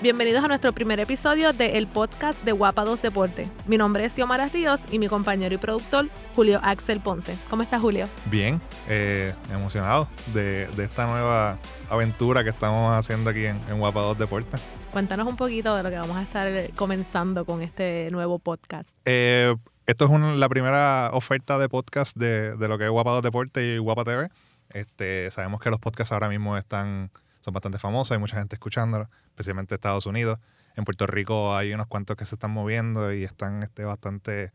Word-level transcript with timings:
Bienvenidos 0.00 0.44
a 0.44 0.46
nuestro 0.46 0.72
primer 0.72 1.00
episodio 1.00 1.52
de 1.52 1.76
el 1.76 1.88
podcast 1.88 2.40
de 2.44 2.52
Guapa 2.52 2.84
2 2.84 3.02
Deporte. 3.02 3.48
Mi 3.66 3.76
nombre 3.76 4.04
es 4.04 4.12
Xiomara 4.12 4.48
Ríos 4.48 4.80
y 4.92 5.00
mi 5.00 5.08
compañero 5.08 5.52
y 5.52 5.58
productor 5.58 6.06
Julio 6.36 6.60
Axel 6.62 7.00
Ponce. 7.00 7.36
¿Cómo 7.50 7.64
estás, 7.64 7.80
Julio? 7.80 8.08
Bien, 8.26 8.60
eh, 8.88 9.34
emocionado 9.52 10.06
de, 10.32 10.68
esta 10.78 11.08
nueva 11.08 11.58
aventura 11.90 12.44
que 12.44 12.50
estamos 12.50 12.96
haciendo 12.96 13.30
aquí 13.30 13.46
en, 13.46 13.58
Guapa 13.76 14.02
2 14.02 14.18
Deporte. 14.18 14.56
Cuéntanos 14.92 15.26
un 15.26 15.34
poquito 15.34 15.74
de 15.74 15.82
lo 15.82 15.90
que 15.90 15.96
vamos 15.98 16.16
a 16.16 16.22
estar 16.22 16.48
comenzando 16.76 17.44
con 17.44 17.60
este 17.60 18.08
nuevo 18.12 18.38
podcast. 18.38 18.88
Eh, 19.04 19.56
esto 19.86 20.04
es 20.04 20.38
la 20.38 20.48
primera 20.48 21.10
oferta 21.12 21.58
de 21.58 21.68
podcast 21.68 22.16
de, 22.16 22.54
lo 22.56 22.78
que 22.78 22.84
es 22.84 22.90
Guapa 22.90 23.10
2 23.10 23.22
Deporte 23.24 23.66
y 23.66 23.78
Guapa 23.78 24.04
TV. 24.04 24.28
Este, 24.72 25.28
sabemos 25.32 25.60
que 25.60 25.70
los 25.70 25.80
podcasts 25.80 26.12
ahora 26.12 26.28
mismo 26.28 26.56
están 26.56 27.10
son 27.48 27.54
bastante 27.54 27.78
famosos, 27.78 28.12
hay 28.12 28.18
mucha 28.18 28.36
gente 28.36 28.56
escuchándolos, 28.56 29.08
especialmente 29.28 29.74
en 29.74 29.76
Estados 29.76 30.06
Unidos. 30.06 30.38
En 30.76 30.84
Puerto 30.84 31.06
Rico 31.06 31.56
hay 31.56 31.72
unos 31.72 31.86
cuantos 31.86 32.16
que 32.16 32.24
se 32.24 32.34
están 32.34 32.50
moviendo 32.50 33.12
y 33.12 33.24
están 33.24 33.62
este, 33.62 33.84
bastante 33.84 34.52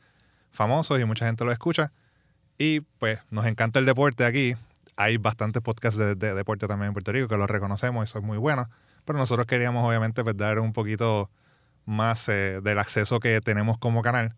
famosos 0.52 1.00
y 1.02 1.06
mucha 1.06 1.26
gente 1.26 1.44
los 1.44 1.52
escucha. 1.52 1.92
Y 2.58 2.82
pues 2.82 3.20
nos 3.32 3.46
encanta 3.46 3.80
el 3.80 3.86
deporte 3.86 4.26
aquí. 4.26 4.56
Hay 4.96 5.18
bastantes 5.18 5.62
podcasts 5.64 5.98
de, 5.98 6.16
deporte 6.16 6.68
también 6.68 6.90
en 6.90 6.94
Puerto 6.94 7.12
Rico 7.12 7.28
que 7.28 7.38
los 7.38 7.50
reconocemos 7.50 8.08
y 8.08 8.12
son 8.12 8.24
muy 8.24 8.38
buenos. 8.38 8.68
Pero 9.06 9.18
nosotros 9.18 9.48
queríamos 9.48 9.86
obviamente 9.86 10.24
pues, 10.24 10.38
dar 10.38 10.60
un 10.60 10.72
poquito 10.72 11.30
más 11.86 12.30
eh, 12.30 12.62
del 12.64 12.78
acceso 12.78 13.20
que 13.20 13.42
tenemos 13.42 13.78
como 13.80 14.02
canal 14.04 14.36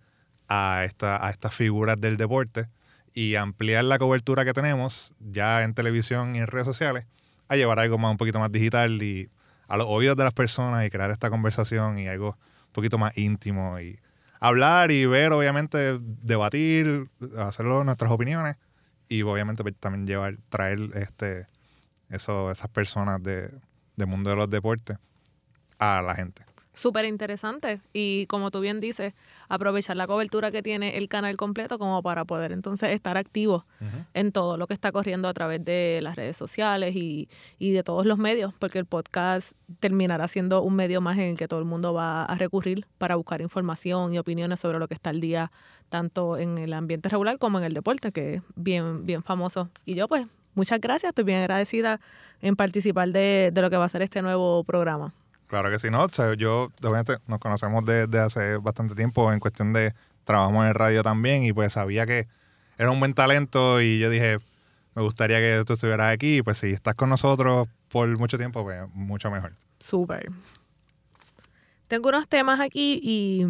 a, 0.48 0.84
esta, 0.86 1.24
a 1.26 1.30
estas 1.30 1.54
figuras 1.54 2.00
del 2.00 2.18
deporte 2.18 2.68
y 3.14 3.36
ampliar 3.36 3.84
la 3.84 4.00
cobertura 4.00 4.46
que 4.46 4.54
tenemos 4.54 5.14
ya 5.20 5.64
en 5.64 5.74
televisión 5.74 6.36
y 6.36 6.40
en 6.40 6.48
redes 6.48 6.66
sociales 6.66 7.06
a 7.48 7.56
llevar 7.56 7.80
algo 7.80 7.98
más 7.98 8.12
un 8.12 8.18
poquito 8.18 8.40
más 8.40 8.52
digital 8.52 9.02
y 9.02 9.30
a 9.68 9.78
los 9.78 9.88
oídos 9.90 10.18
de 10.18 10.24
las 10.24 10.34
personas 10.34 10.86
y 10.86 10.90
crear 10.90 11.12
esta 11.12 11.30
conversación 11.30 11.98
y 12.00 12.08
algo 12.08 12.38
un 12.68 12.72
poquito 12.72 12.98
más 12.98 13.18
íntimo 13.18 13.80
y 13.80 14.00
hablar 14.40 14.92
y 14.92 15.06
ver, 15.06 15.32
obviamente, 15.32 16.00
debatir, 16.02 17.10
hacerlo 17.38 17.84
nuestras 17.84 18.12
opiniones 18.12 18.58
y 19.08 19.22
obviamente 19.24 19.64
pues, 19.64 19.76
también 19.80 20.06
llevar, 20.06 20.38
traer 20.50 20.80
este, 20.96 21.48
eso, 22.10 22.52
esas 22.52 22.70
personas 22.70 23.22
de, 23.24 23.52
del 23.96 24.08
mundo 24.08 24.30
de 24.30 24.36
los 24.36 24.50
deportes 24.50 24.98
a 25.80 26.02
la 26.02 26.16
gente 26.16 26.44
súper 26.76 27.06
interesante 27.06 27.82
y 27.94 28.28
como 28.28 28.52
tú 28.52 28.60
bien 28.60 28.80
dices, 28.80 29.14
aprovechar 29.50 29.96
la 29.96 30.08
cobertura 30.08 30.52
que 30.52 30.62
tiene 30.62 30.98
el 30.98 31.08
canal 31.08 31.38
completo 31.38 31.80
como 31.80 32.04
para 32.04 32.26
poder 32.26 32.52
entonces 32.52 32.92
estar 32.92 33.18
activo 33.18 33.66
en 34.14 34.32
todo 34.32 34.58
lo 34.58 34.68
que 34.68 34.74
está 34.74 34.92
corriendo 34.92 35.28
a 35.28 35.34
través 35.34 35.64
de 35.64 36.00
las 36.02 36.16
redes 36.16 36.38
sociales 36.38 36.96
y, 36.96 37.30
y, 37.58 37.72
de 37.72 37.84
todos 37.84 38.06
los 38.06 38.18
medios, 38.18 38.54
porque 38.60 38.80
el 38.80 38.86
podcast 38.86 39.54
terminará 39.80 40.28
siendo 40.28 40.62
un 40.62 40.76
medio 40.76 41.02
más 41.02 41.18
en 41.18 41.24
el 41.24 41.38
que 41.38 41.48
todo 41.48 41.60
el 41.60 41.66
mundo 41.66 41.94
va 41.94 42.26
a 42.26 42.36
recurrir 42.36 42.86
para 42.98 43.16
buscar 43.16 43.42
información 43.42 44.14
y 44.14 44.20
opiniones 44.20 44.60
sobre 44.60 44.80
lo 44.80 44.88
que 44.88 44.94
está 44.94 45.12
al 45.12 45.22
día, 45.22 45.52
tanto 45.90 46.38
en 46.38 46.58
el 46.58 46.74
ambiente 46.74 47.10
regular 47.10 47.38
como 47.38 47.58
en 47.60 47.66
el 47.66 47.74
deporte, 47.74 48.12
que 48.12 48.36
es 48.36 48.42
bien, 48.56 49.06
bien 49.06 49.24
famoso. 49.24 49.70
Y 49.86 49.96
yo 49.96 50.08
pues, 50.08 50.28
muchas 50.56 50.82
gracias, 50.82 51.10
estoy 51.10 51.24
bien 51.24 51.40
agradecida 51.40 52.00
en 52.42 52.56
participar 52.56 53.10
de, 53.10 53.52
de 53.54 53.62
lo 53.62 53.70
que 53.70 53.78
va 53.78 53.86
a 53.86 53.90
ser 53.90 54.02
este 54.02 54.22
nuevo 54.22 54.64
programa. 54.64 55.14
Claro 55.48 55.70
que 55.70 55.80
sí, 55.80 55.90
no. 55.90 56.08
yo, 56.36 56.72
obviamente, 56.82 57.18
nos 57.28 57.40
conocemos 57.40 57.86
desde 57.86 58.20
hace 58.20 58.58
bastante 58.58 58.96
tiempo 58.96 59.32
en 59.32 59.40
cuestión 59.40 59.74
de 59.74 59.94
trabajamos 60.24 60.64
en 60.64 60.70
el 60.70 60.76
radio 60.76 61.04
también 61.04 61.44
y 61.44 61.54
pues 61.54 61.74
sabía 61.74 62.06
que 62.06 62.28
era 62.78 62.92
un 62.92 63.00
buen 63.00 63.14
talento 63.14 63.80
y 63.80 64.00
yo 64.00 64.10
dije, 64.10 64.40
me 64.96 65.02
gustaría 65.02 65.38
que 65.38 65.64
tú 65.66 65.74
estuvieras 65.74 66.14
aquí 66.14 66.38
y 66.38 66.42
pues 66.42 66.58
si 66.58 66.72
estás 66.72 66.96
con 66.96 67.10
nosotros 67.10 67.68
por 67.90 68.08
mucho 68.18 68.38
tiempo, 68.38 68.64
pues 68.64 68.84
mucho 68.94 69.30
mejor. 69.30 69.54
Súper. 69.80 70.32
Tengo 71.88 72.10
unos 72.10 72.28
temas 72.28 72.60
aquí 72.60 73.00
y 73.04 73.46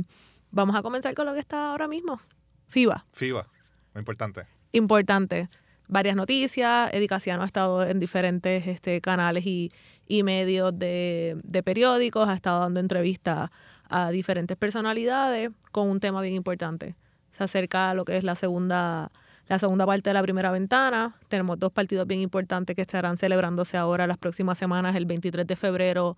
vamos 0.51 0.75
a 0.75 0.81
comenzar 0.81 1.13
con 1.15 1.25
lo 1.25 1.33
que 1.33 1.39
está 1.39 1.71
ahora 1.71 1.87
mismo. 1.87 2.19
FIBA. 2.67 3.05
FIBA, 3.13 3.47
muy 3.93 4.01
importante. 4.01 4.45
Importante. 4.73 5.49
Varias 5.87 6.15
noticias. 6.15 6.93
Edicaciano 6.93 7.43
ha 7.43 7.45
estado 7.45 7.83
en 7.83 7.99
diferentes 7.99 8.67
este, 8.67 8.99
canales 9.01 9.45
y 9.45 9.71
y 10.07 10.23
medios 10.23 10.77
de, 10.77 11.37
periódicos, 11.63 12.27
ha 12.29 12.33
estado 12.33 12.61
dando 12.61 12.79
entrevistas 12.79 13.49
a 13.89 14.09
diferentes 14.09 14.57
personalidades 14.57 15.51
con 15.71 15.89
un 15.89 15.99
tema 15.99 16.21
bien 16.21 16.35
importante. 16.35 16.95
Se 17.31 17.43
acerca 17.43 17.91
a 17.91 17.93
lo 17.93 18.05
que 18.05 18.17
es 18.17 18.23
la 18.23 18.35
segunda, 18.35 19.11
la 19.47 19.59
segunda 19.59 19.85
parte 19.85 20.09
de 20.09 20.13
la 20.13 20.21
primera 20.21 20.51
ventana. 20.51 21.15
Tenemos 21.27 21.59
dos 21.59 21.71
partidos 21.71 22.07
bien 22.07 22.21
importantes 22.21 22.75
que 22.75 22.81
estarán 22.81 23.17
celebrándose 23.17 23.77
ahora 23.77 24.07
las 24.07 24.17
próximas 24.17 24.57
semanas, 24.57 24.95
el 24.95 25.05
23 25.05 25.45
de 25.45 25.55
febrero 25.55 26.17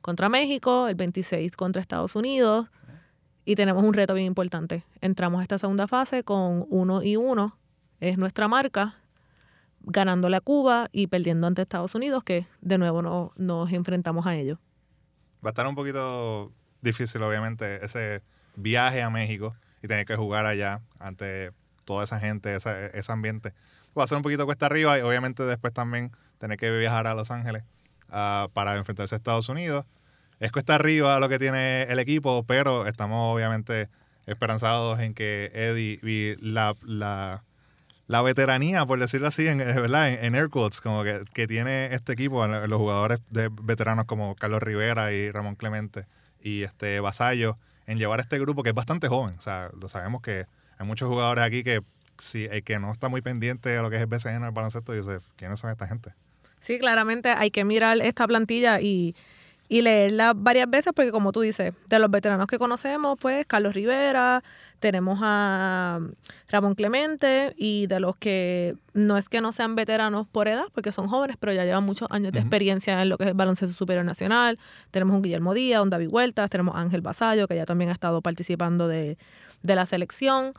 contra 0.00 0.28
México, 0.28 0.88
el 0.88 0.94
26 0.94 1.56
contra 1.56 1.80
Estados 1.80 2.16
Unidos. 2.16 2.68
Y 3.44 3.54
tenemos 3.54 3.84
un 3.84 3.94
reto 3.94 4.14
bien 4.14 4.26
importante. 4.26 4.84
Entramos 5.00 5.40
a 5.40 5.42
esta 5.42 5.58
segunda 5.58 5.86
fase 5.86 6.24
con 6.24 6.66
uno 6.68 7.02
y 7.02 7.16
uno. 7.16 7.56
Es 8.00 8.18
nuestra 8.18 8.48
marca 8.48 8.96
ganándole 9.86 10.36
a 10.36 10.40
Cuba 10.40 10.88
y 10.92 11.06
perdiendo 11.06 11.46
ante 11.46 11.62
Estados 11.62 11.94
Unidos, 11.94 12.24
que 12.24 12.46
de 12.60 12.76
nuevo 12.76 13.02
no, 13.02 13.32
nos 13.36 13.72
enfrentamos 13.72 14.26
a 14.26 14.34
ellos. 14.34 14.58
Va 15.44 15.50
a 15.50 15.52
estar 15.52 15.66
un 15.66 15.74
poquito 15.74 16.52
difícil, 16.82 17.22
obviamente, 17.22 17.84
ese 17.84 18.22
viaje 18.56 19.02
a 19.02 19.10
México 19.10 19.54
y 19.82 19.88
tener 19.88 20.04
que 20.04 20.16
jugar 20.16 20.44
allá 20.44 20.82
ante 20.98 21.52
toda 21.84 22.04
esa 22.04 22.18
gente, 22.18 22.54
ese 22.56 23.12
ambiente. 23.12 23.54
Va 23.96 24.04
a 24.04 24.06
ser 24.06 24.16
un 24.16 24.22
poquito 24.22 24.44
cuesta 24.44 24.66
arriba 24.66 24.98
y 24.98 25.02
obviamente 25.02 25.44
después 25.44 25.72
también 25.72 26.10
tener 26.38 26.58
que 26.58 26.70
viajar 26.70 27.06
a 27.06 27.14
Los 27.14 27.30
Ángeles 27.30 27.62
ah, 28.10 28.48
para 28.52 28.76
enfrentarse 28.76 29.14
a 29.14 29.18
Estados 29.18 29.48
Unidos. 29.48 29.86
Es 30.40 30.52
cuesta 30.52 30.74
arriba 30.74 31.18
lo 31.20 31.28
que 31.28 31.38
tiene 31.38 31.84
el 31.84 31.98
equipo, 31.98 32.44
pero 32.44 32.86
estamos 32.86 33.34
obviamente 33.34 33.88
esperanzados 34.26 34.98
en 35.00 35.14
que 35.14 35.50
Eddie 35.54 36.00
y 36.02 36.36
la, 36.44 36.76
la 36.82 37.44
la 38.06 38.22
veteranía, 38.22 38.86
por 38.86 39.00
decirlo 39.00 39.28
así, 39.28 39.48
en, 39.48 39.58
¿verdad? 39.58 40.08
En, 40.08 40.34
air 40.34 40.48
quotes, 40.48 40.80
como 40.80 41.02
que, 41.02 41.46
tiene 41.46 41.94
este 41.94 42.12
equipo, 42.12 42.46
los 42.46 42.78
jugadores 42.78 43.20
de 43.30 43.50
veteranos 43.50 44.04
como 44.04 44.36
Carlos 44.36 44.62
Rivera 44.62 45.12
y 45.12 45.30
Ramón 45.30 45.56
Clemente 45.56 46.06
y 46.40 46.62
este 46.62 47.00
Vasallo, 47.00 47.58
en 47.86 47.98
llevar 47.98 48.20
este 48.20 48.38
grupo 48.38 48.62
que 48.62 48.70
es 48.70 48.74
bastante 48.74 49.08
joven. 49.08 49.34
O 49.38 49.40
sea, 49.40 49.70
lo 49.78 49.88
sabemos 49.88 50.22
que 50.22 50.46
hay 50.78 50.86
muchos 50.86 51.08
jugadores 51.08 51.44
aquí 51.44 51.64
que 51.64 51.82
si 52.18 52.44
el 52.44 52.62
que 52.62 52.78
no 52.78 52.92
está 52.92 53.08
muy 53.08 53.22
pendiente 53.22 53.70
de 53.70 53.82
lo 53.82 53.90
que 53.90 53.96
es 53.96 54.02
el 54.02 54.06
BCN, 54.06 54.44
el 54.44 54.52
baloncesto, 54.52 54.92
dice, 54.92 55.18
¿quiénes 55.36 55.58
son 55.58 55.70
esta 55.70 55.86
gente? 55.86 56.12
Sí, 56.60 56.78
claramente 56.78 57.30
hay 57.30 57.50
que 57.50 57.64
mirar 57.64 58.00
esta 58.00 58.26
plantilla 58.26 58.80
y 58.80 59.14
y 59.68 59.82
leerla 59.82 60.32
varias 60.34 60.68
veces 60.70 60.92
porque 60.94 61.10
como 61.10 61.32
tú 61.32 61.40
dices, 61.40 61.74
de 61.88 61.98
los 61.98 62.10
veteranos 62.10 62.46
que 62.46 62.58
conocemos, 62.58 63.18
pues 63.20 63.46
Carlos 63.46 63.74
Rivera, 63.74 64.42
tenemos 64.86 65.18
a 65.20 65.98
Ramón 66.48 66.76
Clemente 66.76 67.54
y 67.56 67.88
de 67.88 67.98
los 67.98 68.14
que 68.14 68.76
no 68.94 69.18
es 69.18 69.28
que 69.28 69.40
no 69.40 69.50
sean 69.50 69.74
veteranos 69.74 70.28
por 70.28 70.46
edad, 70.46 70.66
porque 70.72 70.92
son 70.92 71.08
jóvenes, 71.08 71.36
pero 71.40 71.52
ya 71.52 71.64
llevan 71.64 71.82
muchos 71.82 72.06
años 72.12 72.32
de 72.32 72.38
experiencia 72.38 73.02
en 73.02 73.08
lo 73.08 73.18
que 73.18 73.24
es 73.24 73.30
el 73.30 73.34
baloncesto 73.34 73.74
superior 73.74 74.04
nacional. 74.04 74.60
Tenemos 74.92 75.16
un 75.16 75.22
Guillermo 75.22 75.54
Díaz, 75.54 75.82
un 75.82 75.90
David 75.90 76.06
Huertas, 76.08 76.50
tenemos 76.50 76.76
a 76.76 76.82
Ángel 76.82 77.00
Basallo, 77.00 77.48
que 77.48 77.56
ya 77.56 77.66
también 77.66 77.90
ha 77.90 77.94
estado 77.94 78.22
participando 78.22 78.86
de, 78.86 79.18
de 79.64 79.74
la 79.74 79.86
selección. 79.86 80.52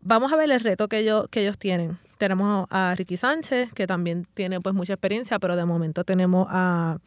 Vamos 0.00 0.32
a 0.32 0.36
ver 0.36 0.50
el 0.50 0.60
reto 0.60 0.88
que 0.88 1.00
ellos, 1.00 1.26
que 1.30 1.42
ellos 1.42 1.58
tienen. 1.58 1.98
Tenemos 2.16 2.66
a 2.70 2.94
Ricky 2.96 3.18
Sánchez, 3.18 3.70
que 3.74 3.86
también 3.86 4.26
tiene 4.32 4.62
pues 4.62 4.74
mucha 4.74 4.94
experiencia, 4.94 5.38
pero 5.38 5.56
de 5.56 5.66
momento 5.66 6.04
tenemos 6.04 6.46
a 6.48 7.00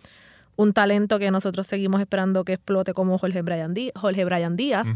un 0.58 0.74
talento 0.74 1.18
que 1.18 1.32
nosotros 1.32 1.66
seguimos 1.66 2.02
esperando 2.02 2.44
que 2.44 2.54
explote 2.54 2.94
como 2.94 3.18
Jorge 3.18 3.42
Brian, 3.42 3.74
Díaz, 3.74 3.94
Jorge 3.96 4.26
Brian 4.26 4.56
Díaz, 4.56 4.88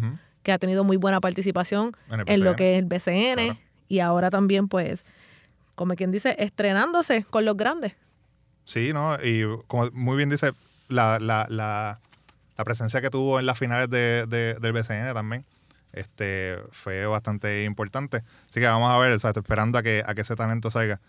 que 0.46 0.52
ha 0.52 0.60
tenido 0.60 0.84
muy 0.84 0.96
buena 0.96 1.20
participación 1.20 1.98
en, 2.28 2.44
lo 2.44 2.56
que 2.56 2.76
es 2.76 2.80
el 2.80 2.86
BCN 2.86 3.58
y 3.88 4.00
ahora 4.00 4.30
también 4.30 4.68
pues, 4.68 5.04
como 5.74 5.96
quien 5.96 6.12
dice, 6.12 6.36
estrenándose 6.38 7.24
con 7.26 7.46
los 7.46 7.58
grandes. 7.58 7.96
Sí, 8.64 8.94
¿no? 8.94 9.16
Y 9.22 9.44
como 9.66 9.90
muy 9.92 10.18
bien 10.18 10.30
dice, 10.30 10.52
la, 10.88 11.18
la, 11.20 11.48
la, 11.50 12.00
la 12.58 12.64
presencia 12.64 13.02
que 13.02 13.10
tuvo 13.10 13.40
en 13.40 13.48
las 13.48 13.58
finales 13.58 13.90
de, 13.90 14.28
del 14.28 14.72
BCN 14.72 15.14
también 15.16 15.46
este, 15.94 16.60
fue 16.70 17.08
bastante 17.08 17.64
importante. 17.64 18.24
Así 18.48 18.60
que 18.60 18.68
vamos 18.68 18.94
a 18.94 19.00
ver, 19.00 19.14
esperando 19.14 19.80
a 19.80 19.84
que, 19.84 20.04
a 20.06 20.14
que 20.14 20.22
ese 20.22 20.36
talento 20.36 20.70
salga. 20.70 21.02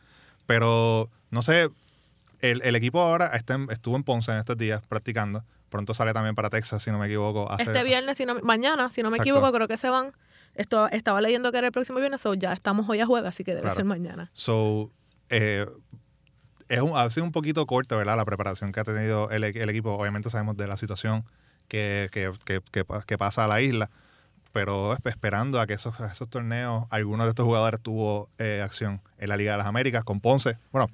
Pero, 0.47 1.11
no 1.31 1.43
sé, 1.43 1.69
el, 2.41 2.75
equipo 2.75 3.01
ahora 3.01 3.37
está 3.37 3.59
estuvo 3.69 3.97
en 3.97 4.05
Ponce 4.05 4.33
en 4.33 4.39
estos 4.39 4.57
días 4.57 4.81
practicando. 4.89 5.45
Pronto 5.77 5.93
sale 5.93 6.15
también 6.15 6.35
para 6.35 6.49
Texas, 6.49 6.83
si 6.83 6.91
no 6.91 6.99
me 6.99 7.07
equivoco. 7.07 7.55
este 7.59 7.83
viernes, 7.83 8.17
si 8.17 8.25
no, 8.25 8.37
mañana, 8.41 8.89
si 8.91 9.03
no 9.03 9.11
me 9.11 9.19
equivoco, 9.19 9.53
creo 9.53 9.69
que 9.69 9.77
se 9.77 9.91
van. 9.91 10.13
Esto, 10.55 10.89
estaba 10.89 11.21
leyendo 11.21 11.53
que 11.53 11.59
era 11.59 11.67
el 11.67 11.73
próximo 11.73 11.99
viernes, 11.99 12.23
so 12.23 12.33
ya 12.33 12.55
estamos 12.55 12.89
hoy 12.89 13.01
a 13.01 13.07
jueves, 13.07 13.29
así 13.29 13.45
que 13.45 13.55
debe 13.55 13.71
ser 13.73 13.85
mañana. 13.85 14.31
So, 14.33 14.91
eh, 15.29 15.67
es 16.69 16.81
un, 16.81 16.97
ha 16.97 17.11
sido 17.11 17.25
un 17.27 17.33
poquito 17.33 17.67
corto, 17.67 17.97
¿verdad? 17.99 18.17
La 18.17 18.25
preparación 18.25 18.73
que 18.73 18.81
ha 18.81 18.85
tenido 18.85 19.29
el, 19.31 19.45
equipo. 19.45 19.93
Obviamente 19.93 20.31
sabemos 20.31 20.57
de 20.57 20.67
la 20.67 20.79
situación 20.79 21.25
que, 21.69 22.09
que, 22.11 22.33
que, 22.47 22.63
que, 23.07 23.19
pasa 23.19 23.45
a 23.45 23.49
la 23.49 23.61
isla. 23.61 23.91
pero 24.53 24.95
esp- 24.95 25.11
esperando 25.11 25.61
a 25.61 25.67
que 25.67 25.75
esos, 25.75 26.01
a 26.01 26.07
esos 26.11 26.31
torneos, 26.31 26.87
algunos 26.91 27.27
de 27.27 27.31
estos 27.31 27.45
jugadores 27.45 27.79
tuvo 27.83 28.31
eh, 28.39 28.63
acción 28.65 29.03
en 29.19 29.29
la 29.29 29.37
Liga 29.37 29.53
de 29.53 29.59
las 29.59 29.67
Américas 29.67 30.05
con 30.05 30.21
Ponce. 30.21 30.57
Bueno, 30.73 30.89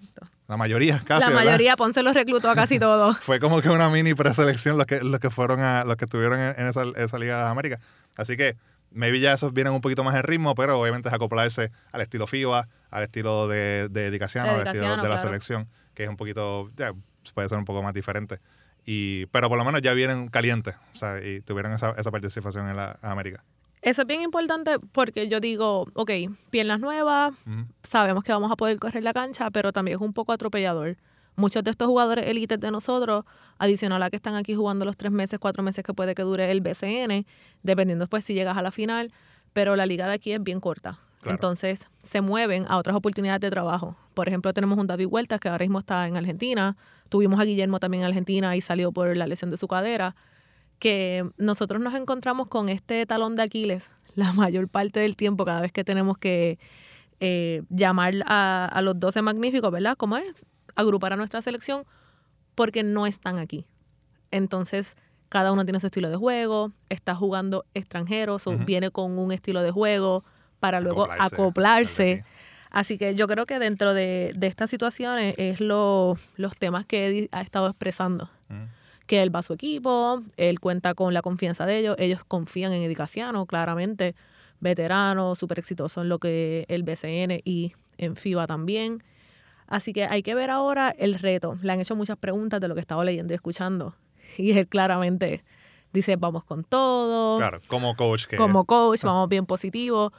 la 0.48 0.56
mayoría 0.56 1.00
casi. 1.04 1.20
la 1.20 1.28
¿verdad? 1.28 1.44
mayoría, 1.44 1.76
Ponce 1.76 2.02
los 2.02 2.14
reclutó 2.14 2.50
a 2.50 2.54
casi 2.54 2.78
todos. 2.78 3.18
Fue 3.20 3.40
como 3.40 3.60
que 3.62 3.70
una 3.70 3.88
mini 3.88 4.14
preselección 4.14 4.76
los 4.76 4.86
que, 4.86 5.00
los 5.00 5.20
que 5.20 5.30
fueron 5.30 5.60
a, 5.60 5.84
los 5.84 5.96
que 5.96 6.04
estuvieron 6.04 6.38
en, 6.38 6.54
en 6.58 6.66
esa, 6.66 6.82
esa 6.96 7.18
Liga 7.18 7.36
de 7.36 7.42
las 7.42 7.50
Américas. 7.50 7.80
Así 8.16 8.36
que 8.36 8.56
maybe 8.94 9.20
ya 9.20 9.32
esos 9.32 9.52
vienen 9.52 9.72
un 9.72 9.80
poquito 9.80 10.04
más 10.04 10.14
en 10.14 10.22
ritmo, 10.22 10.54
pero 10.54 10.78
obviamente 10.78 11.08
es 11.08 11.14
acoplarse 11.14 11.70
al 11.92 12.00
estilo 12.00 12.26
FIBA, 12.26 12.68
al 12.90 13.02
estilo 13.02 13.48
de, 13.48 13.88
de 13.90 14.06
al 14.06 14.12
estilo 14.12 14.42
de 14.42 14.96
la 14.96 15.00
claro. 15.00 15.18
selección, 15.18 15.68
que 15.94 16.04
es 16.04 16.08
un 16.08 16.16
poquito, 16.16 16.70
ya, 16.76 16.92
puede 17.34 17.48
ser 17.48 17.58
un 17.58 17.64
poco 17.64 17.82
más 17.82 17.94
diferente. 17.94 18.38
Y, 18.84 19.26
pero 19.26 19.48
por 19.48 19.58
lo 19.58 19.64
menos 19.64 19.80
ya 19.80 19.92
vienen 19.94 20.28
calientes, 20.28 20.74
o 20.94 20.98
sea, 20.98 21.22
y 21.22 21.40
tuvieron 21.40 21.72
esa, 21.72 21.94
esa 21.96 22.10
participación 22.10 22.68
en 22.68 22.76
la 22.76 22.98
América. 23.02 23.44
Eso 23.82 24.02
es 24.02 24.08
bien 24.08 24.22
importante 24.22 24.78
porque 24.92 25.28
yo 25.28 25.40
digo, 25.40 25.86
ok, 25.94 26.10
piernas 26.50 26.78
nuevas, 26.78 27.34
sabemos 27.82 28.22
que 28.22 28.32
vamos 28.32 28.52
a 28.52 28.56
poder 28.56 28.78
correr 28.78 29.02
la 29.02 29.12
cancha, 29.12 29.50
pero 29.50 29.72
también 29.72 29.96
es 29.96 30.02
un 30.02 30.12
poco 30.12 30.32
atropellador. 30.32 30.96
Muchos 31.34 31.64
de 31.64 31.72
estos 31.72 31.88
jugadores 31.88 32.28
élites 32.28 32.60
de 32.60 32.70
nosotros, 32.70 33.24
adicional 33.58 34.02
a 34.02 34.10
que 34.10 34.16
están 34.16 34.36
aquí 34.36 34.54
jugando 34.54 34.84
los 34.84 34.96
tres 34.96 35.10
meses, 35.10 35.40
cuatro 35.40 35.64
meses 35.64 35.84
que 35.84 35.94
puede 35.94 36.14
que 36.14 36.22
dure 36.22 36.50
el 36.50 36.60
BCN, 36.60 37.26
dependiendo 37.64 38.06
pues 38.06 38.24
si 38.24 38.34
llegas 38.34 38.56
a 38.56 38.62
la 38.62 38.70
final, 38.70 39.12
pero 39.52 39.74
la 39.74 39.84
liga 39.84 40.06
de 40.06 40.12
aquí 40.12 40.32
es 40.32 40.42
bien 40.42 40.60
corta. 40.60 41.00
Claro. 41.20 41.34
Entonces 41.34 41.88
se 42.04 42.20
mueven 42.20 42.66
a 42.68 42.76
otras 42.76 42.94
oportunidades 42.94 43.40
de 43.40 43.50
trabajo. 43.50 43.96
Por 44.14 44.28
ejemplo, 44.28 44.52
tenemos 44.52 44.78
un 44.78 44.86
David 44.86 45.06
Huertas 45.06 45.40
que 45.40 45.48
ahora 45.48 45.64
mismo 45.64 45.80
está 45.80 46.06
en 46.06 46.16
Argentina. 46.16 46.76
Tuvimos 47.08 47.40
a 47.40 47.44
Guillermo 47.44 47.80
también 47.80 48.02
en 48.02 48.08
Argentina 48.08 48.54
y 48.54 48.60
salió 48.60 48.92
por 48.92 49.16
la 49.16 49.26
lesión 49.26 49.50
de 49.50 49.56
su 49.56 49.66
cadera. 49.66 50.14
Que 50.82 51.24
nosotros 51.36 51.80
nos 51.80 51.94
encontramos 51.94 52.48
con 52.48 52.68
este 52.68 53.06
talón 53.06 53.36
de 53.36 53.44
Aquiles 53.44 53.88
la 54.16 54.32
mayor 54.32 54.66
parte 54.68 54.98
del 54.98 55.14
tiempo 55.16 55.44
cada 55.44 55.60
vez 55.60 55.70
que 55.70 55.84
tenemos 55.84 56.18
que 56.18 56.58
eh, 57.20 57.62
llamar 57.68 58.14
a, 58.26 58.66
a 58.66 58.82
los 58.82 58.98
12 58.98 59.22
magníficos, 59.22 59.70
¿verdad? 59.70 59.96
¿Cómo 59.96 60.16
es? 60.16 60.44
Agrupar 60.74 61.12
a 61.12 61.16
nuestra 61.16 61.40
selección 61.40 61.84
porque 62.56 62.82
no 62.82 63.06
están 63.06 63.38
aquí. 63.38 63.64
Entonces, 64.32 64.96
cada 65.28 65.52
uno 65.52 65.64
tiene 65.64 65.78
su 65.78 65.86
estilo 65.86 66.10
de 66.10 66.16
juego, 66.16 66.72
está 66.88 67.14
jugando 67.14 67.64
extranjeros, 67.74 68.46
o 68.48 68.50
Ujú. 68.50 68.64
viene 68.64 68.90
con 68.90 69.18
un 69.20 69.30
estilo 69.30 69.62
de 69.62 69.70
juego 69.70 70.24
para 70.58 70.80
luego 70.80 71.06
Acoplarse. 71.18 72.24
Así 72.70 72.98
que 72.98 73.14
yo 73.14 73.28
creo 73.28 73.46
que 73.46 73.58
dentro 73.60 73.94
de, 73.94 74.32
de 74.34 74.46
estas 74.48 74.68
situaciones 74.70 75.34
es 75.38 75.60
lo- 75.60 76.16
los 76.36 76.56
temas 76.56 76.86
que 76.86 77.06
Eddie 77.06 77.28
ha 77.30 77.40
estado 77.42 77.68
expresando. 77.68 78.24
Ujú. 78.50 78.66
Que 79.06 79.22
él 79.22 79.34
va 79.34 79.40
a 79.40 79.42
su 79.42 79.52
equipo, 79.52 80.22
él 80.36 80.60
cuenta 80.60 80.94
con 80.94 81.12
la 81.12 81.22
confianza 81.22 81.66
de 81.66 81.78
ellos, 81.78 81.96
ellos 81.98 82.24
confían 82.24 82.72
en 82.72 82.82
Eddie 82.82 82.96
Casiano, 82.96 83.46
claramente, 83.46 84.14
veterano, 84.60 85.34
súper 85.34 85.58
exitoso 85.58 86.02
en 86.02 86.08
lo 86.08 86.18
que 86.18 86.64
el 86.68 86.82
BCN 86.84 87.40
y 87.44 87.72
en 87.98 88.16
FIBA 88.16 88.46
también. 88.46 89.02
Así 89.66 89.92
que 89.92 90.04
hay 90.04 90.22
que 90.22 90.34
ver 90.34 90.50
ahora 90.50 90.94
el 90.96 91.14
reto. 91.14 91.56
Le 91.62 91.72
han 91.72 91.80
hecho 91.80 91.96
muchas 91.96 92.16
preguntas 92.16 92.60
de 92.60 92.68
lo 92.68 92.74
que 92.74 92.80
estaba 92.80 93.04
leyendo 93.04 93.32
y 93.32 93.36
escuchando. 93.36 93.96
Y 94.38 94.52
él 94.52 94.66
claramente 94.66 95.44
dice, 95.92 96.16
vamos 96.16 96.44
con 96.44 96.64
todo 96.64 97.38
Claro, 97.38 97.60
como 97.68 97.94
coach 97.96 98.24
que 98.26 98.36
como 98.36 98.64
coach, 98.64 99.02
vamos 99.02 99.28
bien 99.28 99.46
positivo, 99.46 100.12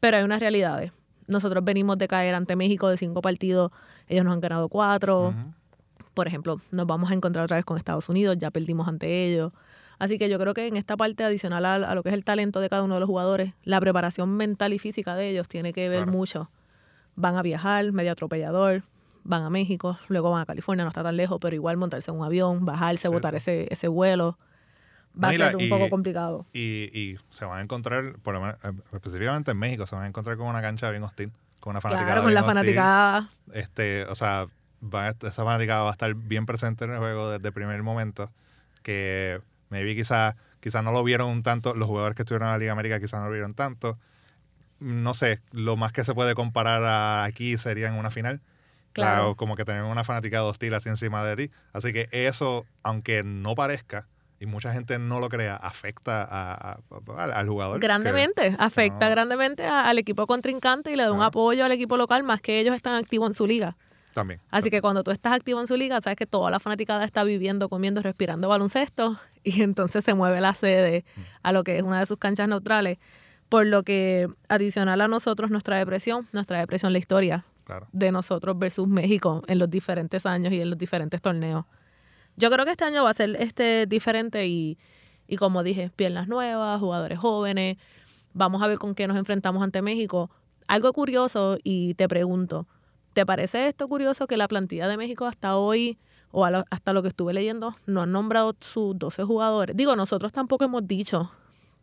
pero 0.00 0.18
hay 0.18 0.22
unas 0.22 0.40
realidades. 0.40 0.92
Nosotros 1.26 1.64
venimos 1.64 1.96
de 1.96 2.08
caer 2.08 2.34
ante 2.34 2.56
México 2.56 2.88
de 2.88 2.98
cinco 2.98 3.22
partidos, 3.22 3.72
ellos 4.06 4.24
nos 4.24 4.34
han 4.34 4.40
ganado 4.40 4.68
cuatro. 4.68 5.34
Por 6.14 6.28
ejemplo, 6.28 6.60
nos 6.70 6.86
vamos 6.86 7.10
a 7.10 7.14
encontrar 7.14 7.44
otra 7.44 7.56
vez 7.56 7.64
con 7.64 7.76
Estados 7.76 8.08
Unidos, 8.08 8.38
ya 8.38 8.50
perdimos 8.50 8.88
ante 8.88 9.26
ellos. 9.26 9.52
Así 9.98 10.18
que 10.18 10.28
yo 10.28 10.38
creo 10.38 10.54
que 10.54 10.66
en 10.66 10.76
esta 10.76 10.96
parte 10.96 11.22
adicional 11.24 11.64
a, 11.66 11.74
a 11.74 11.94
lo 11.94 12.02
que 12.02 12.08
es 12.08 12.14
el 12.14 12.24
talento 12.24 12.60
de 12.60 12.68
cada 12.68 12.82
uno 12.82 12.94
de 12.94 13.00
los 13.00 13.08
jugadores, 13.08 13.52
la 13.64 13.80
preparación 13.80 14.30
mental 14.36 14.72
y 14.72 14.78
física 14.78 15.14
de 15.14 15.28
ellos 15.30 15.48
tiene 15.48 15.72
que 15.72 15.88
ver 15.88 16.04
Claro. 16.04 16.12
mucho. 16.12 16.50
Van 17.16 17.36
a 17.36 17.42
viajar, 17.42 17.92
medio 17.92 18.10
atropellador, 18.12 18.82
van 19.22 19.42
a 19.44 19.50
México, 19.50 19.98
luego 20.08 20.30
van 20.30 20.42
a 20.42 20.46
California, 20.46 20.84
no 20.84 20.88
está 20.88 21.02
tan 21.02 21.16
lejos, 21.16 21.38
pero 21.40 21.54
igual 21.54 21.76
montarse 21.76 22.10
en 22.10 22.18
un 22.18 22.24
avión, 22.24 22.64
bajarse, 22.64 23.08
Sí, 23.08 23.14
botar 23.14 23.32
sí. 23.32 23.36
Ese, 23.38 23.66
ese 23.70 23.88
vuelo, 23.88 24.36
va 25.22 25.32
y 25.32 25.40
a 25.40 25.46
ser 25.46 25.56
un 25.56 25.62
y- 25.62 25.68
poco 25.68 25.88
complicado. 25.90 26.46
Y, 26.52 26.90
y 26.96 27.16
se 27.30 27.44
van 27.44 27.58
a 27.58 27.62
encontrar, 27.62 28.16
por 28.22 28.34
lo 28.34 28.40
menos, 28.40 28.56
eh, 28.64 28.72
específicamente 28.92 29.52
en 29.52 29.58
México, 29.58 29.86
se 29.86 29.94
van 29.94 30.04
a 30.04 30.08
encontrar 30.08 30.36
con 30.36 30.46
una 30.48 30.60
cancha 30.60 30.90
bien 30.90 31.02
hostil, 31.04 31.30
con 31.60 31.70
una 31.70 31.80
fanaticada 31.80 32.14
Claro, 32.14 32.24
con 32.24 32.34
la 32.34 32.40
hostil. 32.40 32.54
fanaticada. 32.54 33.30
Este, 33.52 34.04
o 34.06 34.14
sea, 34.16 34.46
va 34.92 35.08
esa 35.08 35.44
fanaticada 35.44 35.82
va 35.82 35.88
a 35.90 35.92
estar 35.92 36.12
bien 36.14 36.46
presente 36.46 36.84
en 36.84 36.92
el 36.92 36.98
juego 36.98 37.30
desde 37.30 37.48
el 37.48 37.54
primer 37.54 37.82
momento, 37.82 38.30
que 38.82 39.40
maybe 39.70 39.94
quizás 39.94 40.34
quizá 40.60 40.82
no 40.82 40.92
lo 40.92 41.02
vieron 41.04 41.42
tanto, 41.42 41.74
los 41.74 41.86
jugadores 41.88 42.16
que 42.16 42.22
estuvieron 42.22 42.48
en 42.48 42.52
la 42.52 42.58
Liga 42.58 42.72
América 42.72 42.98
quizás 43.00 43.20
no 43.20 43.26
lo 43.26 43.32
vieron 43.32 43.54
tanto. 43.54 43.98
No 44.80 45.14
sé, 45.14 45.40
lo 45.52 45.76
más 45.76 45.92
que 45.92 46.04
se 46.04 46.14
puede 46.14 46.34
comparar 46.34 46.82
a 46.84 47.24
aquí 47.24 47.56
sería 47.58 47.88
en 47.88 47.94
una 47.94 48.10
final. 48.10 48.40
Claro. 48.92 49.30
La- 49.30 49.34
como 49.34 49.56
que 49.56 49.64
tener 49.64 49.82
una 49.82 50.04
fanaticada 50.04 50.44
hostil 50.44 50.74
así 50.74 50.88
encima 50.88 51.24
de 51.24 51.36
ti. 51.48 51.52
Así 51.72 51.92
que 51.92 52.08
eso, 52.12 52.64
aunque 52.82 53.22
no 53.24 53.54
parezca, 53.54 54.06
y 54.40 54.46
mucha 54.46 54.72
gente 54.72 54.98
no 54.98 55.20
lo 55.20 55.28
crea, 55.28 55.56
afecta 55.56 56.22
a- 56.22 56.52
a- 56.54 56.78
a- 57.16 57.24
al 57.24 57.48
jugador. 57.48 57.80
que- 57.80 57.86
Grandemente, 57.86 58.54
afecta 58.58 59.06
no. 59.06 59.10
grandemente 59.10 59.64
al 59.66 59.98
equipo 59.98 60.26
contrincante 60.26 60.90
y 60.92 60.96
le 60.96 61.04
da 61.04 61.12
un 61.12 61.22
apoyo 61.22 61.64
al 61.64 61.72
equipo 61.72 61.96
local 61.96 62.22
más 62.24 62.40
que 62.40 62.58
ellos 62.60 62.74
están 62.76 62.94
activos 62.94 63.28
en 63.30 63.34
su 63.34 63.46
liga. 63.46 63.76
También. 64.14 64.40
Así 64.50 64.70
que 64.70 64.80
cuando 64.80 65.02
tú 65.04 65.10
estás 65.10 65.32
activo 65.32 65.60
en 65.60 65.66
su 65.66 65.76
liga, 65.76 66.00
sabes 66.00 66.16
que 66.16 66.26
toda 66.26 66.50
la 66.50 66.60
fanaticada 66.60 67.04
está 67.04 67.24
viviendo, 67.24 67.68
comiendo, 67.68 68.00
respirando 68.02 68.48
baloncesto 68.48 69.18
y 69.44 69.62
entonces 69.62 70.04
se 70.04 70.14
mueve 70.14 70.40
la 70.40 70.54
sede 70.54 71.04
a 71.42 71.52
lo 71.52 71.64
que 71.64 71.76
es 71.76 71.82
una 71.82 72.00
de 72.00 72.06
sus 72.06 72.16
canchas 72.18 72.48
neutrales. 72.48 72.98
Por 73.48 73.66
lo 73.66 73.82
que 73.82 74.28
adicional 74.48 75.00
a 75.00 75.08
nosotros 75.08 75.50
nos 75.50 75.62
trae 75.62 75.84
presión, 75.84 76.26
nos 76.32 76.46
trae 76.46 76.66
presión 76.66 76.92
la 76.92 76.98
historia 76.98 77.44
Claro. 77.64 77.86
de 77.92 78.12
nosotros 78.12 78.58
versus 78.58 78.86
México 78.86 79.42
en 79.46 79.58
los 79.58 79.70
diferentes 79.70 80.26
años 80.26 80.52
y 80.52 80.60
en 80.60 80.68
los 80.70 80.78
diferentes 80.78 81.22
torneos. 81.22 81.64
Yo 82.36 82.50
creo 82.50 82.64
que 82.64 82.72
este 82.72 82.84
año 82.84 83.04
va 83.04 83.10
a 83.10 83.14
ser 83.14 83.36
este 83.38 83.86
diferente 83.86 84.46
y, 84.46 84.76
y 85.28 85.36
como 85.36 85.62
dije, 85.62 85.90
piernas 85.96 86.28
nuevas, 86.28 86.78
jugadores 86.80 87.18
jóvenes. 87.18 87.78
Vamos 88.32 88.62
a 88.62 88.66
ver 88.66 88.78
con 88.78 88.94
qué 88.94 89.06
nos 89.06 89.16
enfrentamos 89.16 89.62
ante 89.62 89.80
México. 89.82 90.30
Algo 90.66 90.92
curioso 90.92 91.56
y 91.62 91.94
te 91.94 92.08
pregunto, 92.08 92.66
¿te 93.14 93.24
parece 93.24 93.66
esto 93.68 93.88
curioso 93.88 94.26
que 94.26 94.36
la 94.36 94.48
plantilla 94.48 94.86
de 94.88 94.96
México 94.96 95.26
hasta 95.26 95.56
hoy 95.56 95.98
o 96.30 96.48
lo- 96.50 96.64
hasta 96.70 96.92
lo 96.92 97.02
que 97.02 97.08
estuve 97.08 97.32
leyendo 97.32 97.74
no 97.86 98.02
han 98.02 98.12
nombrado 98.12 98.54
sus 98.60 98.98
12 98.98 99.24
jugadores? 99.24 99.76
Digo, 99.76 99.96
nosotros 99.96 100.32
tampoco 100.32 100.64
hemos 100.64 100.86
dicho, 100.86 101.30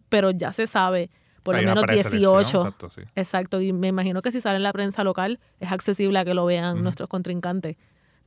pero 0.10 0.32
ya 0.32 0.54
se 0.54 0.68
sabe, 0.68 1.10
por 1.44 1.56
Hay 1.56 1.64
lo 1.64 1.70
menos 1.72 1.86
preselección, 1.86 2.38
18. 2.38 2.58
Exacto, 2.60 2.90
sí. 2.90 3.02
Exacto, 3.16 3.62
y 3.62 3.74
me 3.74 3.88
imagino 3.88 4.22
que 4.22 4.32
si 4.32 4.42
sale 4.42 4.58
en 4.58 4.64
la 4.64 4.74
prensa 4.74 5.04
local 5.04 5.40
es 5.60 5.72
accesible 5.72 6.20
a 6.20 6.26
que 6.26 6.34
lo 6.34 6.46
vean 6.46 6.84
nuestros 6.84 7.10
contrincantes. 7.10 7.78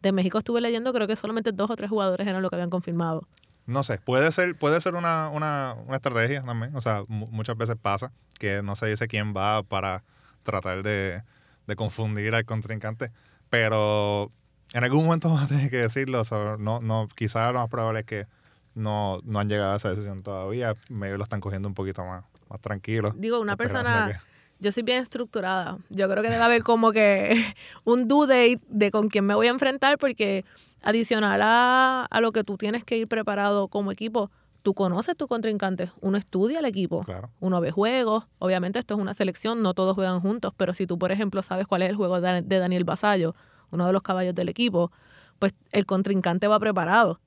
De 0.02 0.12
México 0.12 0.38
estuve 0.38 0.60
leyendo, 0.60 0.92
creo 0.92 1.06
que 1.06 1.16
solamente 1.16 1.52
dos 1.52 1.70
o 1.70 1.76
tres 1.76 1.88
jugadores 1.90 2.26
eran 2.26 2.42
lo 2.42 2.50
que 2.50 2.56
habían 2.56 2.70
confirmado. 2.70 3.26
No 3.66 3.82
sé, 3.82 3.98
puede 3.98 4.30
ser, 4.32 4.58
puede 4.58 4.80
ser 4.82 4.94
una, 4.94 5.30
una, 5.30 5.74
una 5.86 5.96
estrategia 5.96 6.42
también. 6.42 6.74
O 6.76 6.80
sea, 6.82 7.04
mu- 7.08 7.28
muchas 7.28 7.56
veces 7.56 7.76
pasa 7.80 8.12
que 8.38 8.62
no 8.62 8.76
se 8.76 8.86
dice 8.86 9.08
quién 9.08 9.32
va 9.34 9.62
para 9.62 10.04
tratar 10.42 10.82
de, 10.82 11.22
de 11.66 11.76
confundir 11.76 12.34
al 12.34 12.44
contrincante. 12.44 13.10
Pero 13.50 14.32
en 14.72 14.84
algún 14.84 15.04
momento 15.04 15.28
vamos 15.30 15.44
a 15.44 15.46
tener 15.46 15.70
que 15.70 15.78
decirlo. 15.78 16.20
o 16.20 16.24
sea, 16.24 16.56
no, 16.58 16.80
no, 16.80 17.08
quizás 17.14 17.52
lo 17.52 17.60
más 17.60 17.68
probable 17.68 18.00
es 18.00 18.06
que 18.06 18.26
no, 18.74 19.20
no 19.24 19.38
han 19.38 19.48
llegado 19.48 19.72
a 19.72 19.76
esa 19.76 19.90
decisión 19.90 20.22
todavía. 20.22 20.74
Medio 20.88 21.16
lo 21.16 21.24
están 21.24 21.40
cogiendo 21.40 21.68
un 21.68 21.74
poquito 21.74 22.04
más, 22.04 22.24
más 22.48 22.60
tranquilo. 22.60 23.12
Digo, 23.16 23.40
una 23.40 23.56
persona, 23.56 24.08
que- 24.12 24.34
yo 24.60 24.72
soy 24.72 24.82
bien 24.82 25.02
estructurada. 25.02 25.78
Yo 25.90 26.08
creo 26.08 26.22
que 26.22 26.30
debe 26.30 26.42
haber 26.42 26.62
como 26.62 26.90
que 26.92 27.34
un 27.84 28.08
due 28.08 28.26
date 28.26 28.60
de 28.68 28.90
con 28.90 29.08
quién 29.08 29.26
me 29.26 29.34
voy 29.34 29.46
a 29.46 29.50
enfrentar 29.50 29.98
porque 29.98 30.44
adicional 30.82 31.40
a, 31.42 32.06
a 32.10 32.20
lo 32.20 32.32
que 32.32 32.44
tú 32.44 32.56
tienes 32.56 32.84
que 32.84 32.96
ir 32.96 33.08
preparado 33.08 33.68
como 33.68 33.90
equipo, 33.92 34.30
tú 34.64 34.72
conoces 34.74 35.14
tu 35.14 35.28
contrincante, 35.28 35.92
uno 36.00 36.16
estudia 36.16 36.58
el 36.58 36.64
equipo. 36.64 37.04
Claro. 37.04 37.30
uno 37.38 37.60
ve 37.60 37.70
juegos. 37.70 38.24
Obviamente 38.38 38.78
esto 38.78 38.94
es 38.94 39.00
una 39.00 39.12
selección, 39.14 39.62
no 39.62 39.74
todos 39.74 39.94
juegan 39.94 40.20
juntos, 40.20 40.54
pero 40.56 40.72
si 40.72 40.86
tú, 40.86 40.98
por 40.98 41.12
ejemplo, 41.12 41.42
sabes 41.42 41.66
cuál 41.66 41.82
es 41.82 41.90
el 41.90 41.96
juego 41.96 42.20
de 42.20 42.58
Daniel 42.58 42.84
Basallo, 42.84 43.36
uno 43.70 43.86
de 43.86 43.92
los 43.92 44.02
caballos 44.02 44.34
del 44.34 44.48
equipo, 44.48 44.90
pues 45.38 45.52
el 45.70 45.84
contrincante 45.84 46.48
va 46.48 46.58
preparado 46.58 47.20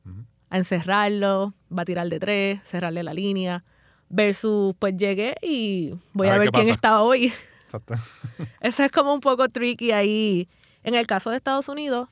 a 0.49 0.57
encerrarlo, 0.57 1.53
va 1.71 1.83
a 1.83 1.85
tirar 1.85 2.09
de 2.09 2.19
tres, 2.19 2.61
cerrarle 2.65 3.03
la 3.03 3.13
línea, 3.13 3.63
versus 4.09 4.73
pues 4.79 4.97
llegué 4.97 5.35
y 5.43 5.93
voy 6.13 6.29
A 6.29 6.35
a, 6.35 6.37
ver 6.39 6.49
quién 6.49 6.63
pasa. 6.63 6.73
está 6.73 7.01
hoy. 7.01 7.31
Exacto. 7.65 7.93
Eso 8.61 8.83
es 8.83 8.91
como 8.91 9.13
un 9.13 9.19
poco 9.19 9.47
tricky 9.49 9.91
ahí. 9.91 10.49
En 10.83 10.95
el 10.95 11.05
caso 11.05 11.29
de 11.29 11.35
Estados 11.37 11.69
Unidos, 11.69 12.09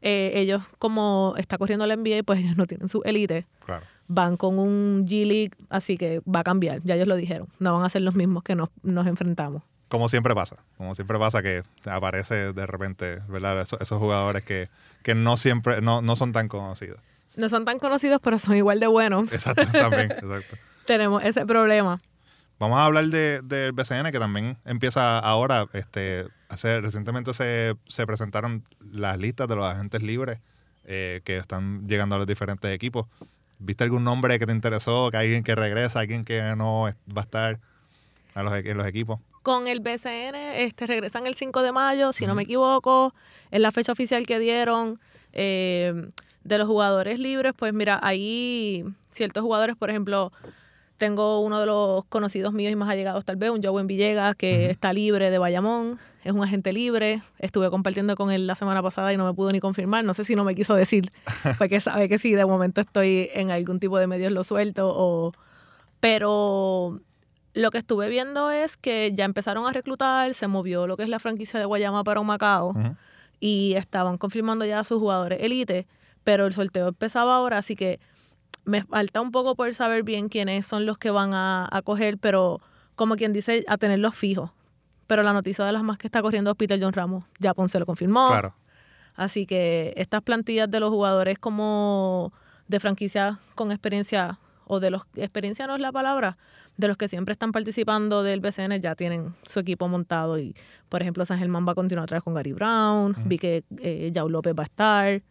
eh, 0.00 0.32
ellos 0.36 0.62
como 0.78 1.34
está 1.38 1.58
corriendo 1.58 1.86
la 1.86 1.96
NBA, 1.96 2.22
pues 2.24 2.38
ellos 2.38 2.56
no 2.56 2.66
tienen 2.66 2.88
su 2.88 3.02
élite 3.04 3.46
Claro. 3.64 3.86
Van 4.08 4.36
con 4.36 4.58
un 4.58 5.06
G-League, 5.06 5.52
así 5.70 5.96
que 5.96 6.20
va 6.20 6.40
a 6.40 6.44
cambiar, 6.44 6.82
ya 6.82 6.94
ellos 6.94 7.08
lo 7.08 7.16
dijeron, 7.16 7.48
no 7.58 7.74
van 7.74 7.84
a 7.84 7.88
ser 7.88 8.02
los 8.02 8.14
mismos 8.14 8.42
que 8.42 8.54
nos, 8.54 8.68
nos 8.82 9.06
enfrentamos. 9.06 9.62
Como 9.88 10.08
siempre 10.08 10.34
pasa. 10.34 10.56
Como 10.76 10.94
siempre 10.94 11.18
pasa 11.18 11.42
que 11.42 11.62
aparece 11.84 12.52
de 12.52 12.66
repente, 12.66 13.20
¿verdad? 13.28 13.60
Esos, 13.60 13.80
esos 13.80 13.98
jugadores 14.00 14.42
que, 14.44 14.68
que 15.02 15.14
no 15.14 15.36
siempre, 15.36 15.80
no, 15.82 16.02
no 16.02 16.16
son 16.16 16.32
tan 16.32 16.48
conocidos. 16.48 17.00
No 17.36 17.48
son 17.48 17.64
tan 17.64 17.78
conocidos, 17.78 18.20
pero 18.22 18.38
son 18.38 18.56
igual 18.56 18.80
de 18.80 18.86
buenos. 18.86 19.32
Exacto, 19.32 19.66
también, 19.72 20.10
exacto. 20.12 20.56
Tenemos 20.86 21.22
ese 21.22 21.46
problema. 21.46 22.00
Vamos 22.58 22.78
a 22.78 22.86
hablar 22.86 23.06
del 23.06 23.46
de, 23.46 23.72
BCN, 23.72 24.10
que 24.12 24.18
también 24.18 24.56
empieza 24.64 25.18
ahora. 25.18 25.66
Este, 25.72 26.26
hace, 26.48 26.80
recientemente 26.80 27.34
se, 27.34 27.74
se 27.86 28.06
presentaron 28.06 28.64
las 28.80 29.18
listas 29.18 29.48
de 29.48 29.56
los 29.56 29.64
agentes 29.64 30.02
libres 30.02 30.38
eh, 30.84 31.20
que 31.24 31.38
están 31.38 31.86
llegando 31.88 32.14
a 32.14 32.18
los 32.18 32.26
diferentes 32.26 32.72
equipos. 32.72 33.06
¿Viste 33.58 33.84
algún 33.84 34.04
nombre 34.04 34.38
que 34.38 34.46
te 34.46 34.52
interesó? 34.52 35.10
¿Que 35.10 35.16
alguien 35.16 35.44
que 35.44 35.54
regresa, 35.54 36.00
alguien 36.00 36.24
que 36.24 36.54
no 36.56 36.88
va 37.16 37.20
a 37.20 37.24
estar 37.24 37.60
a 38.34 38.42
los, 38.42 38.52
en 38.52 38.76
los 38.76 38.86
equipos? 38.86 39.20
Con 39.42 39.66
el 39.68 39.80
BCN 39.80 40.34
este, 40.34 40.86
regresan 40.86 41.26
el 41.26 41.34
5 41.34 41.62
de 41.62 41.72
mayo, 41.72 42.12
si 42.12 42.26
no 42.26 42.34
me 42.34 42.44
equivoco. 42.44 43.14
Es 43.50 43.60
la 43.60 43.72
fecha 43.72 43.92
oficial 43.92 44.26
que 44.26 44.38
dieron. 44.38 44.98
Eh, 45.32 46.08
de 46.44 46.58
los 46.58 46.68
jugadores 46.68 47.18
libres, 47.18 47.54
pues 47.56 47.72
mira, 47.72 47.98
hay 48.02 48.84
ciertos 49.10 49.42
jugadores, 49.42 49.76
por 49.76 49.90
ejemplo, 49.90 50.30
tengo 50.96 51.40
uno 51.40 51.60
de 51.60 51.66
los 51.66 52.04
conocidos 52.06 52.52
míos 52.52 52.72
y 52.72 52.76
más 52.76 52.88
allegados 52.88 53.24
tal 53.24 53.36
vez, 53.36 53.50
un 53.50 53.62
Joven 53.62 53.86
Villegas, 53.86 54.36
que 54.36 54.70
está 54.70 54.92
libre 54.92 55.30
de 55.30 55.38
Bayamón, 55.38 55.98
es 56.22 56.32
un 56.32 56.42
agente 56.42 56.72
libre. 56.72 57.22
Estuve 57.38 57.70
compartiendo 57.70 58.16
con 58.16 58.30
él 58.30 58.46
la 58.46 58.54
semana 58.54 58.82
pasada 58.82 59.12
y 59.12 59.16
no 59.16 59.26
me 59.26 59.34
pudo 59.34 59.50
ni 59.50 59.60
confirmar. 59.60 60.04
No 60.04 60.14
sé 60.14 60.24
si 60.24 60.36
no 60.36 60.44
me 60.44 60.54
quiso 60.54 60.74
decir, 60.74 61.12
porque 61.58 61.80
sabe 61.80 62.08
que 62.08 62.18
sí, 62.18 62.34
de 62.34 62.46
momento 62.46 62.80
estoy 62.80 63.30
en 63.34 63.50
algún 63.50 63.80
tipo 63.80 63.98
de 63.98 64.06
medios 64.06 64.32
lo 64.32 64.44
suelto. 64.44 64.92
O... 64.94 65.32
Pero 66.00 67.00
lo 67.54 67.70
que 67.70 67.78
estuve 67.78 68.08
viendo 68.08 68.50
es 68.50 68.76
que 68.76 69.12
ya 69.14 69.24
empezaron 69.24 69.66
a 69.66 69.72
reclutar, 69.72 70.32
se 70.34 70.46
movió 70.46 70.86
lo 70.86 70.96
que 70.96 71.02
es 71.02 71.08
la 71.08 71.18
franquicia 71.18 71.58
de 71.58 71.66
Guayama 71.66 72.04
para 72.04 72.22
Macao 72.22 72.74
y 73.40 73.74
estaban 73.74 74.18
confirmando 74.18 74.64
ya 74.64 74.80
a 74.80 74.84
sus 74.84 74.98
jugadores 74.98 75.38
elite, 75.42 75.86
pero 76.24 76.46
el 76.46 76.54
sorteo 76.54 76.88
empezaba 76.88 77.36
ahora, 77.36 77.58
así 77.58 77.76
que 77.76 78.00
me 78.64 78.82
falta 78.82 79.20
un 79.20 79.30
poco 79.30 79.54
por 79.54 79.72
saber 79.74 80.02
bien 80.02 80.28
quiénes 80.28 80.66
son 80.66 80.86
los 80.86 80.98
que 80.98 81.10
van 81.10 81.32
a, 81.34 81.68
coger, 81.84 82.18
pero 82.18 82.60
como 82.94 83.16
quien 83.16 83.32
dice, 83.32 83.64
a 83.68 83.76
tenerlos 83.76 84.14
fijos. 84.14 84.50
Pero 85.06 85.22
la 85.22 85.32
noticia 85.32 85.64
de 85.64 85.72
las 85.72 85.82
más 85.82 85.98
que 85.98 86.06
está 86.06 86.22
corriendo 86.22 86.50
es 86.50 86.56
Peter 86.56 86.78
John 86.80 86.92
Ramos. 86.92 87.24
Ya 87.38 87.52
Ponce 87.52 87.78
lo 87.78 87.86
confirmó. 87.86 88.28
Claro. 88.28 88.54
Así 89.14 89.46
que 89.46 89.92
estas 89.96 90.22
plantillas 90.22 90.70
de 90.70 90.80
los 90.80 90.90
jugadores 90.90 91.38
como 91.38 92.32
de 92.68 92.80
franquicia 92.80 93.38
con 93.54 93.70
experiencia, 93.70 94.38
o 94.66 94.80
de 94.80 94.90
los, 94.90 95.02
experiencia 95.16 95.66
no 95.66 95.74
es 95.74 95.80
la 95.80 95.92
palabra, 95.92 96.38
de 96.76 96.88
los 96.88 96.96
que 96.96 97.08
siempre 97.08 97.32
están 97.32 97.52
participando 97.52 98.22
del 98.22 98.40
BCN 98.40 98.80
ya 98.80 98.94
tienen 98.96 99.34
su 99.44 99.60
equipo 99.60 99.86
montado. 99.88 100.38
Y, 100.38 100.56
por 100.88 101.02
ejemplo, 101.02 101.24
San 101.24 101.38
Germán 101.38 101.66
va 101.66 101.72
a 101.72 101.74
continuar 101.74 102.04
otra 102.04 102.16
vez 102.16 102.24
con 102.24 102.34
Gary 102.34 102.52
Brown. 102.52 103.14
Vi 103.26 103.38
que 103.38 103.64
eh, 103.80 104.10
Yao 104.12 104.28
López 104.28 104.54
va 104.58 104.62
a 104.62 104.66
estar. 104.66 105.22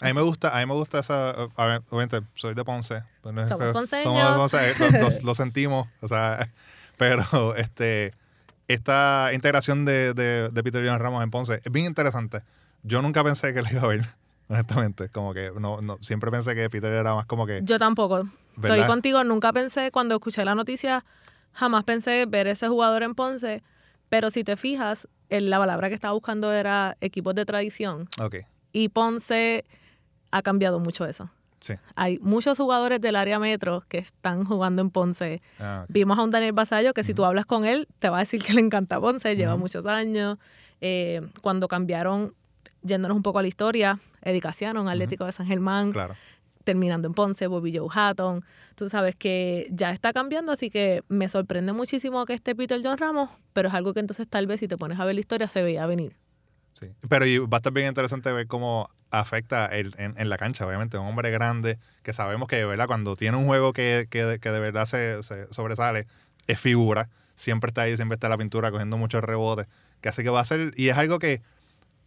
A 0.00 0.06
mí 0.06 0.12
me 0.12 0.22
gusta, 0.22 0.56
a 0.56 0.60
mí 0.60 0.66
me 0.66 0.74
gusta 0.74 0.98
esa, 0.98 1.30
a 1.30 1.80
obviamente 1.90 2.22
soy 2.34 2.54
de 2.54 2.64
Ponce. 2.64 3.02
Somos 3.22 3.48
Somos 3.48 3.66
de 3.66 3.72
Ponce, 3.72 4.70
eh, 4.70 5.20
lo, 5.22 5.34
sentimos, 5.34 5.88
o 6.00 6.08
sea, 6.08 6.50
pero 6.96 7.54
este, 7.56 8.12
esta 8.66 9.30
integración 9.32 9.84
de, 9.84 10.12
de, 10.14 10.62
Peter 10.62 10.86
John 10.86 10.98
Ramos 10.98 11.22
en 11.22 11.30
Ponce 11.30 11.60
es 11.64 11.72
bien 11.72 11.86
interesante. 11.86 12.42
Yo 12.82 13.02
nunca 13.02 13.22
pensé 13.22 13.54
que 13.54 13.62
lo 13.62 13.70
iba 13.70 13.82
a 13.82 13.86
ver, 13.86 14.04
honestamente, 14.48 15.08
como 15.08 15.32
que 15.32 15.52
no, 15.58 15.80
no 15.80 15.98
siempre 16.00 16.30
pensé 16.30 16.54
que 16.54 16.68
Peter 16.68 16.92
era 16.92 17.14
más 17.14 17.26
como 17.26 17.46
que... 17.46 17.60
Yo 17.62 17.78
tampoco. 17.78 18.28
Estoy 18.56 18.84
contigo, 18.86 19.22
nunca 19.24 19.52
pensé, 19.52 19.90
cuando 19.90 20.16
escuché 20.16 20.44
la 20.44 20.54
noticia, 20.54 21.04
jamás 21.52 21.84
pensé 21.84 22.26
ver 22.26 22.46
ese 22.46 22.68
jugador 22.68 23.02
en 23.04 23.14
Ponce, 23.14 23.62
pero 24.08 24.30
si 24.30 24.44
te 24.44 24.56
fijas, 24.56 25.08
la 25.30 25.58
palabra 25.58 25.88
que 25.88 25.94
estaba 25.94 26.14
buscando 26.14 26.52
era 26.52 26.96
equipos 27.00 27.34
de 27.34 27.44
tradición. 27.44 28.08
Ok. 28.20 28.36
Y 28.72 28.88
Ponce 28.88 29.64
ha 30.34 30.42
cambiado 30.42 30.80
mucho 30.80 31.06
eso. 31.06 31.30
Sí. 31.60 31.74
Hay 31.94 32.18
muchos 32.18 32.58
jugadores 32.58 33.00
del 33.00 33.14
área 33.16 33.38
metro 33.38 33.84
que 33.88 33.98
están 33.98 34.44
jugando 34.44 34.82
en 34.82 34.90
Ponce. 34.90 35.40
Ah, 35.60 35.86
Vimos 35.88 36.18
a 36.18 36.22
un 36.22 36.30
Daniel 36.30 36.52
Basallo 36.52 36.92
que 36.92 37.04
si 37.04 37.14
tú 37.14 37.24
hablas 37.24 37.46
con 37.46 37.64
él, 37.64 37.86
te 38.00 38.08
va 38.08 38.16
a 38.18 38.20
decir 38.20 38.42
que 38.42 38.52
le 38.52 38.60
encanta 38.60 39.00
Ponce, 39.00 39.36
lleva 39.36 39.56
muchos 39.56 39.86
años. 39.86 40.38
Eh, 40.80 41.22
cuando 41.40 41.68
cambiaron, 41.68 42.34
yéndonos 42.82 43.16
un 43.16 43.22
poco 43.22 43.38
a 43.38 43.42
la 43.42 43.48
historia, 43.48 43.98
Edicaciano, 44.22 44.82
un 44.82 44.88
Atlético 44.88 45.24
de 45.24 45.32
San 45.32 45.46
Germán, 45.46 45.92
claro. 45.92 46.16
terminando 46.64 47.06
en 47.08 47.14
Ponce, 47.14 47.46
Bobby 47.46 47.74
Joe 47.78 47.88
Hatton. 47.90 48.44
Tú 48.74 48.88
sabes 48.88 49.14
que 49.14 49.68
ya 49.70 49.92
está 49.92 50.12
cambiando, 50.12 50.50
así 50.50 50.68
que 50.68 51.02
me 51.08 51.28
sorprende 51.28 51.72
muchísimo 51.72 52.26
que 52.26 52.34
esté 52.34 52.56
Peter 52.56 52.80
John 52.82 52.98
Ramos, 52.98 53.30
pero 53.52 53.68
es 53.68 53.74
algo 53.74 53.94
que 53.94 54.00
entonces 54.00 54.26
tal 54.28 54.46
vez 54.48 54.58
si 54.60 54.66
te 54.68 54.76
pones 54.76 54.98
a 54.98 55.04
ver 55.04 55.14
la 55.14 55.20
historia 55.20 55.46
se 55.46 55.62
veía 55.62 55.86
venir. 55.86 56.16
Sí. 56.74 56.88
Pero 57.08 57.48
va 57.48 57.56
a 57.56 57.60
estar 57.60 57.72
bien 57.72 57.86
interesante 57.86 58.32
ver 58.32 58.48
cómo 58.48 58.90
afecta 59.20 59.66
el, 59.66 59.94
en, 59.98 60.28
la 60.28 60.38
cancha, 60.38 60.66
obviamente. 60.66 60.98
Un 60.98 61.06
hombre 61.06 61.30
grande 61.30 61.78
que 62.02 62.12
sabemos 62.12 62.48
que, 62.48 62.64
¿verdad? 62.64 62.86
Cuando 62.86 63.16
tiene 63.16 63.36
un 63.36 63.46
juego 63.46 63.72
que, 63.72 64.06
que, 64.10 64.24
de 64.24 64.60
verdad 64.60 64.86
se, 64.86 65.22
sobresale, 65.50 66.06
es 66.46 66.60
figura. 66.60 67.08
Siempre 67.34 67.68
está 67.68 67.82
ahí, 67.82 67.96
siempre 67.96 68.14
está 68.14 68.28
en 68.28 68.32
la 68.32 68.38
pintura 68.38 68.70
cogiendo 68.70 68.96
muchos 68.96 69.22
rebotes. 69.22 69.66
Que 70.00 70.08
hace 70.08 70.22
que 70.22 70.30
va 70.30 70.40
a 70.40 70.44
ser. 70.44 70.72
Y 70.76 70.88
es 70.88 70.98
algo 70.98 71.18
que, 71.18 71.42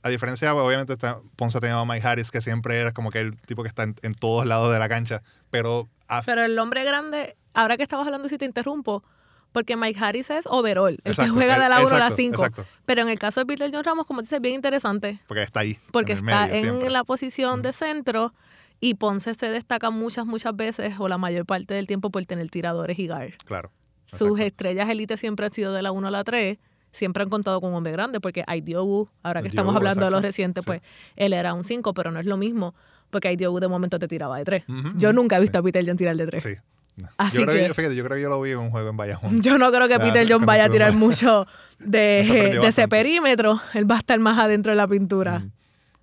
a 0.04 0.10
diferencia, 0.10 0.54
obviamente, 0.54 0.94
está, 0.94 1.20
Ponce 1.36 1.60
tenía 1.60 1.80
a 1.80 1.86
Mike 1.86 2.08
Harris, 2.08 2.32
que 2.32 2.42
siempre 2.42 2.80
era 2.80 2.92
como 2.92 3.12
que 3.12 3.20
el 3.20 3.38
tipo 3.38 3.64
que 3.64 3.70
está 3.70 3.84
en, 3.84 4.14
todos 4.14 4.46
lados 4.46 4.72
de 4.72 4.80
la 4.80 4.90
cancha. 4.90 5.22
Pero. 5.50 5.90
Pero 6.26 6.44
el 6.44 6.58
hombre 6.60 6.84
grande, 6.84 7.36
ahora 7.54 7.78
que 7.78 7.84
estabas 7.84 8.06
hablando, 8.06 8.30
si 8.30 8.38
te 8.38 8.46
interrumpo, 8.46 9.04
porque 9.52 9.76
Mike 9.76 10.00
Harris 10.00 10.30
es 10.30 10.46
overall, 10.48 11.00
el 11.04 11.16
que 11.16 11.30
juega 11.30 11.60
de 11.60 11.70
la 11.70 11.86
1 11.86 11.96
a 11.96 12.00
la 12.00 12.12
5. 12.12 12.44
Pero 12.86 13.02
en 13.02 13.10
el 13.10 13.20
caso 13.20 13.40
de 13.40 13.46
Peter 13.46 13.70
John 13.74 13.84
Ramos, 13.84 14.06
como 14.06 14.22
dices, 14.22 14.34
es 14.34 14.42
bien 14.42 14.56
interesante. 14.56 15.20
Porque 15.28 15.44
está 15.44 15.62
ahí. 15.62 15.80
Porque 15.92 16.14
está 16.14 16.48
en 16.50 16.92
la 16.94 17.04
posición 17.04 17.62
de 17.62 17.74
centro 17.74 18.34
y 18.80 18.94
Ponce 18.96 19.34
se 19.34 19.50
destaca 19.50 19.90
muchas, 19.90 20.26
muchas 20.26 20.56
veces 20.56 20.96
o 21.00 21.08
la 21.08 21.18
mayor 21.18 21.46
parte 21.46 21.74
del 21.74 21.88
tiempo 21.88 22.12
por 22.12 22.26
tener 22.26 22.50
tiradores 22.50 23.00
y 23.00 23.08
guard. 23.08 23.34
Claro. 23.46 23.72
Sus 24.06 24.40
estrellas 24.40 24.88
élites 24.90 25.20
siempre 25.20 25.46
han 25.48 25.54
sido 25.54 25.74
de 25.74 25.82
la 25.82 25.92
1 25.92 26.08
a 26.08 26.12
la 26.12 26.24
3 26.24 26.58
siempre 26.94 27.22
han 27.22 27.30
contado 27.30 27.62
con 27.62 27.70
un 27.70 27.76
hombre 27.76 27.92
grande, 27.92 28.20
porque 28.20 28.44
Aidiogu, 28.48 29.08
ahora 29.22 29.44
que 29.44 29.50
estamos 29.50 29.76
hablando 29.76 30.06
de 30.06 30.10
los 30.10 30.22
recientes, 30.22 30.66
pues 30.66 30.82
él 31.16 31.34
era 31.34 31.54
un 31.54 31.64
5, 31.64 31.94
pero 31.94 32.12
no 32.12 32.20
es 32.20 32.26
lo 32.26 32.38
mismo, 32.38 32.74
porque 33.12 33.28
Aidiogu 33.28 33.60
de 33.60 33.68
momento 33.68 34.00
te 34.00 34.08
tiraba 34.08 34.38
de 34.38 34.46
3. 34.46 34.64
Yo 34.96 35.14
nunca 35.14 35.38
he 35.38 35.42
visto 35.42 35.60
a 35.60 35.62
Peter 35.62 35.84
John 35.86 35.98
tirar 35.98 36.16
de 36.16 36.26
3. 36.26 36.44
Sí 36.44 36.56
yo, 36.98 37.46
creo 37.46 37.68
que, 37.68 37.74
fíjate, 37.74 37.96
yo 37.96 38.04
creo 38.04 38.16
que 38.16 38.22
yo 38.22 38.30
lo 38.30 38.42
vi 38.42 38.52
en 38.52 38.58
un 38.58 38.72
juego 38.72 38.90
en 38.90 38.98
Bayamón. 38.98 39.42
Yo 39.42 39.58
no 39.58 39.72
creo 39.72 39.88
que 39.88 40.00
Peter 40.00 40.26
John 40.28 40.46
vaya 40.46 40.66
a 40.66 40.70
tirar 40.70 40.94
mucho 40.94 41.46
de, 41.80 42.60
ese 42.68 42.88
perímetro. 42.88 43.62
Él 43.74 43.90
va 43.90 43.96
a 43.96 44.00
estar 44.00 44.20
más 44.20 44.38
adentro 44.40 44.72
de 44.72 44.78
la 44.78 44.88
pintura. 44.88 45.44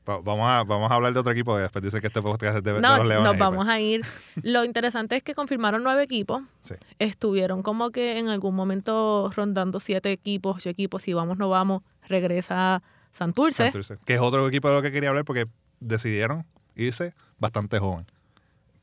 Vamos 0.07 0.47
a, 0.47 0.65
vamos 0.65 0.91
a 0.91 0.95
hablar 0.95 1.15
de 1.15 1.21
otro 1.21 1.33
equipo. 1.33 1.57
Después 1.57 1.83
dice 1.83 2.01
que 2.01 2.09
este 2.09 2.21
podcast 2.21 2.59
es 2.59 2.63
de, 2.63 2.81
no, 2.81 2.99
los 2.99 3.09
Leones. 3.09 3.25
Nos 3.25 3.39
vamos 3.39 3.67
a 3.69 3.81
ir. 3.81 4.03
Lo 4.43 4.65
interesante 4.65 5.17
es 5.17 5.23
que 5.23 5.35
confirmaron 5.35 5.83
nueve 5.83 6.03
equipos. 6.03 6.43
Sí. 6.61 6.75
Estuvieron 6.99 7.63
como 7.63 7.91
que 7.91 8.19
en 8.19 8.29
algún 8.29 8.55
momento 8.55 9.33
rondando 9.35 9.81
siete 9.81 10.13
equipos, 10.13 10.57
ocho 10.57 10.69
equipos. 10.69 11.03
Si 11.03 11.15
vamos, 11.15 11.39
no 11.39 11.49
vamos. 11.49 11.83
Regresa 12.07 12.83
Santurce. 13.13 13.65
Santurce. 13.65 13.97
Que 14.05 14.15
es 14.15 14.21
otro 14.21 14.47
equipo 14.47 14.69
de 14.69 14.75
lo 14.75 14.83
que 14.83 14.93
quería 14.93 15.09
hablar 15.09 15.25
porque 15.25 15.47
decidieron 15.81 16.45
irse 16.77 17.15
bastante 17.39 17.79
joven 17.79 18.07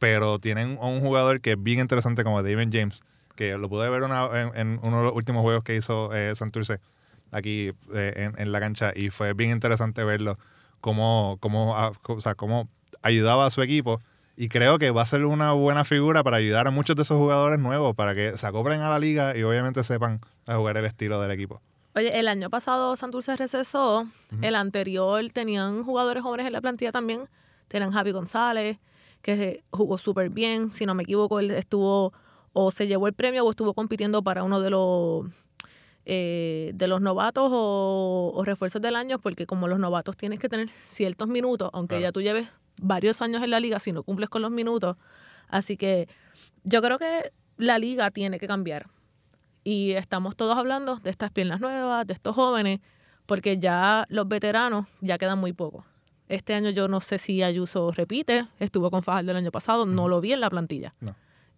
pero 0.02 0.40
tienen 0.40 0.80
un 0.82 1.00
jugador 1.00 1.42
que 1.42 1.52
es 1.52 1.62
bien 1.62 1.78
interesante 1.78 2.24
como 2.24 2.42
David 2.42 2.70
James, 2.72 3.04
que 3.36 3.56
lo 3.56 3.70
pude 3.70 3.88
ver 3.88 4.02
en, 4.02 4.80
uno 4.82 4.98
de 4.98 5.04
los 5.04 5.14
últimos 5.14 5.44
juegos 5.44 5.64
que 5.64 5.76
hizo 5.76 6.12
eh, 6.12 6.34
Santurce 6.34 6.80
aquí 7.30 7.72
eh, 7.94 8.32
en, 8.36 8.52
la 8.52 8.60
cancha 8.60 8.94
y 8.96 9.12
fue 9.12 9.34
bien 9.36 9.52
interesante 9.52 10.04
verlo, 10.04 10.40
cómo, 10.80 11.38
cómo, 11.40 11.78
ah, 11.78 11.92
o 12.08 12.20
sea, 12.20 12.34
cómo 12.34 12.68
ayudaba 13.04 13.46
a 13.46 13.52
su 13.52 13.62
equipo 13.62 14.02
y 14.36 14.50
creo 14.50 14.80
que 14.80 14.90
va 14.90 15.04
a 15.04 15.06
ser 15.06 15.24
una 15.24 15.52
buena 15.52 15.86
figura 15.86 16.24
para 16.24 16.38
ayudar 16.38 16.66
a 16.66 16.72
muchos 16.72 16.96
de 16.96 17.04
esos 17.04 17.20
jugadores 17.20 17.60
nuevos 17.60 17.96
para 17.96 18.16
que 18.16 18.36
se 18.40 18.48
acoplen 18.48 18.82
a 18.82 18.90
la 18.90 18.98
liga 18.98 19.38
y 19.38 19.44
obviamente 19.44 19.84
sepan 19.84 20.20
a 20.48 20.56
jugar 20.56 20.78
el 20.78 20.86
estilo 20.86 21.22
del 21.22 21.30
equipo. 21.30 21.62
Oye, 21.94 22.20
el 22.20 22.28
año 22.28 22.50
pasado 22.50 22.96
Santurce 22.96 23.36
recesó, 23.36 24.08
el 24.42 24.56
anterior 24.56 25.24
tenían 25.32 25.84
jugadores 25.84 26.24
jóvenes 26.24 26.48
en 26.48 26.54
la 26.54 26.62
plantilla 26.62 26.92
también, 26.92 27.30
tenían 27.68 27.92
Javi 27.92 28.12
González, 28.12 28.80
que 29.22 29.64
jugó 29.72 29.98
súper 29.98 30.30
bien. 30.30 30.72
Si 30.74 30.86
no 30.86 30.96
me 30.96 31.04
equivoco, 31.04 31.40
él 31.40 31.52
estuvo 31.52 32.14
o 32.54 32.72
se 32.72 32.88
llevó 32.88 33.08
el 33.08 33.14
premio 33.14 33.46
o 33.46 33.50
estuvo 33.50 33.74
compitiendo 33.74 34.24
para 34.24 34.44
uno 34.44 34.60
de 34.60 34.70
los 34.70 35.26
eh, 36.06 36.72
de 36.74 36.88
los 36.88 37.00
novatos 37.00 37.50
o, 37.54 38.42
refuerzos 38.44 38.82
del 38.82 38.96
año, 38.96 39.20
porque 39.20 39.46
como 39.46 39.68
los 39.68 39.80
novatos 39.80 40.18
tienes 40.18 40.40
que 40.40 40.50
tener 40.50 40.70
ciertos 40.82 41.28
minutos, 41.28 41.70
aunque 41.74 42.02
ya 42.02 42.12
tú 42.12 42.22
lleves 42.22 42.50
varios 42.82 43.22
años 43.22 43.44
en 43.44 43.52
la 43.52 43.60
liga, 43.60 43.80
si 43.80 43.92
no 43.92 44.04
cumples 44.04 44.30
con 44.30 44.42
los 44.42 44.52
minutos. 44.52 44.98
Así 45.48 45.78
que 45.78 46.10
yo 46.64 46.82
creo 46.82 46.98
que 46.98 47.32
la 47.58 47.78
liga 47.78 48.10
tiene 48.10 48.40
que 48.40 48.48
cambiar. 48.48 48.88
Y 49.64 49.92
estamos 49.92 50.36
todos 50.36 50.58
hablando 50.58 50.96
de 50.98 51.12
estas 51.12 51.30
piernas 51.30 51.62
nuevas, 51.62 52.08
de 52.08 52.14
estos 52.14 52.36
jóvenes, 52.36 52.80
porque 53.28 53.60
ya 53.60 54.06
los 54.10 54.28
veteranos 54.28 54.88
ya 55.02 55.20
quedan 55.20 55.38
muy 55.38 55.54
pocos. 55.54 55.86
Este 56.32 56.54
año 56.54 56.70
yo 56.70 56.88
no 56.88 57.02
sé 57.02 57.18
si 57.18 57.44
Ayuso 57.44 57.92
repite, 57.92 58.48
estuvo 58.60 58.90
con 58.90 59.04
Fajardo 59.04 59.32
el 59.32 59.38
año 59.38 59.52
pasado, 59.52 59.86
no 59.86 60.08
lo 60.08 60.22
vi 60.22 60.32
en 60.32 60.40
la 60.40 60.50
plantilla. 60.50 60.94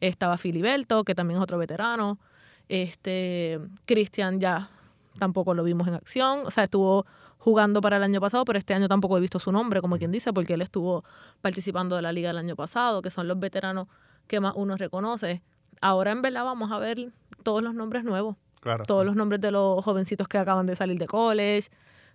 Estaba 0.02 0.38
Filiberto, 0.38 1.04
que 1.04 1.14
también 1.14 1.38
es 1.40 1.44
otro 1.44 1.58
veterano. 1.60 2.18
Este, 2.70 3.60
Cristian 3.86 4.40
ya 4.40 4.70
tampoco 5.20 5.54
lo 5.54 5.64
vimos 5.64 5.88
en 5.88 5.94
acción. 5.94 6.46
O 6.46 6.52
sea, 6.52 6.64
estuvo 6.64 7.06
jugando 7.38 7.82
para 7.82 7.98
el 7.98 8.04
año 8.04 8.20
pasado, 8.20 8.46
pero 8.46 8.58
este 8.58 8.74
año 8.74 8.88
tampoco 8.88 9.18
he 9.18 9.22
visto 9.22 9.38
su 9.38 9.52
nombre, 9.52 9.80
como 9.80 9.98
quien 9.98 10.12
dice, 10.12 10.34
porque 10.34 10.56
él 10.56 10.62
estuvo 10.62 11.04
participando 11.42 11.96
de 11.96 12.02
la 12.02 12.12
liga 12.12 12.32
el 12.32 12.38
año 12.38 12.56
pasado, 12.56 13.02
que 13.02 13.12
son 13.12 13.28
los 13.28 13.40
veteranos 13.40 13.88
que 14.28 14.40
más 14.40 14.54
uno 14.56 14.76
reconoce. 14.76 15.44
Ahora 15.82 16.12
en 16.12 16.22
verdad 16.22 16.46
vamos 16.46 16.72
a 16.72 16.80
ver 16.80 17.12
todos 17.44 17.62
los 17.62 17.76
nombres 17.76 18.04
nuevos, 18.06 18.38
Claro. 18.62 18.86
todos 18.86 19.06
los 19.06 19.16
nombres 19.16 19.42
de 19.42 19.52
los 19.52 19.84
jovencitos 19.84 20.28
que 20.30 20.38
acaban 20.38 20.66
de 20.66 20.76
salir 20.78 20.98
de 20.98 21.06
college, 21.06 21.70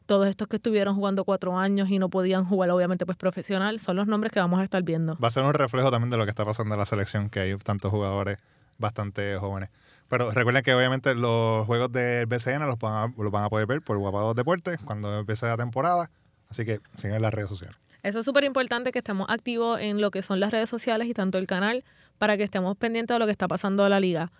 todos 0.08 0.26
estos 0.26 0.48
que 0.48 0.56
estuvieron 0.56 0.94
jugando 0.94 1.22
cuatro 1.22 1.58
años 1.58 1.90
y 1.90 1.98
no 1.98 2.08
podían 2.08 2.46
jugar 2.46 2.70
obviamente 2.70 3.04
pues 3.04 3.18
profesional, 3.18 3.78
son 3.78 3.94
los 3.96 4.06
nombres 4.06 4.32
que 4.32 4.40
vamos 4.40 4.58
a 4.58 4.64
estar 4.64 4.82
viendo. 4.82 5.18
Va 5.22 5.28
a 5.28 5.30
ser 5.30 5.44
un 5.44 5.52
reflejo 5.52 5.90
también 5.90 6.08
de 6.08 6.16
lo 6.16 6.24
que 6.24 6.30
está 6.30 6.46
pasando 6.46 6.74
en 6.74 6.80
la 6.80 6.86
selección, 6.86 7.28
que 7.28 7.40
hay 7.40 7.56
tantos 7.58 7.90
jugadores 7.90 8.38
bastante 8.78 9.36
jóvenes. 9.36 9.68
Pero 10.08 10.30
recuerden 10.30 10.62
que 10.62 10.72
obviamente 10.72 11.14
los 11.14 11.66
juegos 11.66 11.92
del 11.92 12.24
BCN 12.24 12.66
los 12.66 12.78
van 12.78 12.94
a, 12.94 13.22
los 13.22 13.30
van 13.30 13.44
a 13.44 13.50
poder 13.50 13.66
ver 13.66 13.82
por 13.82 13.98
Guapados 13.98 14.34
Deportes 14.34 14.78
cuando 14.82 15.18
empiece 15.18 15.46
la 15.46 15.58
temporada. 15.58 16.10
Así 16.48 16.64
que 16.64 16.80
sigan 16.96 17.16
en 17.16 17.22
las 17.22 17.34
redes 17.34 17.50
sociales. 17.50 17.76
Eso 18.02 18.20
es 18.20 18.24
súper 18.24 18.44
importante 18.44 18.92
que 18.92 19.00
estemos 19.00 19.28
activos 19.28 19.78
en 19.78 20.00
lo 20.00 20.10
que 20.10 20.22
son 20.22 20.40
las 20.40 20.50
redes 20.50 20.70
sociales 20.70 21.06
y 21.08 21.12
tanto 21.12 21.36
el 21.36 21.46
canal 21.46 21.84
para 22.16 22.38
que 22.38 22.44
estemos 22.44 22.78
pendientes 22.78 23.14
de 23.14 23.18
lo 23.18 23.26
que 23.26 23.32
está 23.32 23.46
pasando 23.46 23.84
en 23.84 23.90
la 23.90 24.00
liga. 24.00 24.32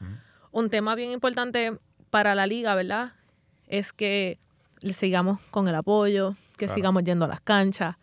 Un 0.51 0.71
tema 0.71 0.95
bien 0.95 1.11
importante 1.11 1.77
para 2.09 2.35
la 2.35 2.47
liga, 2.47 2.75
¿verdad? 2.75 3.13
Es 3.67 3.93
que 3.93 4.39
le 4.81 4.93
sigamos 4.93 5.41
con 5.51 5.69
el 5.69 5.75
apoyo, 5.75 6.35
que 6.57 6.67
Claro. 6.67 6.75
sigamos 6.75 7.05
yendo 7.05 7.25
a 7.25 7.29
las 7.29 7.41
canchas, 7.41 7.97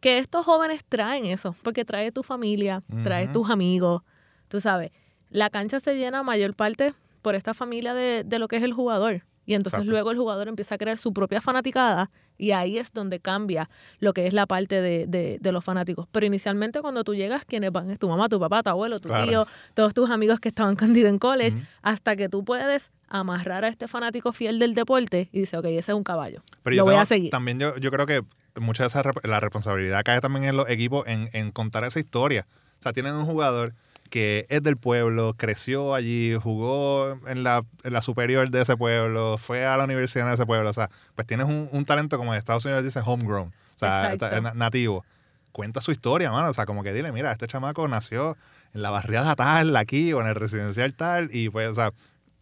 que 0.00 0.18
estos 0.18 0.44
jóvenes 0.46 0.84
traen 0.84 1.26
eso, 1.26 1.54
porque 1.62 1.84
trae 1.84 2.10
tu 2.12 2.22
familia, 2.22 2.82
trae 3.04 3.28
tus 3.28 3.50
amigos, 3.50 4.02
tú 4.48 4.60
sabes. 4.60 4.90
La 5.30 5.50
cancha 5.50 5.78
se 5.80 5.94
llena 5.96 6.22
mayor 6.22 6.54
parte 6.54 6.94
por 7.22 7.34
esta 7.34 7.54
familia 7.54 7.94
de, 7.94 8.24
de 8.24 8.38
lo 8.38 8.48
que 8.48 8.56
es 8.56 8.62
el 8.62 8.72
jugador. 8.72 9.22
Y 9.50 9.54
entonces 9.54 9.78
Exacto. 9.78 9.90
luego 9.90 10.12
el 10.12 10.16
jugador 10.16 10.46
empieza 10.46 10.76
a 10.76 10.78
crear 10.78 10.96
su 10.96 11.12
propia 11.12 11.40
fanaticada 11.40 12.08
y 12.38 12.52
ahí 12.52 12.78
es 12.78 12.92
donde 12.92 13.18
cambia 13.18 13.68
lo 13.98 14.12
que 14.12 14.28
es 14.28 14.32
la 14.32 14.46
parte 14.46 14.80
de, 14.80 15.06
de- 15.08 15.38
de 15.40 15.50
los 15.52 15.64
fanáticos. 15.64 16.06
Pero 16.12 16.24
inicialmente 16.24 16.80
cuando 16.80 17.02
tú 17.02 17.16
llegas, 17.16 17.44
quienes 17.44 17.72
van 17.72 17.90
es 17.90 17.98
tu 17.98 18.08
mamá, 18.08 18.28
tu 18.28 18.38
papá, 18.38 18.62
tu 18.62 18.70
abuelo, 18.70 19.00
tu 19.00 19.08
Claro. 19.08 19.26
tío, 19.26 19.46
todos 19.74 19.92
tus 19.92 20.08
amigos 20.08 20.38
que 20.38 20.48
estaban 20.48 20.76
contigo 20.94 21.08
en 21.08 21.18
college, 21.18 21.58
hasta 21.82 22.14
que 22.14 22.28
tú 22.28 22.44
puedes 22.44 22.92
amarrar 23.08 23.64
a 23.64 23.68
este 23.68 23.88
fanático 23.88 24.32
fiel 24.32 24.60
del 24.60 24.74
deporte 24.76 25.28
y 25.32 25.40
dice, 25.40 25.56
ok, 25.56 25.64
ese 25.64 25.90
es 25.90 25.96
un 25.96 26.04
caballo. 26.04 26.42
Pero 26.62 26.76
lo 26.76 26.76
yo 26.76 26.84
voy 26.84 26.92
tengo- 26.92 27.02
a 27.02 27.06
seguir. 27.06 27.30
También 27.30 27.58
yo, 27.58 27.76
yo 27.78 27.90
creo 27.90 28.06
que 28.06 28.22
mucha 28.60 28.84
de 28.84 28.86
esa 28.86 29.02
la 29.24 29.40
responsabilidad 29.40 30.02
cae 30.04 30.20
también 30.20 30.44
en 30.44 30.56
los 30.56 30.68
equipos 30.70 31.08
en, 31.08 31.28
en 31.32 31.50
contar 31.50 31.82
esa 31.82 31.98
historia. 31.98 32.46
O 32.78 32.82
sea, 32.84 32.92
tienen 32.92 33.14
un 33.16 33.26
jugador 33.26 33.74
que 34.10 34.46
es 34.50 34.62
del 34.62 34.76
pueblo, 34.76 35.34
creció 35.36 35.94
allí, 35.94 36.34
jugó 36.34 37.18
en 37.26 37.42
la, 37.42 37.64
en 37.84 37.92
la 37.92 38.02
superior 38.02 38.50
de 38.50 38.62
ese 38.62 38.76
pueblo, 38.76 39.38
fue 39.38 39.64
a 39.64 39.76
la 39.76 39.84
universidad 39.84 40.26
de 40.28 40.34
ese 40.34 40.44
pueblo. 40.44 40.68
O 40.68 40.72
sea, 40.72 40.90
pues 41.14 41.26
tienes 41.26 41.46
un, 41.46 41.68
un 41.72 41.84
talento 41.84 42.18
como 42.18 42.32
en 42.32 42.38
Estados 42.38 42.64
Unidos 42.64 42.84
dicen 42.84 43.02
homegrown, 43.06 43.48
o 43.48 43.78
sea, 43.78 44.12
Exacto. 44.12 44.54
nativo. 44.54 45.04
Cuenta 45.52 45.80
su 45.80 45.90
historia, 45.92 46.30
mano. 46.30 46.48
O 46.48 46.52
sea, 46.52 46.66
como 46.66 46.82
que 46.82 46.92
dile, 46.92 47.10
mira, 47.12 47.32
este 47.32 47.46
chamaco 47.46 47.88
nació 47.88 48.36
en 48.74 48.82
la 48.82 48.90
barriada 48.90 49.34
tal, 49.34 49.76
aquí, 49.76 50.12
o 50.12 50.20
en 50.20 50.26
el 50.26 50.34
residencial 50.34 50.94
tal, 50.94 51.28
y 51.32 51.48
pues, 51.48 51.68
o 51.68 51.74
sea, 51.74 51.92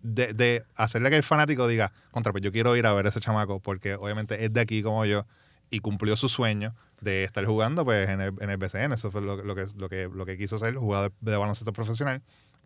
de, 0.02 0.32
de 0.34 0.64
hacerle 0.76 1.10
que 1.10 1.16
el 1.16 1.22
fanático 1.22 1.66
diga, 1.66 1.92
contra, 2.10 2.32
pues 2.32 2.42
yo 2.42 2.52
quiero 2.52 2.76
ir 2.76 2.86
a 2.86 2.92
ver 2.92 3.06
a 3.06 3.08
ese 3.08 3.20
chamaco, 3.20 3.60
porque 3.60 3.94
obviamente 3.94 4.44
es 4.44 4.52
de 4.52 4.60
aquí 4.60 4.82
como 4.82 5.04
yo, 5.04 5.26
y 5.70 5.80
cumplió 5.80 6.16
su 6.16 6.28
sueño 6.28 6.74
de 7.00 7.24
estar 7.24 7.44
jugando 7.44 7.84
pues 7.84 8.08
en 8.08 8.20
el, 8.20 8.34
en 8.40 8.50
el 8.50 8.56
BCN. 8.56 8.92
Eso 8.92 9.10
fue 9.10 9.20
lo, 9.20 9.36
lo 9.36 9.54
que, 9.54 9.66
lo, 9.76 9.88
que, 9.88 10.08
lo 10.12 10.26
que 10.26 10.36
quiso 10.36 10.58
ser 10.58 10.74
jugador 10.74 11.12
de 11.20 11.36
baloncesto 11.36 11.72
profesional 11.72 12.22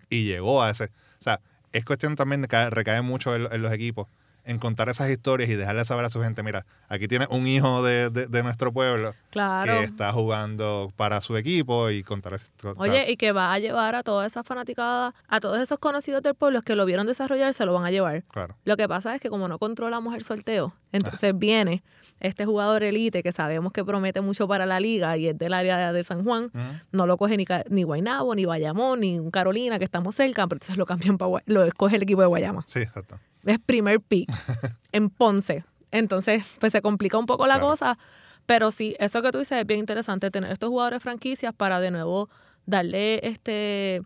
y 0.09 0.25
llegó 0.25 0.63
a 0.63 0.71
ese. 0.71 0.85
O 0.85 1.23
sea, 1.23 1.41
es 1.73 1.85
cuestión 1.85 2.17
también 2.17 2.43
de 2.43 2.49
que 2.49 2.71
recae 2.71 3.03
mucho 3.03 3.35
en, 3.35 3.53
en 3.53 3.63
los 3.63 3.73
equipos 3.73 4.09
en 4.45 4.59
contar 4.59 4.89
esas 4.89 5.09
historias 5.11 5.49
y 5.51 5.55
dejarle 5.55 5.85
saber 5.85 6.05
a 6.05 6.09
su 6.11 6.21
gente, 6.21 6.43
mira, 6.43 6.67
aquí 6.89 7.07
tiene 7.09 7.27
un 7.31 7.47
hijo 7.47 7.83
de, 7.83 8.11
de- 8.11 8.27
de 8.27 8.43
nuestro 8.43 8.73
pueblo 8.73 9.15
Claro. 9.31 9.73
que 9.79 9.85
está 9.85 10.13
jugando 10.13 10.93
para 10.97 11.21
su 11.21 11.37
equipo 11.37 11.91
y 11.91 12.03
contar 12.03 12.35
esa. 12.35 12.51
Oye, 12.77 13.11
y 13.11 13.17
que 13.17 13.33
va 13.33 13.53
a 13.53 13.59
llevar 13.59 13.95
a 13.95 14.03
toda 14.03 14.27
esa 14.27 14.43
fanaticada, 14.43 15.15
a 15.29 15.41
todos 15.41 15.61
esos 15.61 15.79
conocidos 15.79 16.23
del 16.23 16.35
pueblo 16.35 16.61
que 16.63 16.75
lo 16.77 16.85
vieron 16.87 17.07
desarrollar, 17.07 17.55
se 17.55 17.65
lo 17.67 17.73
van 17.75 17.85
a 17.85 17.91
llevar. 17.91 18.25
claro. 18.31 18.57
Lo 18.65 18.77
que 18.77 18.89
pasa 18.89 19.15
es 19.15 19.21
que 19.21 19.31
como 19.31 19.47
no 19.49 19.59
controlamos 19.59 20.15
el 20.15 20.25
sorteo, 20.25 20.75
Ah. 20.77 20.89
entonces 20.93 21.39
viene 21.39 21.83
este 22.21 22.45
jugador 22.45 22.83
elite 22.83 23.23
que 23.23 23.33
sabemos 23.33 23.73
que 23.73 23.85
promete 23.85 24.21
mucho 24.21 24.47
para 24.47 24.67
la 24.67 24.79
liga 24.81 25.17
y 25.17 25.29
es 25.29 25.39
del 25.39 25.55
área 25.55 25.93
de 25.93 26.05
San 26.05 26.23
Juan, 26.25 26.51
no 26.93 27.07
lo 27.07 27.17
coge 27.17 27.37
ni, 27.37 27.45
ni 27.71 27.83
Guaynabo, 27.85 28.35
ni 28.35 28.45
Bayamón, 28.45 29.01
ni 29.01 29.19
un 29.19 29.31
Carolina, 29.31 29.79
que 29.79 29.85
estamos 29.85 30.15
cerca, 30.15 30.47
pero 30.47 30.57
entonces 30.57 30.77
lo 30.77 30.87
cambian 30.87 31.17
para 31.19 31.43
lo 31.47 31.65
escoge 31.65 31.97
el 31.97 32.03
equipo 32.03 32.21
de 32.21 32.27
Guayama. 32.27 32.63
Sí, 32.67 32.81
exacto. 32.81 33.19
Es 33.45 33.59
primer 33.59 34.01
pick 34.01 34.29
en 34.93 35.11
Ponce. 35.11 35.65
Entonces, 35.91 36.45
pues 36.59 36.73
se 36.73 36.81
complica 36.83 37.19
un 37.19 37.27
poco 37.27 37.47
la 37.47 37.55
Claro. 37.55 37.69
cosa, 37.69 37.99
pero 38.47 38.71
sí, 38.71 38.97
eso 38.99 39.21
que 39.23 39.31
tú 39.31 39.39
dices 39.39 39.59
es 39.59 39.67
bien 39.67 39.81
interesante, 39.81 40.31
tener 40.31 40.51
estos 40.51 40.69
jugadores 40.71 41.03
franquicias 41.03 41.53
para 41.55 41.81
de 41.81 41.91
nuevo 41.91 42.29
darle 42.67 43.21
este, 43.27 44.03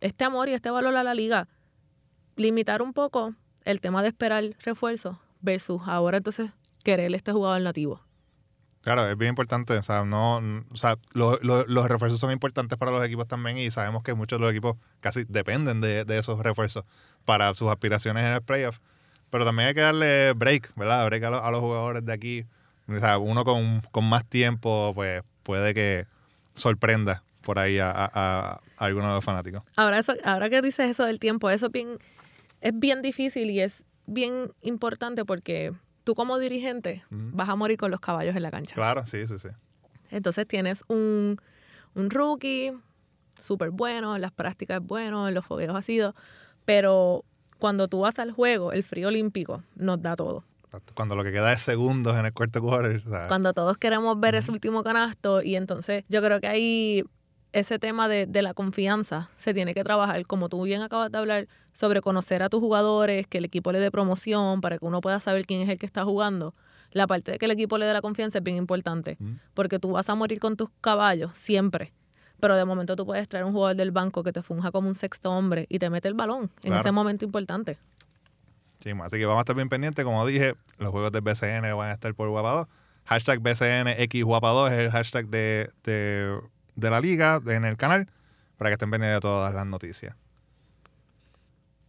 este 0.00 0.24
amor 0.24 0.48
y 0.48 0.52
este 0.52 0.70
valor 0.70 0.96
a 0.96 1.02
la 1.02 1.14
liga. 1.14 1.48
Limitar 2.36 2.82
un 2.82 2.92
poco 2.92 3.34
el 3.64 3.80
tema 3.80 4.02
de 4.02 4.08
esperar 4.08 4.44
refuerzos 4.60 5.16
versus 5.40 5.80
ahora 5.86 6.18
entonces 6.18 6.50
querer 6.84 7.14
este 7.14 7.32
jugador 7.32 7.60
nativo. 7.62 8.00
Claro, 8.82 9.08
es 9.08 9.16
bien 9.16 9.30
importante. 9.30 9.76
O 9.78 9.82
sea, 9.82 10.04
no, 10.04 10.36
o 10.70 10.76
sea 10.76 10.98
lo- 11.12 11.38
lo- 11.42 11.64
los 11.66 11.88
refuerzos 11.88 12.20
son 12.20 12.32
importantes 12.32 12.76
para 12.78 12.90
los 12.90 13.02
equipos 13.04 13.26
también 13.26 13.56
y 13.56 13.70
sabemos 13.70 14.02
que 14.02 14.12
muchos 14.14 14.38
de 14.38 14.44
los 14.44 14.52
equipos 14.52 14.76
casi 15.00 15.24
dependen 15.24 15.80
de, 15.80 16.04
de 16.04 16.18
esos 16.18 16.38
refuerzos 16.42 16.84
para 17.24 17.52
sus 17.54 17.70
aspiraciones 17.70 18.24
en 18.24 18.32
el 18.32 18.42
playoff. 18.42 18.78
Pero 19.30 19.44
también 19.44 19.68
hay 19.68 19.74
que 19.74 19.80
darle 19.80 20.32
break, 20.34 20.72
¿verdad? 20.76 21.04
Break 21.06 21.24
a, 21.24 21.30
los- 21.30 21.42
a 21.42 21.50
los 21.50 21.60
jugadores 21.60 22.04
de 22.04 22.12
aquí. 22.12 22.44
O 22.88 22.98
sea, 22.98 23.18
uno 23.18 23.44
con, 23.44 23.80
con 23.90 24.04
más 24.08 24.24
tiempo, 24.26 24.92
pues 24.94 25.22
puede 25.42 25.74
que 25.74 26.06
sorprenda 26.54 27.22
por 27.40 27.58
ahí 27.58 27.78
a, 27.78 27.90
a- 27.90 28.10
a- 28.14 28.60
algunos 28.76 29.08
de 29.10 29.14
los 29.16 29.24
fanáticos. 29.24 29.62
Ahora, 29.76 29.98
eso, 29.98 30.14
ahora 30.24 30.48
que 30.50 30.62
dices 30.62 30.88
eso 30.90 31.04
del 31.04 31.18
tiempo, 31.18 31.50
eso 31.50 31.66
es 31.66 31.72
bien, 31.72 31.98
es 32.60 32.78
bien 32.78 33.02
difícil 33.02 33.50
y 33.50 33.60
es 33.60 33.84
bien 34.06 34.52
importante 34.62 35.24
porque 35.24 35.72
tú 36.04 36.14
como 36.14 36.38
dirigente 36.38 37.02
Ujú. 37.10 37.30
vas 37.32 37.48
a 37.48 37.56
morir 37.56 37.78
con 37.78 37.90
los 37.90 38.00
caballos 38.00 38.36
en 38.36 38.42
la 38.42 38.50
cancha. 38.50 38.74
Claro, 38.74 39.04
sí, 39.06 39.26
sí, 39.26 39.38
sí. 39.38 39.48
Entonces 40.10 40.46
tienes 40.46 40.84
un, 40.88 41.40
un 41.94 42.10
rookie 42.10 42.72
súper 43.40 43.70
bueno, 43.70 44.14
en 44.14 44.22
las 44.22 44.30
prácticas 44.32 44.80
es 44.80 44.86
bueno, 44.86 45.26
en 45.28 45.34
los 45.34 45.44
fogueos 45.44 45.74
ha 45.74 45.82
sido, 45.82 46.14
pero 46.64 47.24
cuando 47.58 47.88
tú 47.88 48.00
vas 48.00 48.18
al 48.18 48.32
juego, 48.32 48.72
el 48.72 48.82
frío 48.82 49.08
olímpico 49.08 49.62
nos 49.76 50.02
da 50.02 50.16
todo. 50.16 50.44
Cuando 50.94 51.14
lo 51.14 51.22
que 51.22 51.30
queda 51.30 51.52
es 51.52 51.62
segundos 51.62 52.16
en 52.16 52.26
el 52.26 52.32
cuarto 52.32 52.60
quarter. 52.60 52.96
o 53.06 53.10
sea, 53.10 53.28
Cuando 53.28 53.52
todos 53.52 53.78
queremos 53.78 54.18
ver 54.18 54.34
ese 54.34 54.50
último 54.50 54.82
canasto 54.82 55.40
y 55.40 55.54
entonces 55.54 56.04
yo 56.08 56.20
creo 56.20 56.40
que 56.40 56.48
ahí 56.48 57.04
ese 57.52 57.78
tema 57.78 58.08
de, 58.08 58.26
de 58.26 58.42
la 58.42 58.54
confianza 58.54 59.30
se 59.36 59.54
tiene 59.54 59.72
que 59.74 59.84
trabajar, 59.84 60.26
como 60.26 60.48
tú 60.48 60.62
bien 60.64 60.82
acabas 60.82 61.12
de 61.12 61.18
hablar, 61.18 61.48
sobre 61.72 62.00
conocer 62.00 62.42
a 62.42 62.48
tus 62.48 62.60
jugadores, 62.60 63.28
que 63.28 63.38
el 63.38 63.44
equipo 63.44 63.70
le 63.70 63.78
dé 63.78 63.92
promoción 63.92 64.60
para 64.60 64.78
que 64.78 64.84
uno 64.84 65.00
pueda 65.00 65.20
saber 65.20 65.46
quién 65.46 65.60
es 65.60 65.68
el 65.68 65.78
que 65.78 65.86
está 65.86 66.04
jugando. 66.04 66.54
La 66.90 67.06
parte 67.06 67.32
de 67.32 67.38
que 67.38 67.44
el 67.44 67.50
equipo 67.52 67.78
le 67.78 67.86
dé 67.86 67.92
la 67.92 68.00
confianza 68.00 68.38
es 68.38 68.44
bien 68.44 68.56
importante, 68.56 69.16
porque 69.52 69.78
tú 69.78 69.92
vas 69.92 70.08
a 70.08 70.14
morir 70.14 70.38
con 70.38 70.56
tus 70.56 70.68
caballos 70.80 71.30
siempre. 71.34 71.92
Pero 72.40 72.56
de 72.56 72.64
momento 72.64 72.96
tú 72.96 73.06
puedes 73.06 73.28
traer 73.28 73.44
un 73.44 73.52
jugador 73.52 73.76
del 73.76 73.90
banco 73.90 74.22
que 74.22 74.32
te 74.32 74.42
funja 74.42 74.70
como 74.72 74.88
un 74.88 74.94
sexto 74.94 75.30
hombre 75.30 75.66
y 75.68 75.78
te 75.78 75.88
mete 75.90 76.08
el 76.08 76.14
balón 76.14 76.50
en 76.62 76.70
Claro. 76.70 76.80
ese 76.80 76.92
momento 76.92 77.24
importante. 77.24 77.78
Sí, 78.82 78.90
así 79.02 79.16
que 79.16 79.24
vamos 79.24 79.38
a 79.40 79.42
estar 79.42 79.56
bien 79.56 79.68
pendientes. 79.68 80.04
Como 80.04 80.26
dije, 80.26 80.54
los 80.78 80.90
juegos 80.90 81.10
del 81.12 81.22
BCN 81.22 81.74
van 81.74 81.90
a 81.90 81.92
estar 81.92 82.12
por 82.14 82.28
Guapa 82.28 82.50
2. 82.50 82.66
Hashtag 83.06 83.40
BCNX 83.40 84.22
Guapa 84.24 84.50
2 84.50 84.72
es 84.72 84.78
el 84.80 84.90
hashtag 84.90 85.26
de, 85.28 85.70
de, 85.84 86.38
de 86.74 86.90
la 86.90 87.00
liga 87.00 87.40
en 87.46 87.64
el 87.64 87.76
canal 87.76 88.08
para 88.58 88.70
que 88.70 88.74
estén 88.74 88.90
pendientes 88.90 89.16
de 89.16 89.20
todas 89.20 89.54
las 89.54 89.64
noticias. 89.66 90.14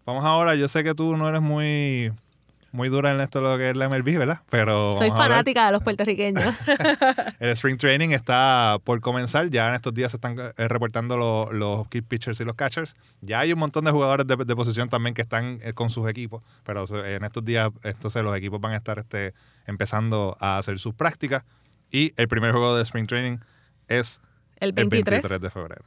Vamos 0.05 0.23
ahora, 0.23 0.55
yo 0.55 0.67
sé 0.67 0.83
que 0.83 0.93
tú 0.93 1.17
no 1.17 1.27
eres 1.27 1.41
muy, 1.41 2.13
muy 2.75 2.89
dura 2.89 3.11
en 3.11 3.21
esto 3.21 3.41
lo 3.41 3.57
que 3.57 3.71
es 3.71 3.77
la 3.77 3.89
MLB, 3.89 4.17
¿verdad? 4.17 4.41
Pero 4.49 4.95
Soy 4.97 5.09
fanática 5.09 5.65
de 5.65 5.71
los 5.71 5.81
puertorriqueños. 5.81 6.43
El 7.39 7.49
Spring 7.49 7.77
Training 7.77 8.09
está 8.09 8.77
por 8.83 9.01
comenzar. 9.01 9.49
Ya 9.49 9.69
en 9.69 9.75
estos 9.75 9.93
días 9.93 10.11
se 10.11 10.17
están 10.17 10.37
eh, 10.37 10.67
reportando 10.67 11.17
los, 11.17 11.51
los 11.53 11.87
key 11.87 12.01
pitchers 12.01 12.39
y 12.41 12.45
los 12.45 12.55
catchers. 12.55 12.95
Ya 13.21 13.39
hay 13.39 13.53
un 13.53 13.59
montón 13.59 13.85
de 13.85 13.91
jugadores 13.91 14.27
de, 14.27 14.35
de 14.35 14.55
posición 14.55 14.89
también 14.89 15.15
que 15.15 15.21
están 15.21 15.59
eh, 15.63 15.73
con 15.73 15.89
sus 15.89 16.07
equipos. 16.09 16.43
Pero 16.63 16.85
en 17.05 17.23
estos 17.23 17.43
días, 17.43 17.69
entonces 17.83 18.23
los 18.23 18.35
equipos 18.37 18.59
van 18.59 18.73
a 18.73 18.77
estar 18.77 18.99
este, 18.99 19.33
empezando 19.65 20.37
a 20.39 20.57
hacer 20.57 20.77
sus 20.79 20.93
prácticas. 20.93 21.43
Y 21.91 22.13
el 22.17 22.27
primer 22.27 22.51
juego 22.51 22.75
de 22.75 22.83
Spring 22.83 23.07
Training 23.07 23.37
es 23.87 24.19
el 24.57 24.69
el 24.69 24.73
23. 24.73 25.21
23 25.21 25.41
de 25.41 25.49
febrero. 25.49 25.83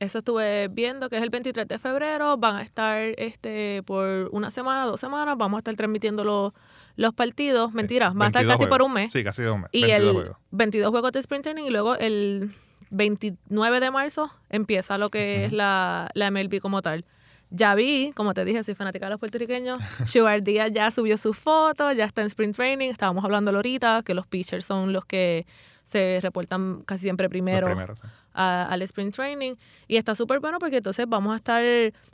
Eso 0.00 0.18
estuve 0.18 0.68
viendo 0.68 1.08
que 1.08 1.16
es 1.16 1.22
el 1.22 1.30
23 1.30 1.68
de 1.68 1.78
febrero. 1.78 2.36
Van 2.36 2.56
a 2.56 2.62
estar 2.62 3.00
este 3.16 3.82
por 3.84 4.28
una 4.32 4.50
semana, 4.50 4.84
dos 4.84 5.00
semanas. 5.00 5.36
Vamos 5.38 5.58
a 5.58 5.60
estar 5.60 5.74
transmitiendo 5.76 6.24
los, 6.24 6.52
los 6.96 7.14
partidos. 7.14 7.72
Mentira, 7.72 8.08
van 8.10 8.22
a 8.22 8.26
estar 8.26 8.42
22 8.42 8.58
casi 8.58 8.68
por 8.68 8.82
un 8.82 8.92
mes. 8.92 9.12
Sí, 9.12 9.22
casi 9.22 9.42
dos 9.42 9.56
meses. 9.56 9.70
y 9.72 9.82
22 9.82 10.08
el 10.08 10.14
juegos. 10.14 10.36
22 10.50 10.90
juegos 10.90 11.12
de 11.12 11.20
sprint 11.20 11.42
training 11.44 11.64
y 11.64 11.70
luego 11.70 11.94
el 11.94 12.50
29 12.90 13.80
de 13.80 13.90
marzo 13.90 14.30
empieza 14.50 14.98
lo 14.98 15.10
que 15.10 15.46
es 15.46 15.52
la, 15.52 16.10
la 16.14 16.30
MLB 16.30 16.60
como 16.60 16.82
tal. 16.82 17.04
Ya 17.50 17.74
vi, 17.76 18.10
como 18.16 18.34
te 18.34 18.44
dije, 18.44 18.64
soy 18.64 18.74
fanática 18.74 19.06
de 19.06 19.10
los 19.10 19.20
puertorriqueños. 19.20 19.80
Sugar 20.06 20.42
Díaz 20.42 20.72
ya 20.72 20.90
subió 20.90 21.16
sus 21.16 21.36
fotos, 21.36 21.96
ya 21.96 22.04
está 22.04 22.22
en 22.22 22.26
sprint 22.26 22.56
training. 22.56 22.90
Estábamos 22.90 23.24
hablando 23.24 23.52
ahorita 23.52 24.02
que 24.04 24.14
los 24.14 24.26
pitchers 24.26 24.66
son 24.66 24.92
los 24.92 25.04
que 25.04 25.46
se 25.84 26.18
reportan 26.22 26.82
casi 26.86 27.02
siempre 27.02 27.28
primero 27.28 27.66
primeros, 27.66 28.00
sí. 28.00 28.06
a- 28.32 28.66
al 28.66 28.82
sprint 28.82 29.14
training 29.14 29.54
y 29.86 29.96
está 29.96 30.14
súper 30.14 30.40
bueno 30.40 30.58
porque 30.58 30.78
entonces 30.78 31.06
vamos 31.08 31.32
a 31.34 31.36
estar, 31.36 31.62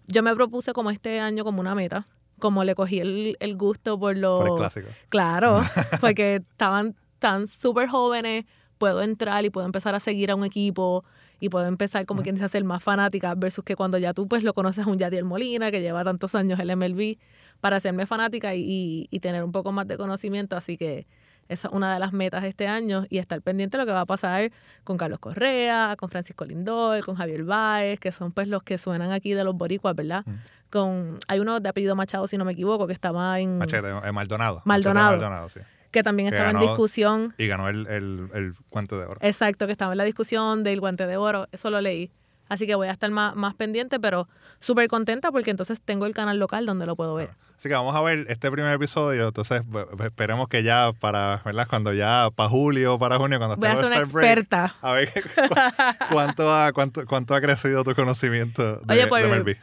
yo 0.08 0.22
me 0.22 0.34
propuse 0.34 0.72
como 0.72 0.90
este 0.90 1.20
año 1.20 1.44
como 1.44 1.60
una 1.60 1.74
meta 1.74 2.06
como 2.38 2.64
le 2.64 2.74
cogí 2.74 3.00
el, 3.00 3.36
el 3.38 3.56
gusto 3.58 3.98
por 4.00 4.16
los... 4.16 4.40
Por 4.40 4.48
el 4.52 4.56
clásico. 4.56 4.88
Claro, 5.10 5.60
porque 6.00 6.36
estaban 6.36 6.94
tan 7.18 7.48
súper 7.48 7.86
jóvenes, 7.88 8.46
puedo 8.78 9.02
entrar 9.02 9.44
y 9.44 9.50
puedo 9.50 9.66
empezar 9.66 9.94
a 9.94 10.00
seguir 10.00 10.30
a 10.30 10.34
un 10.36 10.44
equipo 10.46 11.04
y 11.38 11.50
puedo 11.50 11.66
empezar 11.66 12.06
como 12.06 12.22
quien 12.22 12.36
dice 12.36 12.46
a 12.46 12.48
ser 12.48 12.64
más 12.64 12.82
fanática 12.82 13.34
versus 13.34 13.62
que 13.62 13.76
cuando 13.76 13.98
ya 13.98 14.14
tú 14.14 14.26
pues 14.26 14.42
lo 14.42 14.54
conoces 14.54 14.86
a 14.86 14.88
un 14.90 14.96
Yadiel 14.98 15.24
Molina 15.26 15.70
que 15.70 15.82
lleva 15.82 16.02
tantos 16.02 16.34
años 16.34 16.58
el 16.60 16.74
MLB 16.74 17.18
para 17.60 17.76
hacerme 17.76 18.06
fanática 18.06 18.54
y, 18.54 18.62
y, 18.62 19.08
y 19.10 19.20
tener 19.20 19.44
un 19.44 19.52
poco 19.52 19.70
más 19.70 19.86
de 19.86 19.98
conocimiento, 19.98 20.56
así 20.56 20.78
que 20.78 21.06
esa 21.50 21.66
es 21.68 21.74
una 21.74 21.92
de 21.92 21.98
las 21.98 22.12
metas 22.12 22.44
este 22.44 22.68
año 22.68 23.06
y 23.10 23.18
estar 23.18 23.42
pendiente 23.42 23.76
de 23.76 23.82
lo 23.82 23.86
que 23.86 23.92
va 23.92 24.02
a 24.02 24.06
pasar 24.06 24.52
con 24.84 24.96
Carlos 24.96 25.18
Correa, 25.18 25.96
con 25.98 26.08
Francisco 26.08 26.44
Lindor, 26.44 27.04
con 27.04 27.16
Javier 27.16 27.42
Báez, 27.42 27.98
que 27.98 28.12
son 28.12 28.30
pues 28.30 28.46
los 28.46 28.62
que 28.62 28.78
suenan 28.78 29.10
aquí 29.10 29.34
de 29.34 29.42
los 29.42 29.56
boricuas, 29.56 29.96
¿verdad? 29.96 30.22
Mm. 30.24 30.34
Con 30.70 31.18
Hay 31.26 31.40
uno 31.40 31.58
de 31.58 31.68
apellido 31.68 31.96
Machado, 31.96 32.28
si 32.28 32.38
no 32.38 32.44
me 32.44 32.52
equivoco, 32.52 32.86
que 32.86 32.92
estaba 32.92 33.40
en... 33.40 33.58
Machete, 33.58 33.88
eh, 33.88 34.12
Maldonado. 34.12 34.62
Maldonado. 34.64 35.06
Machete 35.06 35.24
Maldonado, 35.24 35.48
sí. 35.48 35.60
Que 35.90 36.04
también 36.04 36.30
Que 36.30 36.36
estaba 36.36 36.52
en 36.52 36.60
discusión. 36.60 37.34
Y 37.36 37.48
ganó 37.48 37.68
el, 37.68 37.88
el, 37.88 38.30
el 38.32 38.54
guante 38.70 38.94
de 38.94 39.06
oro. 39.06 39.18
Exacto, 39.20 39.66
que 39.66 39.72
estaba 39.72 39.92
en 39.92 39.98
la 39.98 40.04
discusión 40.04 40.62
del 40.62 40.78
guante 40.78 41.08
de 41.08 41.16
oro. 41.16 41.48
Eso 41.50 41.68
lo 41.70 41.80
leí. 41.80 42.12
Así 42.50 42.66
que 42.66 42.74
voy 42.74 42.88
a 42.88 42.90
estar 42.92 43.10
más, 43.10 43.34
más 43.36 43.54
pendiente, 43.54 43.98
pero 43.98 44.28
súper 44.58 44.88
contenta 44.88 45.30
porque 45.32 45.50
entonces 45.50 45.80
tengo 45.80 46.04
el 46.04 46.12
canal 46.12 46.38
local 46.38 46.66
donde 46.66 46.84
lo 46.84 46.96
puedo 46.96 47.14
ver. 47.14 47.30
Así 47.56 47.68
que 47.68 47.74
vamos 47.74 47.94
a 47.96 48.00
ver 48.02 48.26
este 48.28 48.50
primer 48.50 48.72
episodio. 48.74 49.28
Entonces, 49.28 49.62
esperemos 50.04 50.48
que 50.48 50.62
ya 50.62 50.92
para, 50.98 51.40
¿verdad? 51.44 51.66
Cuando 51.70 51.92
ya 51.94 52.28
para 52.34 52.48
julio 52.50 52.94
o 52.94 52.98
para 52.98 53.16
junio, 53.18 53.38
cuando 53.38 53.56
Voy 53.56 53.68
a 53.68 53.72
esté 53.72 53.86
ser 53.86 53.92
una 53.92 53.96
el 53.96 54.02
All-Star 54.02 54.20
break, 54.22 54.38
experta. 54.38 54.74
a 54.82 54.92
ver 54.92 55.08
cu- 55.48 56.04
cuánto 56.12 56.52
ha, 56.54 56.72
cuánto, 56.72 57.06
cuánto 57.06 57.34
ha 57.34 57.40
crecido 57.40 57.84
tu 57.84 57.94
conocimiento 57.94 58.76
de, 58.80 58.94
Oye, 58.94 59.06
por- 59.06 59.22
de 59.22 59.28
MLB. 59.28 59.56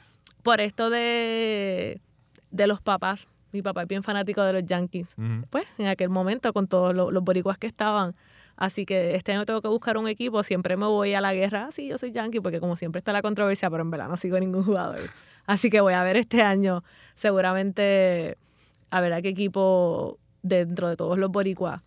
Por 0.44 0.62
esto 0.62 0.90
de, 0.90 2.00
de 2.52 2.68
los 2.68 2.82
papás. 2.82 3.28
Mi 3.52 3.62
papá 3.62 3.82
es 3.84 3.88
bien 3.88 4.04
fanático 4.04 4.44
de 4.44 4.54
los 4.54 4.66
Yankees. 4.66 5.16
Pues 5.50 5.66
en 5.78 5.88
aquel 5.88 6.10
momento 6.10 6.54
con 6.54 6.68
todos 6.68 6.94
los, 6.96 7.12
los 7.12 7.24
boricuas 7.24 7.58
que 7.58 7.68
estaban. 7.68 8.16
Así 8.58 8.86
que 8.86 9.16
este 9.16 9.32
año 9.32 9.46
tengo 9.46 9.62
que 9.62 9.70
buscar 9.70 9.98
un 9.98 10.08
equipo. 10.08 10.44
Siempre 10.44 10.76
me 10.76 10.88
voy 10.88 11.14
a 11.14 11.22
la 11.22 11.34
guerra. 11.34 11.68
Ah, 11.70 11.72
sí, 11.72 11.88
yo 11.88 11.98
soy 11.98 12.12
Yankee, 12.12 12.42
porque 12.42 12.60
como 12.60 12.76
siempre 12.76 13.00
está 13.00 13.14
la 13.14 13.22
controversia, 13.22 13.70
pero 13.70 13.84
en 13.84 13.92
verdad 13.92 14.10
no 14.10 14.18
sigo 14.18 14.40
ningún 14.40 14.64
jugador. 14.64 15.00
Así 15.46 15.70
que 15.70 15.80
voy 15.80 15.94
a 15.94 16.04
ver 16.04 16.18
este 16.18 16.42
año 16.42 16.84
seguramente 17.16 18.38
a 18.90 19.00
ver 19.00 19.14
a 19.14 19.22
qué 19.22 19.30
equipo 19.30 20.20
dentro 20.42 20.90
de 20.90 20.98
todos 20.98 21.18
los 21.18 21.32
boricuas 21.32 21.82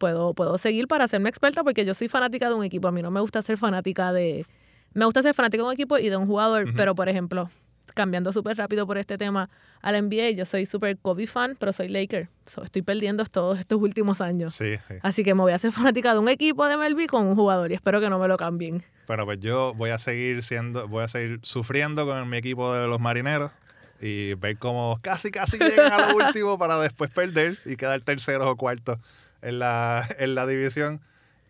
puedo, 0.00 0.34
puedo 0.34 0.58
seguir 0.58 0.88
para 0.88 1.04
hacerme 1.04 1.28
experta, 1.28 1.62
porque 1.62 1.84
yo 1.84 1.94
soy 1.94 2.08
fanática 2.08 2.48
de 2.48 2.54
un 2.54 2.64
equipo. 2.64 2.88
A 2.88 2.92
mí 2.92 3.02
no 3.02 3.12
me 3.12 3.20
gusta 3.20 3.42
ser 3.42 3.58
fanática 3.58 4.12
de... 4.12 4.46
Me 4.94 5.04
gusta 5.04 5.22
ser 5.22 5.34
fanática 5.34 5.62
de 5.62 5.68
un 5.68 5.72
equipo 5.72 5.98
y 5.98 6.08
de 6.08 6.16
un 6.16 6.26
jugador, 6.26 6.74
pero 6.74 6.96
por 6.96 7.08
ejemplo, 7.08 7.48
cambiando 7.92 8.32
súper 8.32 8.56
rápido 8.56 8.86
por 8.86 8.98
este 8.98 9.18
tema 9.18 9.50
a 9.82 9.92
la 9.92 10.00
NBA, 10.00 10.30
yo 10.30 10.44
soy 10.44 10.66
súper 10.66 10.98
Kobe 10.98 11.26
fan, 11.26 11.56
pero 11.58 11.72
soy 11.72 11.88
Laker. 11.88 12.28
So, 12.46 12.62
estoy 12.62 12.82
perdiendo 12.82 13.24
todos 13.24 13.58
estos 13.58 13.80
últimos 13.80 14.20
años. 14.20 14.54
Sí, 14.54 14.76
sí. 14.88 14.94
Así 15.02 15.24
que 15.24 15.34
me 15.34 15.42
voy 15.42 15.52
a 15.52 15.56
hacer 15.56 15.72
fanática 15.72 16.12
de 16.12 16.18
un 16.18 16.28
equipo 16.28 16.66
de 16.66 16.76
MLB 16.76 17.06
con 17.06 17.26
un 17.26 17.34
jugador 17.34 17.70
y 17.70 17.74
espero 17.74 18.00
que 18.00 18.10
no 18.10 18.18
me 18.18 18.28
lo 18.28 18.36
cambien. 18.36 18.82
Bueno, 19.06 19.24
pues 19.24 19.40
yo 19.40 19.74
voy 19.74 19.90
a 19.90 19.98
seguir 19.98 20.42
siendo, 20.42 20.88
voy 20.88 21.04
a 21.04 21.08
seguir 21.08 21.40
sufriendo 21.42 22.06
con 22.06 22.28
mi 22.28 22.36
equipo 22.36 22.72
de 22.74 22.86
los 22.86 23.00
marineros 23.00 23.52
y 24.00 24.34
ver 24.34 24.56
cómo 24.56 24.98
casi 25.02 25.30
casi 25.30 25.58
llegan 25.58 25.92
a 25.92 26.08
lo 26.08 26.16
último 26.26 26.58
para 26.58 26.78
después 26.80 27.10
perder 27.10 27.58
y 27.64 27.76
quedar 27.76 28.00
terceros 28.00 28.46
o 28.46 28.56
cuartos 28.56 28.98
en 29.42 29.58
la, 29.58 30.06
en 30.18 30.34
la 30.34 30.46
división 30.46 31.00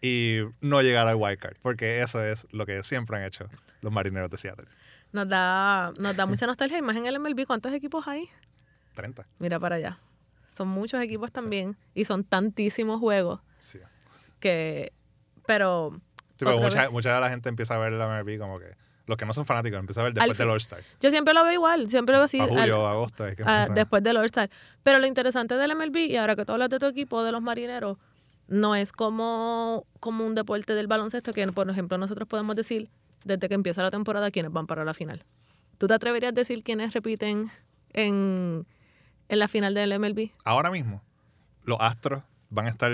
y 0.00 0.38
no 0.60 0.80
llegar 0.80 1.06
al 1.06 1.16
wild 1.16 1.38
card, 1.38 1.56
porque 1.60 2.00
eso 2.00 2.24
es 2.24 2.46
lo 2.52 2.66
que 2.66 2.82
siempre 2.82 3.16
han 3.18 3.24
hecho 3.24 3.46
los 3.82 3.92
marineros 3.92 4.30
de 4.30 4.38
Seattle. 4.38 4.66
Nos 5.12 5.28
da, 5.28 5.92
nos 5.98 6.16
da 6.16 6.26
mucha 6.26 6.46
nostalgia. 6.46 6.78
Y 6.78 6.82
más 6.82 6.96
en 6.96 7.06
el 7.06 7.18
MLB, 7.18 7.46
¿cuántos 7.46 7.72
equipos 7.72 8.06
hay? 8.06 8.28
30. 8.94 9.26
Mira 9.38 9.58
para 9.58 9.76
allá. 9.76 9.98
Son 10.56 10.68
muchos 10.68 11.00
equipos 11.02 11.32
también 11.32 11.76
y 11.94 12.04
son 12.04 12.24
tantísimos 12.24 13.00
juegos 13.00 13.40
Sí. 13.60 13.78
que... 14.38 14.92
Pero... 15.46 15.92
Sí, 16.38 16.44
pero 16.44 16.58
mucha, 16.58 16.82
vez, 16.82 16.90
mucha 16.90 17.14
de 17.14 17.20
la 17.20 17.28
gente 17.28 17.48
empieza 17.48 17.74
a 17.74 17.78
ver 17.78 17.92
la 17.92 18.06
MLB 18.08 18.38
como 18.38 18.58
que 18.58 18.74
los 19.06 19.16
que 19.16 19.26
no 19.26 19.32
son 19.32 19.44
fanáticos 19.44 19.78
empiezan 19.80 20.02
a 20.02 20.04
ver 20.04 20.14
después 20.14 20.38
del 20.38 20.48
All-Star. 20.50 20.82
Yo 21.00 21.10
siempre 21.10 21.34
lo 21.34 21.42
veo 21.42 21.52
igual, 21.52 21.90
siempre 21.90 22.12
lo 22.12 22.20
veo 22.20 22.26
así. 22.26 22.40
a 22.40 22.46
julio 22.46 22.86
agosto 22.86 23.26
es 23.26 23.34
que 23.34 23.42
empiezan. 23.42 23.74
después 23.74 24.02
del 24.02 24.16
All-Star. 24.16 24.48
Pero 24.82 24.98
lo 25.00 25.06
interesante 25.06 25.56
del 25.56 25.74
MLB, 25.74 25.96
y 25.96 26.16
ahora 26.16 26.36
que 26.36 26.44
tú 26.44 26.52
hablas 26.52 26.70
de 26.70 26.78
tu 26.78 26.86
equipo, 26.86 27.24
de 27.24 27.32
los 27.32 27.42
marineros, 27.42 27.98
no 28.46 28.74
es 28.76 28.92
como, 28.92 29.86
como 29.98 30.24
un 30.24 30.34
deporte 30.34 30.74
del 30.74 30.86
baloncesto 30.86 31.32
que, 31.32 31.46
por 31.48 31.68
ejemplo, 31.68 31.98
nosotros 31.98 32.28
podemos 32.28 32.54
decir 32.56 32.88
desde 33.24 33.48
que 33.48 33.54
empieza 33.54 33.82
la 33.82 33.90
temporada 33.90 34.30
quiénes 34.30 34.52
van 34.52 34.66
para 34.66 34.84
la 34.84 34.94
final. 34.94 35.24
¿Tú 35.78 35.86
te 35.86 35.94
atreverías 35.94 36.30
a 36.30 36.34
decir 36.34 36.62
quiénes 36.62 36.92
repiten 36.92 37.50
en, 37.92 38.66
en 39.28 39.38
la 39.38 39.48
final 39.48 39.74
del 39.74 39.98
MLB? 39.98 40.30
Ahora 40.44 40.70
mismo, 40.70 41.02
los 41.64 41.78
Astros 41.80 42.22
van 42.50 42.66
a 42.66 42.68
estar, 42.70 42.92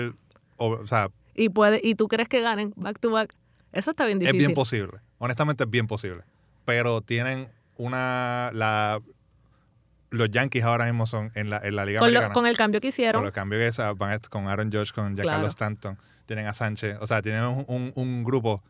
o, 0.57 0.69
o 0.69 0.87
sea, 0.87 1.09
Y, 1.35 1.49
puede, 1.49 1.79
y 1.83 1.95
tú 1.95 2.07
crees 2.07 2.29
que 2.29 2.41
ganen 2.41 2.73
back 2.75 2.99
to 2.99 3.11
back. 3.11 3.33
Eso 3.73 3.91
está 3.91 4.05
bien 4.05 4.17
Es 4.17 4.21
difícil. 4.27 4.39
bien 4.39 4.53
posible. 4.53 4.99
Honestamente 5.19 5.63
es 5.65 5.69
bien 5.69 5.87
posible. 5.87 6.23
Pero 6.65 7.01
tienen 7.01 7.49
una... 7.75 8.49
La, 8.53 9.01
los 10.09 10.29
Yankees 10.31 10.63
ahora 10.63 10.85
mismo 10.85 11.05
son 11.05 11.31
en 11.35 11.49
la, 11.49 11.57
en 11.59 11.75
la 11.75 11.85
Liga 11.85 11.99
con, 11.99 12.11
lo- 12.13 12.19
Americana. 12.19 12.33
con 12.33 12.47
el 12.47 12.55
cambio 12.57 12.79
que 12.79 12.87
con 12.87 12.89
hicieron. 12.89 13.23
los 13.23 13.33
cambios 13.33 13.61
que 13.61 13.71
sa- 13.73 13.91
van 13.93 14.17
con 14.29 14.47
Aaron 14.47 14.71
Judge, 14.71 14.93
con 14.93 15.07
Giancarlo 15.15 15.31
Claro. 15.31 15.47
Stanton. 15.47 15.97
Tienen 16.25 16.47
a 16.47 16.53
Sánchez. 16.53 16.97
O 17.01 17.07
sea, 17.07 17.21
tienen 17.21 17.43
un, 17.43 17.65
un- 17.67 17.91
un 17.95 18.23
grupo 18.23 18.63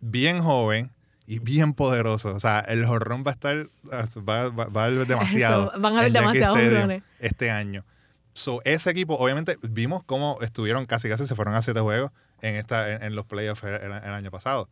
bien 0.00 0.40
joven 0.42 0.90
y 1.26 1.38
bien 1.40 1.72
poderoso. 1.74 2.34
O 2.34 2.40
sea, 2.40 2.60
el 2.60 2.86
jorrón 2.86 3.24
va 3.26 3.30
a 3.32 3.34
estar... 3.34 3.66
Va, 3.92 4.48
va- 4.50 4.66
va 4.66 4.82
a 4.82 4.86
haber 4.86 5.06
demasiado. 5.08 5.70
Eso, 5.72 5.80
van 5.80 5.94
a 5.96 5.98
haber 6.00 6.12
demasiados 6.12 6.58
jonrones. 6.58 7.02
Este 7.18 7.50
año. 7.50 7.84
So, 8.32 8.60
ese 8.64 8.90
equipo, 8.90 9.14
obviamente, 9.16 9.56
vimos 9.62 10.02
cómo 10.04 10.38
estuvieron 10.42 10.84
casi 10.86 11.08
casi, 11.08 11.26
se 11.26 11.34
fueron 11.34 11.54
a 11.54 11.62
siete 11.62 11.80
juegos 11.80 12.10
en, 12.42 12.54
esta, 12.56 12.92
en, 12.92 13.02
en 13.02 13.14
los 13.16 13.24
playoffs 13.26 13.62
el, 13.64 13.74
el- 13.74 13.92
año 13.92 14.30
pasado. 14.30 14.68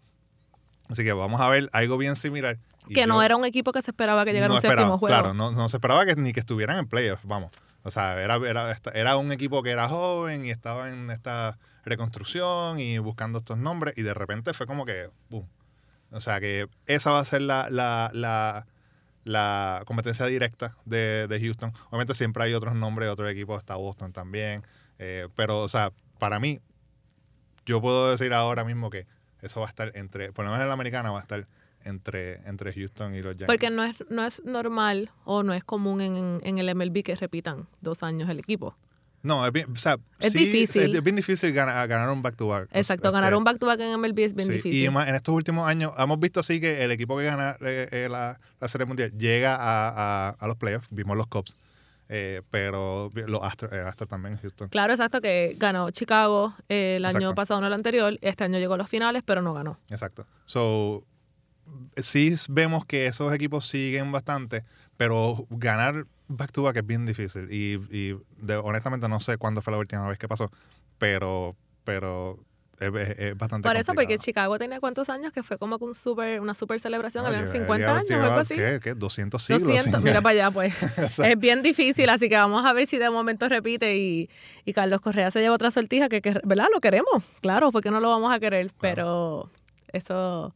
Así 0.89 1.03
que 1.03 1.13
vamos 1.15 1.41
a 1.41 1.49
ver 1.49 1.71
algo 1.73 1.97
bien 1.97 2.15
similar. 2.15 2.59
Y 2.87 2.93
que 2.93 3.07
no 3.07 3.15
yo 3.15 3.23
era 3.23 3.37
un 3.37 3.47
equipo 3.47 3.73
que 3.73 3.81
se 3.81 3.91
esperaba 3.91 4.27
que 4.27 4.33
llegara 4.35 4.47
a 4.47 4.49
no 4.51 4.55
un 4.57 4.61
séptimo 4.61 4.99
juego. 4.99 5.07
Claro, 5.19 5.33
no, 5.33 5.51
no 5.51 5.69
se 5.71 5.79
esperaba 5.79 6.05
que 6.05 6.15
ni 6.17 6.35
que 6.35 6.41
estuvieran 6.41 6.79
en 6.79 6.87
playoffs, 6.87 7.25
vamos. 7.25 7.51
O 7.85 7.91
sea, 7.91 8.21
era, 8.21 8.37
era, 8.37 8.79
era 8.93 9.17
un 9.17 9.33
equipo 9.33 9.63
que 9.63 9.71
era 9.71 9.89
joven 9.89 10.45
y 10.45 10.51
estaba 10.51 10.91
en 10.91 11.11
esta 11.11 11.59
reconstrucción 11.87 12.79
y 12.81 12.99
buscando 12.99 13.39
estos 13.39 13.57
nombres 13.59 13.95
y 13.97 14.03
de 14.03 14.13
repente 14.13 14.53
fue 14.53 14.67
como 14.67 14.85
que, 14.85 15.09
boom. 15.31 15.49
O 16.15 16.21
sea, 16.21 16.41
que 16.41 16.69
esa 16.87 17.11
va 17.11 17.19
a 17.19 17.25
ser 17.25 17.43
la, 17.43 17.69
la, 17.71 18.11
la, 18.15 18.67
la 19.25 19.83
competencia 19.85 20.27
directa 20.27 20.77
de, 20.85 21.27
de 21.29 21.41
Houston. 21.41 21.73
Obviamente 21.89 22.15
siempre 22.15 22.45
hay 22.45 22.55
otros 22.55 22.75
nombres 22.75 23.09
de 23.09 23.13
otros 23.13 23.31
equipos, 23.31 23.59
está 23.59 23.75
Boston 23.75 24.13
también. 24.13 24.63
eh, 24.99 25.29
pero, 25.35 25.63
o 25.63 25.69
sea, 25.69 25.93
para 26.19 26.39
mí, 26.39 26.61
yo 27.67 27.81
puedo 27.81 28.11
decir 28.11 28.33
ahora 28.33 28.65
mismo 28.65 28.91
que 28.91 29.07
eso 29.43 29.61
va 29.61 29.67
a 29.67 29.69
estar 29.69 29.91
entre, 29.95 30.33
por 30.33 30.45
lo 30.45 30.51
menos 30.53 30.63
en 30.63 30.69
la 30.69 30.75
americana 30.75 31.11
va 31.11 31.19
a 31.19 31.23
estar 31.23 31.47
entre, 31.85 32.37
entre 32.49 32.73
Houston 32.73 33.15
y 33.15 33.21
los 33.21 33.33
Yankees. 33.37 33.47
Porque 33.47 33.71
no 33.71 33.85
es, 33.85 33.97
no 34.09 34.25
es 34.25 34.43
normal 34.45 35.11
o 35.25 35.43
no 35.43 35.53
es 35.53 35.65
común 35.65 36.01
en, 36.01 36.39
en 36.43 36.59
el 36.59 36.75
MLB 36.75 37.03
que 37.03 37.17
repitan 37.17 37.67
dos 37.81 38.03
años 38.03 38.31
el 38.31 38.39
equipo. 38.39 38.77
No, 39.25 39.45
es 39.47 39.53
bien, 39.53 39.67
o 39.73 39.77
sea, 39.77 39.97
Es 40.21 40.33
sí, 40.33 40.39
difícil. 40.45 40.95
Es 40.95 41.03
bien 41.03 41.17
difícil 41.17 41.53
ganar, 41.53 41.89
ganar 41.89 42.11
un 42.11 42.21
back-to-back. 42.23 42.69
Exacto, 42.73 43.09
Este, 43.09 43.15
ganar 43.17 43.35
un 43.35 43.43
back-to-back 43.43 43.81
en 43.81 43.99
MLB 43.99 44.19
es 44.21 44.35
bien 44.35 44.47
sí, 44.49 44.55
difícil. 44.55 44.81
Y 44.83 44.85
en 44.87 45.15
estos 45.15 45.35
últimos 45.35 45.67
años 45.67 45.93
hemos 45.99 46.21
visto 46.21 46.43
sí 46.43 46.61
que 46.61 46.85
el 46.85 46.91
equipo 46.93 47.17
que 47.17 47.25
gana 47.25 47.57
eh, 47.63 47.89
eh, 47.91 48.09
la, 48.11 48.39
la 48.61 48.69
Serie 48.69 48.87
Mundial 48.87 49.11
llega 49.17 49.57
a, 49.57 50.29
a- 50.29 50.31
a 50.39 50.47
los 50.47 50.57
playoffs. 50.57 50.89
Vimos 50.91 51.17
los 51.17 51.27
Cubs, 51.27 51.57
eh, 52.11 52.43
pero 52.51 53.11
los 53.15 53.43
Astros, 53.43 53.73
eh, 53.73 53.81
Astros 53.81 54.11
también, 54.11 54.37
Houston. 54.37 54.69
Claro, 54.69 54.93
exacto, 54.93 55.23
que 55.23 55.57
ganó 55.59 55.91
Chicago 55.91 56.53
eh, 56.69 56.97
el 56.99 57.05
año 57.07 57.35
pasado, 57.35 57.63
no 57.63 57.67
el 57.67 57.73
anterior. 57.73 58.19
Este 58.21 58.45
año 58.45 58.59
llegó 58.59 58.75
a 58.75 58.77
los 58.79 58.91
finales, 58.91 59.23
pero 59.25 59.41
no 59.41 59.55
ganó. 59.55 59.79
Exacto. 59.89 60.27
So, 60.45 61.03
sí 61.97 62.35
vemos 62.51 62.85
que 62.85 63.07
esos 63.07 63.33
equipos 63.33 63.67
siguen 63.67 64.13
bastante, 64.13 64.65
pero 64.99 65.47
ganar 65.49 66.07
back-to-back 66.29 66.77
es 66.77 66.87
bien 66.87 67.07
difícil. 67.07 67.49
Y, 67.53 67.75
y 67.91 68.17
de- 68.39 68.57
honestamente 68.57 69.09
no 69.09 69.21
sé 69.21 69.37
cuándo 69.39 69.63
fue 69.63 69.73
la 69.73 69.79
última 69.79 70.07
vez 70.09 70.19
que 70.19 70.29
pasó, 70.29 70.51
pero, 70.99 71.55
pero 71.85 72.39
es, 72.81 72.89
es- 72.93 73.19
es 73.19 73.37
bastante 73.39 73.69
Por 73.69 73.77
eso, 73.77 73.93
porque. 73.95 74.19
Chicago 74.19 74.59
tenía 74.59 74.81
cuántos 74.81 75.09
años 75.09 75.33
que 75.33 75.43
fue 75.43 75.59
como 75.59 75.79
que 75.79 75.85
un 75.85 75.95
super, 75.95 76.41
una 76.41 76.55
super 76.55 76.81
celebración, 76.81 77.25
habían 77.27 77.47
ya 77.47 77.53
50 77.53 77.97
años 77.99 78.11
o 78.11 78.23
algo 78.23 78.37
así. 78.37 78.55
¿qué? 78.57 78.81
¿Qué? 78.83 78.95
200 78.95 79.43
siglos. 79.43 79.63
200, 79.63 79.93
sin 79.93 80.03
mira 80.03 80.21
para 80.23 80.31
allá, 80.33 80.51
pues. 80.51 80.75
es 81.19 81.39
bien 81.39 81.63
difícil, 81.63 82.09
así 82.09 82.29
que 82.29 82.37
vamos 82.37 82.65
a 82.65 82.73
ver 82.73 82.87
si 82.87 82.99
de 82.99 83.11
momento 83.11 83.49
repite 83.49 83.97
y, 83.97 84.29
y 84.65 84.73
Carlos 84.73 85.01
Correa 85.01 85.31
se 85.31 85.41
lleva 85.41 85.55
otra 85.55 85.71
sortija 85.71 86.09
que, 86.09 86.21
que, 86.21 86.41
¿verdad? 86.45 86.67
Lo 86.73 86.81
queremos, 86.81 87.23
claro, 87.43 87.71
porque 87.71 87.91
no 87.91 88.01
lo 88.01 88.09
vamos 88.11 88.33
a 88.33 88.41
querer, 88.41 88.71
pero 88.81 89.51
eso... 89.93 90.55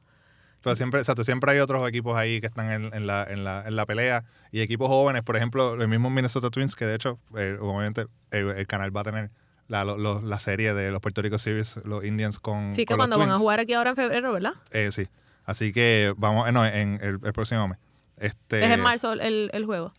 Pero 0.63 0.75
siempre, 0.77 1.01
exacto, 1.01 1.23
siempre 1.25 1.53
hay 1.53 1.59
otros 1.61 1.89
equipos 1.89 2.17
ahí 2.17 2.41
que 2.41 2.47
están 2.49 2.71
en, 2.71 2.95
en 2.95 3.07
la, 3.07 3.25
en, 3.25 3.45
la, 3.45 3.65
en 3.67 3.77
la 3.77 3.87
pelea 3.87 4.25
y 4.51 4.61
equipos 4.61 4.89
jóvenes, 4.89 5.23
por 5.23 5.37
ejemplo, 5.37 5.75
el 5.81 5.89
mismo 5.89 6.11
Minnesota 6.11 6.51
Twins, 6.51 6.75
que 6.77 6.85
de 6.85 6.95
hecho, 6.97 7.19
eh, 7.37 7.57
obviamente, 7.61 8.07
el, 8.33 8.51
el 8.51 8.67
canal 8.67 8.95
va 8.97 9.03
a 9.03 9.05
tener 9.05 9.31
la, 9.69 9.85
lo- 9.85 9.97
lo- 9.99 10.21
la 10.21 10.39
serie 10.39 10.75
de 10.75 10.91
los 10.91 11.01
Puerto 11.01 11.23
Rico 11.23 11.39
Series, 11.39 11.79
los 11.85 12.05
Indians 12.05 12.39
con, 12.41 12.75
Sí, 12.75 12.83
que 12.83 12.87
con 12.95 12.99
los 12.99 13.07
cuando 13.07 13.19
van 13.19 13.31
a 13.31 13.39
jugar 13.39 13.61
aquí 13.61 13.75
ahora 13.75 13.91
en 13.91 13.97
febrero, 13.97 14.33
¿verdad? 14.33 14.53
Eh, 14.73 14.91
sí. 14.93 15.09
Así 15.45 15.73
que 15.73 16.13
vamos, 16.17 16.49
eh, 16.49 16.53
no, 16.53 16.67
en 16.67 16.99
el, 17.03 17.19
el 17.23 17.33
próximo 17.33 17.69
mes. 17.69 17.79
Este, 18.17 18.65
es 18.65 18.71
en 18.73 18.81
marzo 18.81 19.13
el, 19.13 19.51
el 19.53 19.65
juego. 19.65 19.95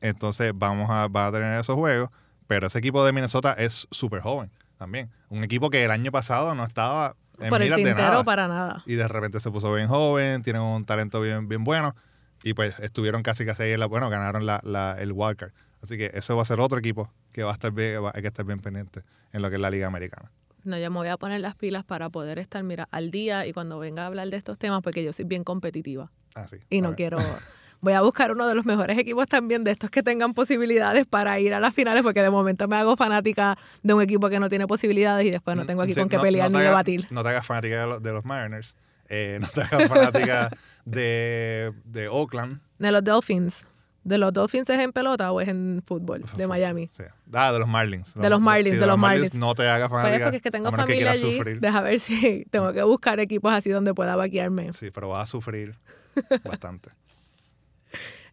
entonces 0.00 0.52
vamos 0.54 0.88
a, 0.90 1.08
va 1.08 1.26
a 1.26 1.32
tener 1.32 1.60
esos 1.60 1.76
juegos, 1.76 2.10
pero 2.46 2.66
ese 2.66 2.78
equipo 2.78 3.04
de 3.04 3.12
Minnesota 3.12 3.52
es 3.52 3.86
súper 3.90 4.20
joven 4.20 4.50
también. 4.78 5.10
Un 5.28 5.44
equipo 5.44 5.70
que 5.70 5.84
el 5.84 5.90
año 5.90 6.10
pasado 6.10 6.54
no 6.54 6.64
estaba 6.64 7.14
Por 7.50 7.62
el 7.62 7.74
tintero 7.74 7.96
nada. 7.96 8.24
para 8.24 8.48
nada. 8.48 8.82
Y 8.86 8.94
de 8.94 9.08
repente 9.08 9.40
se 9.40 9.50
puso 9.50 9.72
bien 9.74 9.88
joven, 9.88 10.42
tienen 10.42 10.62
un 10.62 10.84
talento 10.84 11.20
bien, 11.20 11.48
bien 11.48 11.64
bueno. 11.64 11.94
Y 12.42 12.54
pues 12.54 12.78
estuvieron 12.80 13.22
casi 13.22 13.44
casi 13.46 13.62
ahí 13.64 13.72
en 13.72 13.80
la, 13.80 13.86
bueno, 13.86 14.10
ganaron 14.10 14.44
la, 14.46 14.60
la- 14.64 14.96
el 14.98 15.12
wildcard. 15.12 15.52
Así 15.82 15.96
que 15.98 16.10
eso 16.14 16.36
va 16.36 16.42
a 16.42 16.44
ser 16.44 16.60
otro 16.60 16.78
equipo 16.78 17.10
que 17.32 17.42
va 17.42 17.50
a 17.50 17.54
estar 17.54 17.70
bien, 17.72 18.02
va- 18.04 18.12
hay 18.14 18.22
que 18.22 18.28
estar 18.28 18.44
bien 18.44 18.58
pendiente 18.60 19.02
en 19.32 19.42
lo 19.42 19.48
que 19.50 19.56
es 19.56 19.62
la 19.62 19.70
Liga 19.70 19.86
Americana. 19.86 20.30
No, 20.64 20.78
yo 20.78 20.90
me 20.90 20.98
voy 20.98 21.08
a 21.08 21.16
poner 21.16 21.40
las 21.40 21.56
pilas 21.56 21.84
para 21.84 22.08
poder 22.10 22.38
estar, 22.38 22.62
mira, 22.62 22.88
al 22.92 23.10
día 23.10 23.46
y 23.46 23.52
cuando 23.52 23.78
venga 23.80 24.04
a 24.04 24.06
hablar 24.06 24.28
de 24.28 24.36
estos 24.36 24.58
temas, 24.58 24.80
porque 24.82 25.02
yo 25.02 25.12
soy 25.12 25.24
bien 25.24 25.42
competitiva 25.42 26.10
Así. 26.34 26.56
y 26.70 26.80
no 26.82 26.94
quiero. 26.94 27.16
Voy 27.82 27.92
a 27.94 28.00
buscar 28.00 28.30
uno 28.32 28.46
de 28.46 28.54
los 28.54 28.64
mejores 28.64 28.96
equipos 28.96 29.26
también 29.28 29.64
de 29.64 29.72
estos 29.72 29.90
que 29.90 30.02
tengan 30.04 30.34
posibilidades 30.34 31.04
para 31.04 31.38
ir 31.40 31.52
a 31.52 31.58
las 31.60 31.74
finales, 31.74 32.02
porque 32.04 32.22
de 32.22 32.30
momento 32.30 32.68
me 32.68 32.76
hago 32.76 32.96
fanática 32.96 33.58
de 33.82 33.92
un 33.92 34.00
equipo 34.00 34.30
que 34.30 34.38
no 34.38 34.48
tiene 34.48 34.66
posibilidades 34.68 35.26
y 35.26 35.30
después 35.32 35.56
no 35.56 35.66
tengo 35.66 35.82
aquí 35.82 35.92
con 35.94 36.08
qué 36.08 36.18
pelear 36.18 36.50
ni 36.50 36.60
debatir. 36.60 37.06
No 37.10 37.22
te 37.22 37.28
hagas 37.30 37.44
fanática 37.44 37.80
de 37.80 37.86
los, 37.88 38.02
de 38.02 38.12
los 38.12 38.24
Mariners. 38.24 38.76
eh, 39.08 39.38
no 39.40 39.48
te 39.48 39.62
hagas 39.62 39.88
fanática 39.88 40.50
de, 40.84 41.72
de 41.84 42.08
Oakland. 42.08 42.60
De 42.78 42.92
los 42.92 43.02
Dolphins. 43.04 43.64
¿De 44.04 44.18
los 44.18 44.32
Dolphins 44.32 44.68
es 44.70 44.80
en 44.80 44.92
pelota 44.92 45.30
o 45.30 45.40
es 45.40 45.48
en 45.48 45.80
fútbol? 45.86 46.24
De 46.36 46.46
Miami. 46.48 46.88
sí. 46.92 47.04
Ah, 47.32 47.52
de 47.52 47.58
los 47.60 47.68
Marlins. 47.68 48.14
De 48.14 48.28
los 48.30 48.40
Marlins, 48.40 48.74
sí, 48.74 48.80
de 48.80 48.86
los 48.86 48.98
Marlins. 48.98 49.34
No 49.34 49.54
te 49.54 49.68
hagas 49.68 49.88
Pues 49.90 50.02
fanática. 50.02 50.24
porque 50.26 50.36
es 50.38 50.42
que 50.42 50.50
tengo 50.50 50.70
que 50.70 50.76
familia 50.76 50.96
quieras 50.96 51.22
allí. 51.22 51.36
sufrir. 51.36 51.60
Deja 51.60 51.80
ver 51.82 51.98
si 52.00 52.44
tengo 52.50 52.72
que 52.72 52.82
buscar 52.82 53.18
equipos 53.20 53.52
así 53.52 53.70
donde 53.70 53.94
pueda 53.94 54.14
vaquearme. 54.16 54.72
Sí, 54.72 54.90
pero 54.92 55.08
vas 55.08 55.22
a 55.22 55.26
sufrir 55.26 55.76
bastante. 56.44 56.90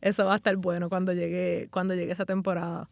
Eso 0.01 0.25
va 0.25 0.33
a 0.33 0.35
estar 0.37 0.55
bueno 0.57 0.89
cuando 0.89 1.13
llegue, 1.13 1.67
cuando 1.71 1.93
llegue 1.95 2.11
esa 2.11 2.25
temporada. 2.25 2.89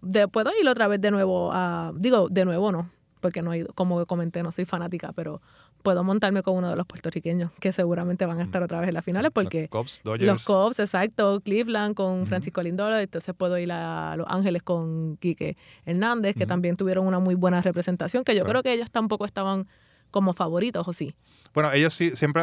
De, 0.00 0.28
puedo 0.28 0.50
ir 0.60 0.68
otra 0.68 0.86
vez 0.88 1.00
de 1.00 1.10
nuevo 1.10 1.50
a. 1.52 1.92
Digo, 1.96 2.28
de 2.28 2.44
nuevo 2.44 2.70
no, 2.72 2.90
porque 3.20 3.42
no 3.42 3.52
he 3.52 3.58
ido, 3.58 3.72
como 3.74 4.04
comenté, 4.06 4.42
no 4.42 4.52
soy 4.52 4.64
fanática, 4.66 5.12
pero 5.12 5.40
puedo 5.82 6.02
montarme 6.04 6.42
con 6.42 6.56
uno 6.56 6.70
de 6.70 6.76
los 6.76 6.86
puertorriqueños 6.86 7.50
que 7.60 7.72
seguramente 7.72 8.24
van 8.24 8.38
a 8.40 8.42
estar 8.42 8.62
otra 8.62 8.80
vez 8.80 8.88
en 8.88 8.94
las 8.94 9.04
finales 9.04 9.30
porque 9.34 9.68
Los 9.70 9.82
Cubs, 9.82 10.00
Dodgers. 10.02 10.32
los 10.32 10.44
Cubs, 10.46 10.78
exacto, 10.80 11.40
Cleveland 11.42 11.94
con 11.94 12.20
Ujú. 12.20 12.26
Francisco 12.26 12.62
Lindoro, 12.62 12.98
entonces 12.98 13.34
puedo 13.34 13.58
ir 13.58 13.70
a 13.70 14.14
Los 14.16 14.26
Ángeles 14.30 14.62
con 14.62 15.16
Quique 15.18 15.56
Hernández, 15.84 16.36
que 16.36 16.44
Ujú. 16.44 16.48
también 16.48 16.76
tuvieron 16.76 17.06
una 17.06 17.18
muy 17.18 17.34
buena 17.34 17.60
representación, 17.60 18.24
que 18.24 18.34
yo 18.34 18.40
Claro. 18.44 18.60
creo 18.60 18.62
que 18.62 18.72
ellos 18.72 18.90
tampoco 18.90 19.26
estaban 19.26 19.66
como 20.10 20.32
favoritos, 20.32 20.86
¿o 20.88 20.92
sí? 20.94 21.14
Bueno, 21.52 21.70
ellos 21.72 21.92
sí, 21.92 22.12
siempre. 22.16 22.42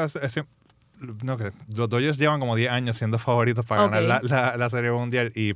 No, 1.24 1.38
que 1.38 1.52
los 1.76 1.90
Dodgers 1.90 2.18
llevan 2.18 2.40
como 2.40 2.56
10 2.56 2.72
años 2.72 2.98
siendo 2.98 3.18
favoritos 3.20 3.66
para 3.66 3.88
ganar 3.88 4.04
la, 4.04 4.20
la- 4.24 4.58
la 4.58 4.70
Serie 4.70 4.92
Mundial 4.92 5.32
y 5.36 5.54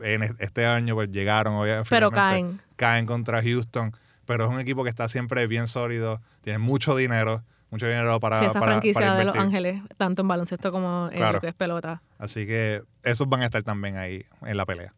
en 0.00 0.22
es- 0.22 0.40
este 0.40 0.64
año 0.66 0.94
pues 0.94 1.10
llegaron, 1.10 1.54
obviamente. 1.54 1.88
Pero 1.90 2.10
caen. 2.10 2.60
Caen 2.76 3.06
contra 3.06 3.42
Houston, 3.42 3.92
pero 4.24 4.44
es 4.44 4.50
un 4.50 4.60
equipo 4.60 4.84
que 4.84 4.90
está 4.90 5.08
siempre 5.08 5.46
bien 5.46 5.66
sólido, 5.66 6.20
tiene 6.42 6.58
mucho 6.58 6.94
dinero, 6.96 7.42
mucho 7.70 7.86
dinero 7.86 8.18
para, 8.20 8.38
Sí, 8.38 8.44
esa 8.46 8.54
para, 8.60 8.72
franquicia 8.72 9.00
para 9.00 9.14
de 9.16 9.24
Los. 9.26 9.36
Ángeles, 9.36 9.82
tanto 9.96 10.22
en 10.22 10.28
baloncesto 10.28 10.70
como 10.72 11.06
en 11.10 11.16
Claro. 11.18 11.34
lo 11.34 11.40
que 11.40 11.48
es 11.48 11.54
pelota. 11.54 12.00
Así 12.18 12.46
que 12.46 12.82
esos 13.02 13.28
van 13.28 13.42
a 13.42 13.46
estar 13.46 13.62
también 13.62 13.96
ahí 13.96 14.24
en 14.42 14.56
la 14.56 14.64
pelea. 14.64 14.94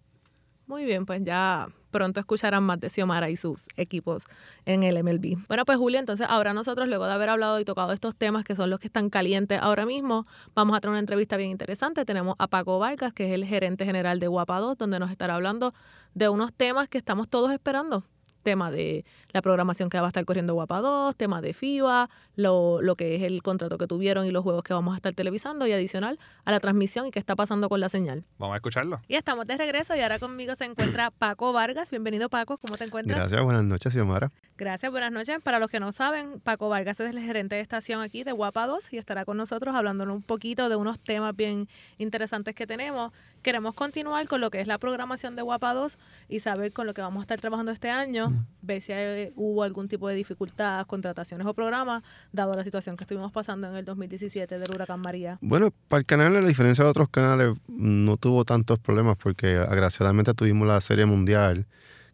Muy 0.70 0.84
bien, 0.84 1.04
pues 1.04 1.20
ya 1.24 1.66
pronto 1.90 2.20
escucharán 2.20 2.62
más 2.62 2.78
de 2.78 2.90
Xiomara 2.90 3.28
y 3.28 3.34
sus 3.34 3.66
equipos 3.76 4.22
en 4.66 4.84
el 4.84 5.02
MLB. 5.02 5.44
Bueno, 5.48 5.64
pues 5.64 5.78
Julia, 5.78 5.98
entonces 5.98 6.28
ahora 6.30 6.52
nosotros, 6.54 6.86
luego 6.86 7.06
de 7.06 7.12
haber 7.12 7.28
hablado 7.28 7.58
y 7.58 7.64
tocado 7.64 7.92
estos 7.92 8.14
temas 8.14 8.44
que 8.44 8.54
son 8.54 8.70
los 8.70 8.78
que 8.78 8.86
están 8.86 9.10
calientes 9.10 9.58
ahora 9.60 9.84
mismo, 9.84 10.28
vamos 10.54 10.76
a 10.76 10.80
tener 10.80 10.92
una 10.92 11.00
entrevista 11.00 11.36
bien 11.36 11.50
interesante. 11.50 12.04
Tenemos 12.04 12.36
a 12.38 12.46
Paco 12.46 12.78
Vargas, 12.78 13.12
que 13.12 13.26
es 13.26 13.32
el 13.32 13.46
gerente 13.46 13.84
general 13.84 14.20
de 14.20 14.28
Guapa 14.28 14.60
2, 14.60 14.78
donde 14.78 15.00
nos 15.00 15.10
estará 15.10 15.34
hablando 15.34 15.74
de 16.14 16.28
unos 16.28 16.52
temas 16.52 16.88
que 16.88 16.98
estamos 16.98 17.28
todos 17.28 17.50
esperando. 17.50 18.04
Tema 18.42 18.70
de 18.70 19.04
la 19.32 19.42
programación 19.42 19.90
que 19.90 19.98
va 19.98 20.06
a 20.06 20.08
estar 20.08 20.24
corriendo 20.24 20.54
Guapa 20.54 20.80
2, 20.80 21.16
tema 21.16 21.40
de 21.40 21.52
FIBA, 21.52 22.08
lo, 22.36 22.80
lo 22.82 22.96
que 22.96 23.14
es 23.16 23.22
el 23.22 23.42
contrato 23.42 23.78
que 23.78 23.86
tuvieron 23.86 24.26
y 24.26 24.30
los 24.30 24.42
juegos 24.42 24.64
que 24.64 24.74
vamos 24.74 24.94
a 24.94 24.96
estar 24.96 25.12
televisando 25.14 25.66
y 25.66 25.72
adicional 25.72 26.18
a 26.44 26.50
la 26.50 26.60
transmisión 26.60 27.06
y 27.06 27.10
qué 27.10 27.18
está 27.18 27.36
pasando 27.36 27.68
con 27.68 27.80
la 27.80 27.88
señal. 27.88 28.24
Vamos 28.38 28.54
a 28.54 28.56
escucharlo. 28.56 29.00
Y 29.08 29.16
estamos 29.16 29.46
de 29.46 29.56
regreso 29.56 29.94
y 29.94 30.00
ahora 30.00 30.18
conmigo 30.18 30.54
se 30.56 30.64
encuentra 30.64 31.10
Paco 31.18 31.52
Vargas. 31.52 31.90
Bienvenido 31.90 32.28
Paco, 32.28 32.58
¿cómo 32.58 32.76
te 32.76 32.84
encuentras? 32.84 33.18
Gracias, 33.18 33.42
buenas 33.42 33.64
noches, 33.64 33.92
Xiomara. 33.92 34.30
Gracias, 34.56 34.92
buenas 34.92 35.10
noches. 35.12 35.40
Para 35.42 35.58
los 35.58 35.70
que 35.70 35.80
no 35.80 35.92
saben, 35.92 36.40
Paco 36.40 36.68
Vargas 36.68 37.00
es 37.00 37.10
el 37.10 37.18
gerente 37.18 37.56
de 37.56 37.62
estación 37.62 38.02
aquí 38.02 38.24
de 38.24 38.32
Guapa 38.32 38.66
2 38.66 38.92
y 38.92 38.98
estará 38.98 39.24
con 39.24 39.36
nosotros 39.36 39.74
hablándonos 39.74 40.16
un 40.16 40.22
poquito 40.22 40.68
de 40.68 40.76
unos 40.76 40.98
temas 41.00 41.34
bien 41.34 41.68
interesantes 41.98 42.54
que 42.54 42.66
tenemos. 42.66 43.12
Queremos 43.42 43.74
continuar 43.74 44.28
con 44.28 44.42
lo 44.42 44.50
que 44.50 44.60
es 44.60 44.66
la 44.66 44.76
programación 44.76 45.34
de 45.34 45.40
Guapa 45.40 45.72
2 45.72 45.96
y 46.28 46.40
saber 46.40 46.72
con 46.72 46.86
lo 46.86 46.92
que 46.92 47.00
vamos 47.00 47.20
a 47.20 47.22
estar 47.22 47.40
trabajando 47.40 47.72
este 47.72 47.88
año, 47.88 48.44
ver 48.60 48.82
si 48.82 48.92
hay- 48.92 49.32
hubo 49.34 49.62
algún 49.62 49.88
tipo 49.88 50.08
de 50.08 50.14
dificultad, 50.14 50.86
contrataciones 50.86 51.46
o 51.46 51.54
programas, 51.54 52.02
dado 52.32 52.52
la 52.54 52.64
situación 52.64 52.98
que 52.98 53.04
estuvimos 53.04 53.32
pasando 53.32 53.66
en 53.68 53.76
el 53.76 53.84
2017 53.86 54.58
del 54.58 54.70
huracán 54.74 55.00
María. 55.00 55.38
Bueno, 55.40 55.72
para 55.88 56.00
el 56.00 56.06
canal, 56.06 56.36
a 56.36 56.40
diferencia 56.46 56.84
de 56.84 56.90
otros 56.90 57.08
canales, 57.08 57.56
no 57.68 58.18
tuvo 58.18 58.44
tantos 58.44 58.78
problemas 58.78 59.16
porque 59.16 59.56
agraciadamente 59.56 60.34
tuvimos 60.34 60.68
la 60.68 60.78
Serie 60.82 61.06
Mundial, 61.06 61.64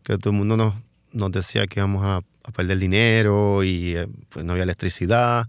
que 0.05 0.19
todo 0.19 0.31
el 0.31 0.37
mundo 0.39 0.57
nos, 0.57 0.75
nos 1.13 1.33
decía 1.33 1.67
que 1.67 1.81
íbamos 1.81 2.07
a, 2.07 2.19
a 2.19 2.53
perder 2.53 2.79
dinero 2.79 3.65
y 3.65 3.97
eh, 3.97 4.07
pues 4.29 4.45
no 4.45 4.53
había 4.53 4.63
electricidad. 4.63 5.49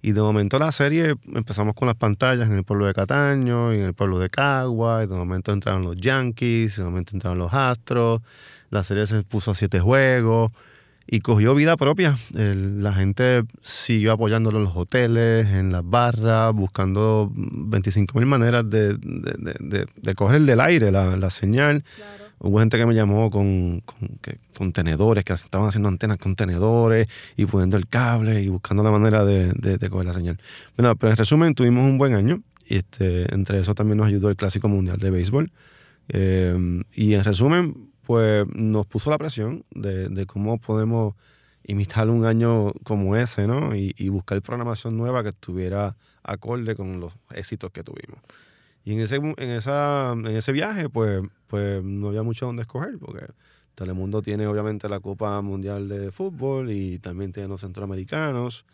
Y 0.00 0.12
de 0.12 0.20
momento 0.20 0.58
la 0.58 0.70
serie 0.70 1.16
empezamos 1.34 1.74
con 1.74 1.86
las 1.86 1.96
pantallas 1.96 2.48
en 2.48 2.56
el 2.56 2.64
pueblo 2.64 2.86
de 2.86 2.94
Cataño 2.94 3.74
y 3.74 3.78
en 3.78 3.84
el 3.84 3.94
pueblo 3.94 4.18
de 4.20 4.30
Cagua, 4.30 5.02
y 5.02 5.06
de 5.08 5.14
momento 5.16 5.52
entraron 5.52 5.82
los 5.82 5.96
Yankees, 5.96 6.76
de 6.76 6.84
momento 6.84 7.12
entraron 7.14 7.38
los 7.38 7.52
Astros, 7.52 8.20
la 8.70 8.84
serie 8.84 9.06
se 9.08 9.22
puso 9.24 9.50
a 9.50 9.54
siete 9.56 9.80
juegos 9.80 10.52
y 11.10 11.20
cogió 11.20 11.54
vida 11.54 11.76
propia. 11.76 12.16
La 12.32 12.92
gente 12.92 13.42
siguió 13.62 14.12
apoyándolo 14.12 14.58
en 14.58 14.64
los 14.64 14.76
hoteles, 14.76 15.46
en 15.48 15.72
las 15.72 15.82
barras, 15.82 16.52
buscando 16.52 17.32
25 17.34 18.18
mil 18.18 18.26
maneras 18.26 18.68
de, 18.68 18.94
de, 18.98 19.32
de, 19.38 19.54
de- 19.58 19.86
de 19.96 20.14
coger 20.14 20.42
del 20.42 20.60
aire 20.60 20.92
la, 20.92 21.16
la 21.16 21.30
señal. 21.30 21.82
Claro. 21.96 22.27
Hubo 22.40 22.58
gente 22.60 22.76
que 22.78 22.86
me 22.86 22.94
llamó 22.94 23.30
con, 23.30 23.80
con, 23.80 24.08
con 24.56 24.72
que 24.72 25.32
estaban 25.32 25.68
haciendo 25.68 25.88
antenas 25.88 26.18
con 26.18 26.36
tenedores 26.36 27.08
y 27.36 27.46
poniendo 27.46 27.76
el 27.76 27.86
cable 27.88 28.42
y 28.42 28.48
buscando 28.48 28.82
la 28.82 28.90
manera 28.90 29.24
de, 29.24 29.52
de- 29.54 29.78
de 29.78 29.90
coger 29.90 30.06
la 30.06 30.12
señal. 30.12 30.38
Bueno, 30.76 30.94
pero 30.96 31.10
en 31.10 31.16
resumen, 31.16 31.54
tuvimos 31.54 31.84
un 31.84 31.98
buen 31.98 32.14
año. 32.14 32.42
Y 32.66 32.76
este, 32.76 33.32
entre 33.34 33.58
eso 33.60 33.74
también 33.74 33.96
nos 33.98 34.06
ayudó 34.08 34.28
el 34.28 34.36
Clásico 34.36 34.68
Mundial 34.68 34.98
de 34.98 35.10
Béisbol. 35.10 35.50
Eh, 36.08 36.82
y 36.92 37.14
en 37.14 37.24
resumen, 37.24 37.90
pues 38.02 38.46
nos 38.54 38.86
puso 38.86 39.10
la 39.10 39.18
presión 39.18 39.64
de, 39.70 40.08
de 40.08 40.26
cómo 40.26 40.58
podemos 40.58 41.14
imitar 41.64 42.08
un 42.08 42.24
año 42.24 42.72
como 42.84 43.16
ese, 43.16 43.46
¿no? 43.46 43.74
Y, 43.74 43.94
y 43.98 44.08
buscar 44.08 44.40
programación 44.42 44.96
nueva 44.96 45.22
que 45.22 45.30
estuviera 45.30 45.96
acorde 46.22 46.74
con 46.74 47.00
los 47.00 47.12
éxitos 47.34 47.70
que 47.70 47.82
tuvimos. 47.82 48.20
Y 48.84 48.92
en 48.94 49.00
ese, 49.00 49.16
en 49.16 49.50
esa, 49.50 50.12
en 50.12 50.26
ese 50.28 50.52
viaje, 50.52 50.88
pues, 50.88 51.22
pues 51.48 51.82
no 51.82 52.08
había 52.08 52.22
mucho 52.22 52.46
donde 52.46 52.62
escoger, 52.62 52.96
porque 52.98 53.26
Telemundo 53.74 54.22
tiene 54.22 54.46
obviamente 54.46 54.88
la 54.88 55.00
Copa 55.00 55.40
Mundial 55.40 55.88
de 55.88 56.12
Fútbol 56.12 56.70
y 56.70 56.98
también 57.00 57.32
tiene 57.32 57.48
los 57.48 57.60
centroamericanos. 57.62 58.64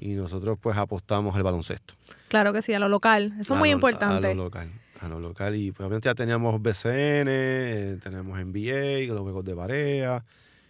Y 0.00 0.10
nosotros 0.14 0.58
pues 0.60 0.76
apostamos 0.76 1.34
al 1.34 1.42
baloncesto. 1.42 1.94
Claro 2.28 2.52
que 2.52 2.62
sí, 2.62 2.72
a 2.72 2.78
lo 2.78 2.88
local. 2.88 3.34
Eso 3.40 3.54
es 3.54 3.58
muy 3.58 3.70
lo- 3.70 3.74
importante. 3.76 4.28
A 4.28 4.34
lo 4.34 4.44
local. 4.44 4.68
A 5.00 5.08
lo 5.08 5.18
local. 5.20 5.56
Y 5.56 5.72
pues 5.72 5.80
obviamente 5.86 6.08
ya 6.08 6.14
teníamos 6.14 6.60
BCN, 6.62 7.26
eh, 7.28 7.98
tenemos 8.02 8.38
NBA, 8.38 9.12
los 9.12 9.22
juegos 9.22 9.44
de 9.44 9.54
Barea. 9.54 10.24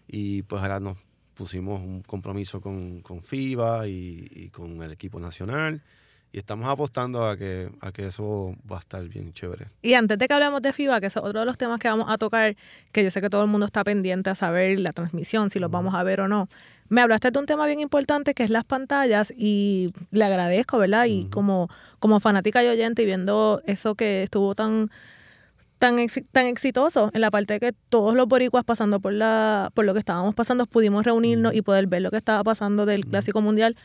Y 0.07 0.43
pues 0.45 0.63
ahora 0.63 0.81
nos 0.81 0.97
pusimos 1.35 1.81
un 1.83 2.01
compromiso 2.03 2.61
con, 2.63 3.01
con 3.03 3.23
FIBA 3.23 3.87
y, 3.87 4.27
y 4.31 4.49
con 4.49 4.83
el 4.83 4.93
equipo 4.93 5.21
nacional. 5.21 5.83
Y 6.31 6.39
estamos 6.39 6.69
apostando 6.69 7.27
a 7.27 7.37
que, 7.37 7.71
a 7.81 7.91
que 7.91 8.07
eso 8.07 8.55
va 8.71 8.77
a 8.77 8.81
estar 8.81 9.03
bien 9.09 9.33
chévere. 9.33 9.69
Y 9.81 9.95
antes 9.95 10.19
de 10.19 10.29
que 10.29 10.35
hablemos 10.35 10.61
de 10.61 10.73
FIBA, 10.73 11.01
que 11.01 11.07
es 11.07 11.17
otro 11.17 11.41
de 11.41 11.47
los 11.47 11.57
temas 11.57 11.79
que 11.81 11.89
vamos 11.89 12.07
a 12.11 12.19
tocar, 12.19 12.55
que 12.93 13.03
yo 13.03 13.11
sé 13.11 13.21
que 13.21 13.31
todo 13.31 13.43
el 13.43 13.49
mundo 13.49 13.65
está 13.65 13.83
pendiente 13.83 14.29
a 14.29 14.35
saber 14.35 14.79
la 14.79 14.93
transmisión, 14.93 15.49
si 15.49 15.59
los 15.59 15.71
vamos 15.71 15.95
a 15.95 16.03
ver 16.03 16.21
o 16.21 16.29
no. 16.29 16.49
Me 16.91 17.01
hablaste 17.01 17.31
de 17.31 17.39
un 17.39 17.47
tema 17.47 17.67
bien 17.67 17.81
importante 17.81 18.35
que 18.35 18.45
es 18.45 18.51
las 18.51 18.65
pantallas 18.65 19.33
y 19.37 19.89
le 20.11 20.25
agradezco, 20.25 20.79
¿verdad? 20.79 21.07
Y 21.07 21.27
como, 21.31 21.71
como 21.99 22.21
fanática 22.21 22.63
y 22.63 22.69
oyente 22.69 23.03
y 23.03 23.07
viendo 23.07 23.63
eso 23.67 23.95
que 23.95 24.23
estuvo 24.23 24.55
tan 24.55 24.91
tan, 25.79 25.97
tan 26.33 26.47
exitoso 26.47 27.11
en 27.15 27.21
la 27.21 27.31
parte 27.31 27.55
de 27.55 27.61
que 27.61 27.73
todos 27.89 28.15
los 28.15 28.27
boricuas 28.27 28.65
pasando 28.65 29.01
por 29.01 29.13
la 29.13 29.71
por 29.75 29.85
lo 29.85 29.93
que 29.93 30.01
estábamos 30.01 30.35
pasando 30.35 30.67
pudimos 30.67 31.05
reunirnos 31.05 31.55
y 31.55 31.63
poder 31.63 31.87
ver 31.87 32.03
lo 32.03 32.11
que 32.11 32.17
estaba 32.17 32.43
pasando 32.43 32.85
del 32.85 33.07
Clásico 33.07 33.41
Mundial 33.41 33.77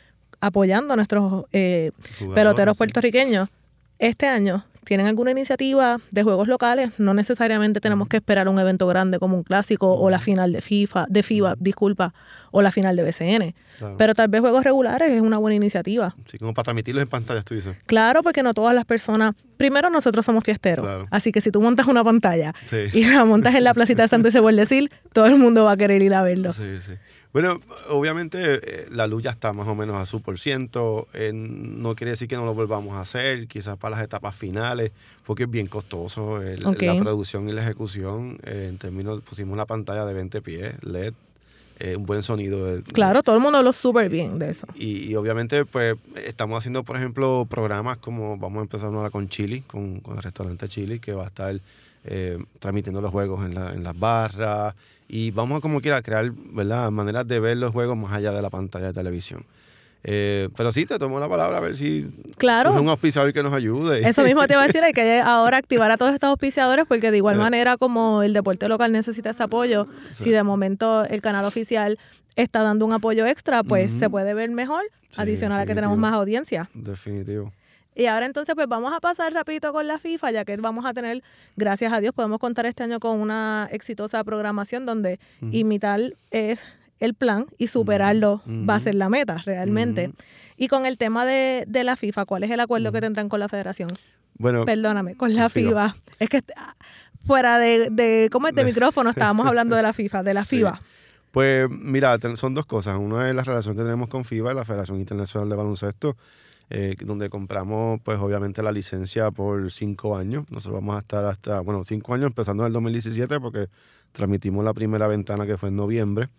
apoyando 0.45 0.93
a 0.93 0.95
nuestros 0.97 1.45
eh, 1.53 1.91
peloteros 2.34 2.75
sí. 2.75 2.79
puertorriqueños. 2.79 3.49
Este 3.97 4.27
año, 4.27 4.65
tienen 4.84 5.08
alguna 5.08 5.32
iniciativa 5.32 5.99
de 6.12 6.23
juegos 6.23 6.47
locales, 6.47 6.91
no 6.99 7.13
necesariamente 7.13 7.79
tenemos 7.79 8.08
que 8.10 8.17
esperar 8.17 8.49
un 8.49 8.60
evento 8.60 8.86
grande 8.88 9.19
como 9.19 9.38
un 9.38 9.43
clásico 9.43 9.93
o 9.93 10.10
la 10.10 10.19
final 10.19 10.51
de 10.51 10.62
FIFA, 10.62 11.06
de 11.08 11.23
FIBA, 11.23 11.56
disculpa, 11.58 12.13
o 12.51 12.62
la 12.62 12.71
final 12.71 12.95
de 12.97 13.03
BCN. 13.03 13.56
Claro. 13.77 13.95
Pero 13.97 14.13
tal 14.13 14.27
vez 14.27 14.41
juegos 14.41 14.63
regulares 14.65 15.10
es 15.12 15.21
una 15.21 15.38
buena 15.38 15.56
iniciativa. 15.56 16.15
Sí, 16.25 16.38
como 16.38 16.53
para 16.53 16.65
transmitirlos 16.65 17.03
en 17.03 17.08
pantallas, 17.10 17.45
tú 17.45 17.56
dices. 17.56 17.77
Claro, 17.86 18.21
porque 18.23 18.43
no 18.43 18.53
todas 18.53 18.75
las 18.75 18.86
personas. 18.86 19.36
Primero, 19.56 19.89
nosotros 19.89 20.25
somos 20.25 20.43
fiesteros. 20.43 20.86
Claro. 20.86 21.08
Así 21.10 21.32
que 21.32 21.39
si 21.39 21.51
tú 21.51 21.62
montas 21.62 21.88
una 21.88 22.03
pantalla 22.03 22.53
Sí. 22.69 22.77
y 22.93 23.06
la 23.06 23.23
montas 23.23 23.56
en 23.56 23.63
la 23.63 23.73
placita 23.73 24.01
de 24.03 24.10
Santo 24.10 24.27
y 24.27 24.32
por 24.32 24.53
decir, 24.53 24.91
todo 25.13 25.27
el 25.27 25.38
mundo 25.38 25.63
va 25.63 25.71
a 25.71 25.77
querer 25.77 26.01
ir 26.01 26.13
a 26.13 26.21
verlo. 26.21 26.51
Sí, 26.51 26.79
sí. 26.86 26.91
Bueno, 27.34 27.60
obviamente 27.89 28.60
eh, 28.62 28.88
la 28.91 29.08
luz 29.08 29.24
ya 29.24 29.32
está 29.32 29.54
más 29.54 29.67
o 29.67 29.74
menos 29.74 29.96
a 29.98 30.06
su 30.06 30.22
por 30.22 30.38
ciento. 30.38 31.08
eh, 31.15 31.32
no 31.34 31.96
quiere 31.96 32.12
decir 32.12 32.28
que 32.28 32.36
no 32.36 32.46
lo 32.46 32.54
volvamos 32.54 32.93
a 32.96 33.02
hacer, 33.02 33.48
quizás 33.48 33.76
para 33.78 33.96
las 33.96 34.06
etapas 34.06 34.36
finales, 34.36 34.91
porque 35.26 35.43
es 35.43 35.50
bien 35.50 35.65
costoso 35.65 36.41
el- 36.43 36.63
Ok. 36.65 36.84
la 36.84 36.96
producción 36.96 37.50
y 37.50 37.52
la 37.52 37.63
ejecución. 37.63 38.38
eh, 38.43 38.67
en 38.69 38.78
términos, 38.78 39.22
pusimos 39.22 39.52
una 39.54 39.65
pantalla 39.65 40.06
de 40.06 40.13
20 40.13 40.41
pies, 40.43 40.76
LED, 40.84 41.13
eh, 41.80 41.96
un 41.96 42.06
buen 42.06 42.22
sonido. 42.22 42.65
de- 42.67 42.84
Claro, 42.84 43.24
todo 43.24 43.36
el 43.36 43.41
mundo 43.41 43.58
habló 43.58 43.74
súper 43.74 44.10
bien 44.10 44.38
de 44.38 44.52
eso. 44.52 44.67
Y, 44.76 45.06
y 45.10 45.15
obviamente, 45.15 45.65
pues, 45.65 45.96
estamos 46.28 46.60
haciendo, 46.60 46.84
por 46.84 46.98
ejemplo, 46.98 47.48
programas 47.50 47.98
como 47.98 48.38
vamos 48.38 48.60
a 48.60 48.62
empezar 48.63 48.93
ahora 48.93 49.10
con 49.10 49.28
Chili, 49.28 49.62
con, 49.62 50.02
con 50.02 50.17
el 50.17 50.24
restaurante 50.24 50.69
Chili, 50.69 51.00
que 51.00 51.13
va 51.13 51.24
a 51.24 51.28
estar 51.28 51.60
eh, 52.06 52.38
transmitiendo 52.60 53.02
los 53.02 53.12
juegos 53.12 53.46
en, 53.46 53.56
la- 53.56 53.74
en 53.74 53.84
las 53.84 53.98
barras. 53.98 54.76
Y 55.08 55.32
vamos 55.32 55.58
a 55.60 55.62
como 55.62 55.80
quiera 55.82 56.02
crear, 56.02 56.32
¿verdad? 56.32 56.89
Maneras 56.92 57.28
de 57.28 57.39
ver 57.39 57.58
los 57.58 57.72
juegos 57.72 57.96
más 57.98 58.13
allá 58.13 58.32
de 58.32 58.42
la 58.42 58.50
pantalla 58.50 58.88
de 58.88 58.94
televisión. 58.94 59.46
Eh, 60.06 60.50
pero 60.58 60.74
sí, 60.74 60.86
te 60.86 61.00
tomo 61.00 61.18
la 61.20 61.30
palabra 61.30 61.58
a 61.58 61.62
ver 61.62 61.78
si 61.78 62.06
Claro. 62.38 62.72
surge 62.72 62.82
un 62.84 62.89
auspiciador 62.89 63.32
que 63.32 63.42
nos 63.42 63.54
ayude. 63.54 64.06
Eso 64.08 64.22
mismo 64.24 64.46
te 64.48 64.54
iba 64.54 64.63
a 64.63 64.68
decir, 64.68 64.84
hay 64.84 64.92
que 64.92 65.22
ahora 65.26 65.58
activar 65.58 65.92
a 65.92 65.98
todos 65.98 66.13
estos 66.13 66.28
auspiciadores 66.30 66.86
porque 66.88 67.10
de 67.10 67.18
igual 67.18 67.36
Eh. 67.36 67.39
manera 67.39 67.78
como 67.78 68.22
el 68.22 68.34
deporte 68.34 68.68
local 68.68 68.92
necesita 68.92 69.30
ese 69.30 69.44
apoyo, 69.44 69.88
Sí. 70.12 70.26
si 70.26 70.30
de 70.32 70.44
momento 70.44 71.06
el 71.06 71.22
canal 71.22 71.46
oficial 71.46 71.98
está 72.36 72.63
dando 72.63 72.86
un 72.86 72.92
apoyo 72.92 73.26
extra, 73.26 73.63
pues 73.63 73.92
se 73.94 74.10
puede 74.10 74.34
ver 74.34 74.50
mejor, 74.50 74.84
Sí, 75.12 75.22
adicional 75.22 75.62
a 75.62 75.66
que 75.66 75.76
tenemos 75.76 75.98
más 75.98 76.13
audiencia. 76.13 76.70
Definitivo. 76.74 77.54
Y 77.95 78.06
ahora 78.08 78.25
entonces 78.25 78.56
pues 78.56 78.67
vamos 78.67 78.93
a 78.93 78.99
pasar 78.99 79.34
rapidito 79.34 79.71
con 79.73 79.88
la 79.88 79.99
FIFA, 79.99 80.32
ya 80.32 80.45
que 80.45 80.56
vamos 80.58 80.86
a 80.86 80.93
tener, 80.93 81.21
gracias 81.56 81.93
a 81.93 81.99
Dios, 81.99 82.13
podemos 82.13 82.39
contar 82.39 82.65
este 82.65 82.84
año 82.84 82.99
con 82.99 83.19
una 83.19 83.67
exitosa 83.71 84.23
programación 84.23 84.86
donde 84.86 85.19
imitar 85.51 85.99
es 86.32 86.62
el 86.99 87.13
plan 87.13 87.47
y 87.58 87.67
superarlo 87.67 88.41
va 88.47 88.75
a 88.75 88.79
ser 88.79 88.95
la 88.95 89.10
meta 89.10 89.38
realmente. 89.45 90.12
Y 90.58 90.67
con 90.67 90.86
el 90.86 90.97
tema 90.97 91.25
de, 91.25 91.65
de 91.67 91.84
la 91.84 91.95
FIFA, 91.95 92.25
¿cuál 92.25 92.43
es 92.43 92.51
el 92.51 92.60
acuerdo 92.60 92.91
que 92.91 93.01
tendrán 93.01 93.27
con 93.29 93.39
la 93.39 93.49
federación? 93.49 93.89
Bueno, 94.38 94.65
Perdóname, 94.65 95.15
con 95.15 95.36
la 95.36 95.49
FIBA. 95.49 95.95
Es 96.19 96.29
que 96.29 96.41
ah, 96.56 96.75
fuera 97.25 97.60
de, 97.60 97.89
de 97.91 98.29
¿cómo 98.32 98.47
es? 98.47 98.56
De 98.56 98.63
micrófono 98.71 99.10
estábamos 99.10 99.45
hablando 99.47 99.75
de 99.75 99.82
la 99.84 99.93
FIFA, 99.93 100.23
de 100.23 100.34
la 100.34 100.43
Sí. 100.43 100.58
FIBA. 100.58 100.79
Pues 101.32 101.67
mira, 101.69 102.17
son 102.36 102.53
dos 102.53 102.65
cosas. 102.67 102.95
Una 102.97 103.27
es 103.27 103.36
la 103.36 103.43
relación 103.43 103.75
que 103.75 103.82
tenemos 103.82 104.08
con 104.08 104.23
FIBA, 104.23 104.53
la 104.53 104.65
Federación 104.65 104.99
Internacional 104.99 105.49
de 105.49 105.56
Baloncesto, 105.56 106.15
eh, 106.75 106.95
donde 107.05 107.29
compramos 107.29 107.99
pues 108.03 108.17
obviamente 108.17 108.63
la 108.63 108.71
licencia 108.71 109.29
por 109.29 109.69
cinco 109.71 110.17
años. 110.17 110.45
Nosotros 110.49 110.81
vamos 110.81 110.95
a 110.95 110.99
estar 110.99 111.23
hasta, 111.25 111.59
bueno, 111.59 111.83
cinco 111.83 112.15
años 112.15 112.27
empezando 112.27 112.63
en 112.63 112.67
el 112.67 112.73
2017 112.73 113.39
porque 113.39 113.67
transmitimos 114.12 114.65
la 114.65 114.73
primera 114.73 115.07
ventana 115.07 115.45
que 115.45 115.55
fue 115.57 115.69
en 115.69 115.75
noviembre 115.75 116.29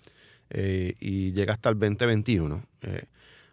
eh, 0.50 0.94
y 0.98 1.32
llega 1.32 1.52
hasta 1.54 1.68
el 1.70 1.78
2021. 1.78 2.62
Eh, 2.82 3.04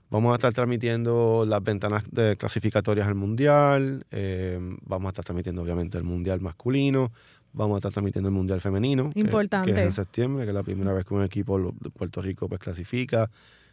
vamos 0.10 0.32
a 0.32 0.36
estar 0.36 0.54
transmitiendo 0.54 1.46
las 1.48 1.64
ventanas 1.64 2.04
de 2.10 2.36
clasificatorias 2.36 3.08
al 3.08 3.16
Mundial, 3.16 4.04
eh, 4.10 4.60
vamos 4.84 5.06
a 5.06 5.10
estar 5.10 5.24
transmitiendo 5.24 5.62
obviamente 5.62 5.98
el 6.00 6.04
Mundial 6.04 6.42
masculino, 6.42 7.12
vamos 7.54 7.76
a 7.76 7.78
estar 7.78 7.92
transmitiendo 7.92 8.28
el 8.30 8.36
Mundial 8.36 8.60
femenino, 8.60 9.12
que- 9.12 9.20
Importante. 9.20 9.72
que 9.72 9.80
es 9.80 9.86
en 9.86 9.94
septiembre, 9.94 10.46
que 10.46 10.50
es 10.50 10.56
la 10.56 10.64
primera 10.64 10.94
vez 10.94 11.06
que 11.06 11.14
un 11.14 11.24
equipo 11.24 11.60
de 11.80 11.90
Puerto 11.92 12.22
Rico 12.24 12.50
pues 12.50 12.60
clasifica 12.60 13.30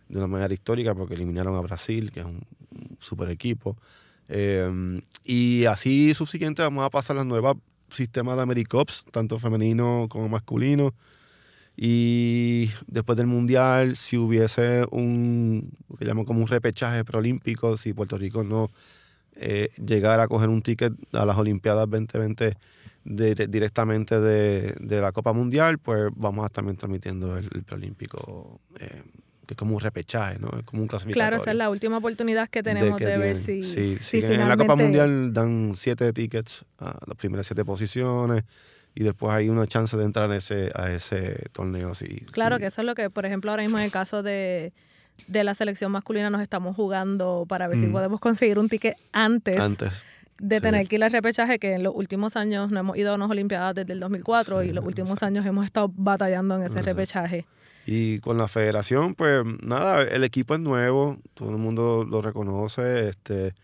de 0.09 0.19
una 0.19 0.27
manera 0.27 0.53
histórica 0.53 0.95
porque 0.95 1.15
eliminaron 1.15 1.55
a 1.57 1.61
Brasil, 1.61 2.11
que 2.13 2.21
es 2.21 2.27
un, 2.27 2.43
super 2.99 3.31
equipo. 3.31 3.77
Eh, 4.29 5.01
y 5.25 5.65
así 5.65 6.15
subsiguiente 6.15 6.63
vamos 6.63 6.85
a 6.85 6.91
pasar 6.91 7.17
los 7.17 7.27
nuevos 7.27 7.57
sistemas 7.89 8.37
de 8.37 8.43
Americops, 8.43 9.05
tanto 9.11 9.39
femenino 9.39 10.07
como 10.09 10.29
masculino. 10.29 10.95
Y 11.77 12.71
después 12.89 13.17
del 13.17 13.29
Mundial, 13.29 13.97
si 13.97 14.17
hubiese 14.17 14.85
un, 14.91 15.71
lo 16.01 16.25
como 16.25 16.41
un 16.41 16.49
repechaje 16.49 17.05
preolímpico, 17.05 17.77
si 17.77 17.93
Puerto 17.93 18.19
Rico 18.19 18.43
no 18.43 18.71
eh, 19.37 19.69
llegara 19.77 20.25
a 20.25 20.29
coger 20.29 20.49
un 20.49 20.63
ticket 20.63 20.93
a 21.13 21.25
las 21.25 21.37
Olimpiadas 21.37 21.89
2020 21.89 22.57
de- 23.05 23.35
de- 23.37 23.47
directamente 23.47 24.21
de, 24.21 25.01
la 25.01 25.13
Copa 25.13 25.33
Mundial, 25.33 25.79
pues 25.79 26.11
vamos 26.17 26.43
a 26.43 26.47
estar 26.47 26.65
también 26.65 26.77
transmitiendo 26.77 27.37
el, 27.37 27.49
el 27.55 27.63
preolímpico, 27.63 28.61
eh, 28.81 29.05
que 29.49 29.55
es 29.55 29.59
como 29.59 29.75
un 29.77 29.81
repechaje, 29.81 30.39
¿no? 30.39 30.51
Es 30.59 30.65
como 30.67 30.83
un 30.83 30.89
clasificatorio. 30.89 31.15
Claro, 31.31 31.43
esa 31.43 31.53
es 31.53 31.57
la 31.57 31.71
última 31.71 31.97
oportunidad 31.97 32.49
que 32.49 32.63
tenemos 32.63 33.01
de, 33.01 33.07
que 33.07 33.17
ver 33.17 33.35
si, 33.35 33.63
Sí, 33.63 33.97
si 33.99 34.21
sí, 34.21 34.27
en 34.27 34.47
la 34.47 34.59
Copa 34.59 34.75
finalmente- 34.75 34.85
Mundial 34.85 35.33
dan 35.33 35.73
siete 35.75 36.13
tickets 36.13 36.67
a 36.79 36.99
las 37.07 37.17
primeras 37.17 37.47
siete 37.47 37.65
posiciones 37.65 38.45
y 38.95 39.05
después 39.05 39.33
hay 39.35 39.49
una 39.49 39.67
chance 39.67 39.97
de 39.97 40.05
entrar 40.05 40.31
a 40.31 40.37
ese, 40.37 40.71
a 40.75 40.93
ese 40.93 41.47
torneo. 41.53 41.95
Sí, 41.95 42.21
Claro, 42.31 42.57
sí. 42.57 42.61
que 42.61 42.67
eso 42.67 42.83
es 42.83 42.87
lo 42.87 42.95
que, 42.95 43.09
por 43.09 43.25
ejemplo, 43.25 43.51
ahora 43.51 43.63
mismo 43.63 43.79
en 43.79 43.85
el 43.85 43.91
caso 43.91 44.23
de, 44.23 44.75
de 45.29 45.45
la 45.45 45.55
selección 45.55 45.91
masculina 45.93 46.29
nos 46.29 46.43
estamos 46.43 46.77
jugando 46.77 47.47
para 47.49 47.69
ver 47.69 47.79
si 47.79 47.87
Mm. 47.87 47.93
podemos 47.93 48.21
conseguir 48.21 48.59
un 48.59 48.69
ticket 48.69 48.97
antes, 49.13 49.59
Antes. 49.59 50.05
de 50.41 50.57
sí. 50.57 50.61
tener 50.63 50.87
que 50.89 50.97
ir 50.97 51.05
al 51.05 51.11
repechaje, 51.11 51.59
que 51.59 51.73
en 51.73 51.85
los 51.85 51.95
últimos 51.97 52.37
años 52.37 52.71
no 52.71 52.81
hemos 52.81 52.99
ido 52.99 53.13
a 53.13 53.15
unas 53.15 53.31
Olimpiadas 53.31 53.75
desde 53.75 53.95
el 53.95 54.01
2004 54.01 54.61
Sí, 54.63 54.69
y 54.69 54.73
los 54.73 54.85
últimos 54.85 55.11
exacto. 55.13 55.25
años 55.27 55.47
hemos 55.47 55.65
estado 55.65 55.91
batallando 55.97 56.57
en 56.57 56.63
ese 56.65 56.73
Exacto. 56.73 56.91
repechaje. 56.91 57.47
Y 57.91 58.21
con 58.21 58.37
la 58.37 58.49
federación, 58.49 59.15
pues 59.15 59.43
nada, 59.63 60.03
el 60.03 60.23
equipo 60.23 60.53
es 60.53 60.61
nuevo, 60.61 61.17
todo 61.33 61.49
el 61.49 61.57
mundo 61.57 62.05
lo 62.05 62.21
reconoce, 62.21 63.09
este, 63.09 63.55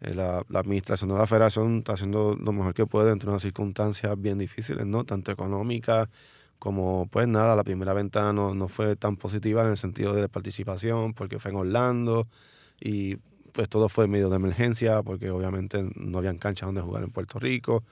eh, 0.00 0.12
la, 0.12 0.44
administración 0.54 1.08
de 1.10 1.16
la 1.16 1.28
federación 1.28 1.78
está 1.78 1.92
haciendo 1.92 2.34
lo 2.34 2.50
mejor 2.50 2.74
que 2.74 2.86
puede 2.86 3.12
entre 3.12 3.30
unas 3.30 3.42
circunstancias 3.42 4.20
bien 4.20 4.38
difíciles, 4.38 4.84
¿no? 4.86 5.04
Tanto 5.04 5.30
económicas 5.30 6.08
como, 6.58 7.06
pues 7.12 7.28
nada, 7.28 7.54
la 7.54 7.62
primera 7.62 7.92
ventana 7.92 8.32
no, 8.32 8.54
no 8.56 8.66
fue 8.66 8.96
tan 8.96 9.16
positiva 9.16 9.62
en 9.62 9.68
el 9.68 9.78
sentido 9.78 10.14
de 10.14 10.28
participación 10.28 11.14
porque 11.14 11.38
fue 11.38 11.52
en 11.52 11.58
Orlando 11.58 12.26
y 12.80 13.18
pues 13.52 13.68
todo 13.68 13.88
fue 13.88 14.08
medio 14.08 14.30
de 14.30 14.36
emergencia 14.36 15.00
porque 15.04 15.30
obviamente 15.30 15.88
no 15.94 16.18
habían 16.18 16.38
canchas 16.38 16.66
donde 16.66 16.80
jugar 16.80 17.04
en 17.04 17.12
Puerto 17.12 17.38
Rico. 17.38 17.84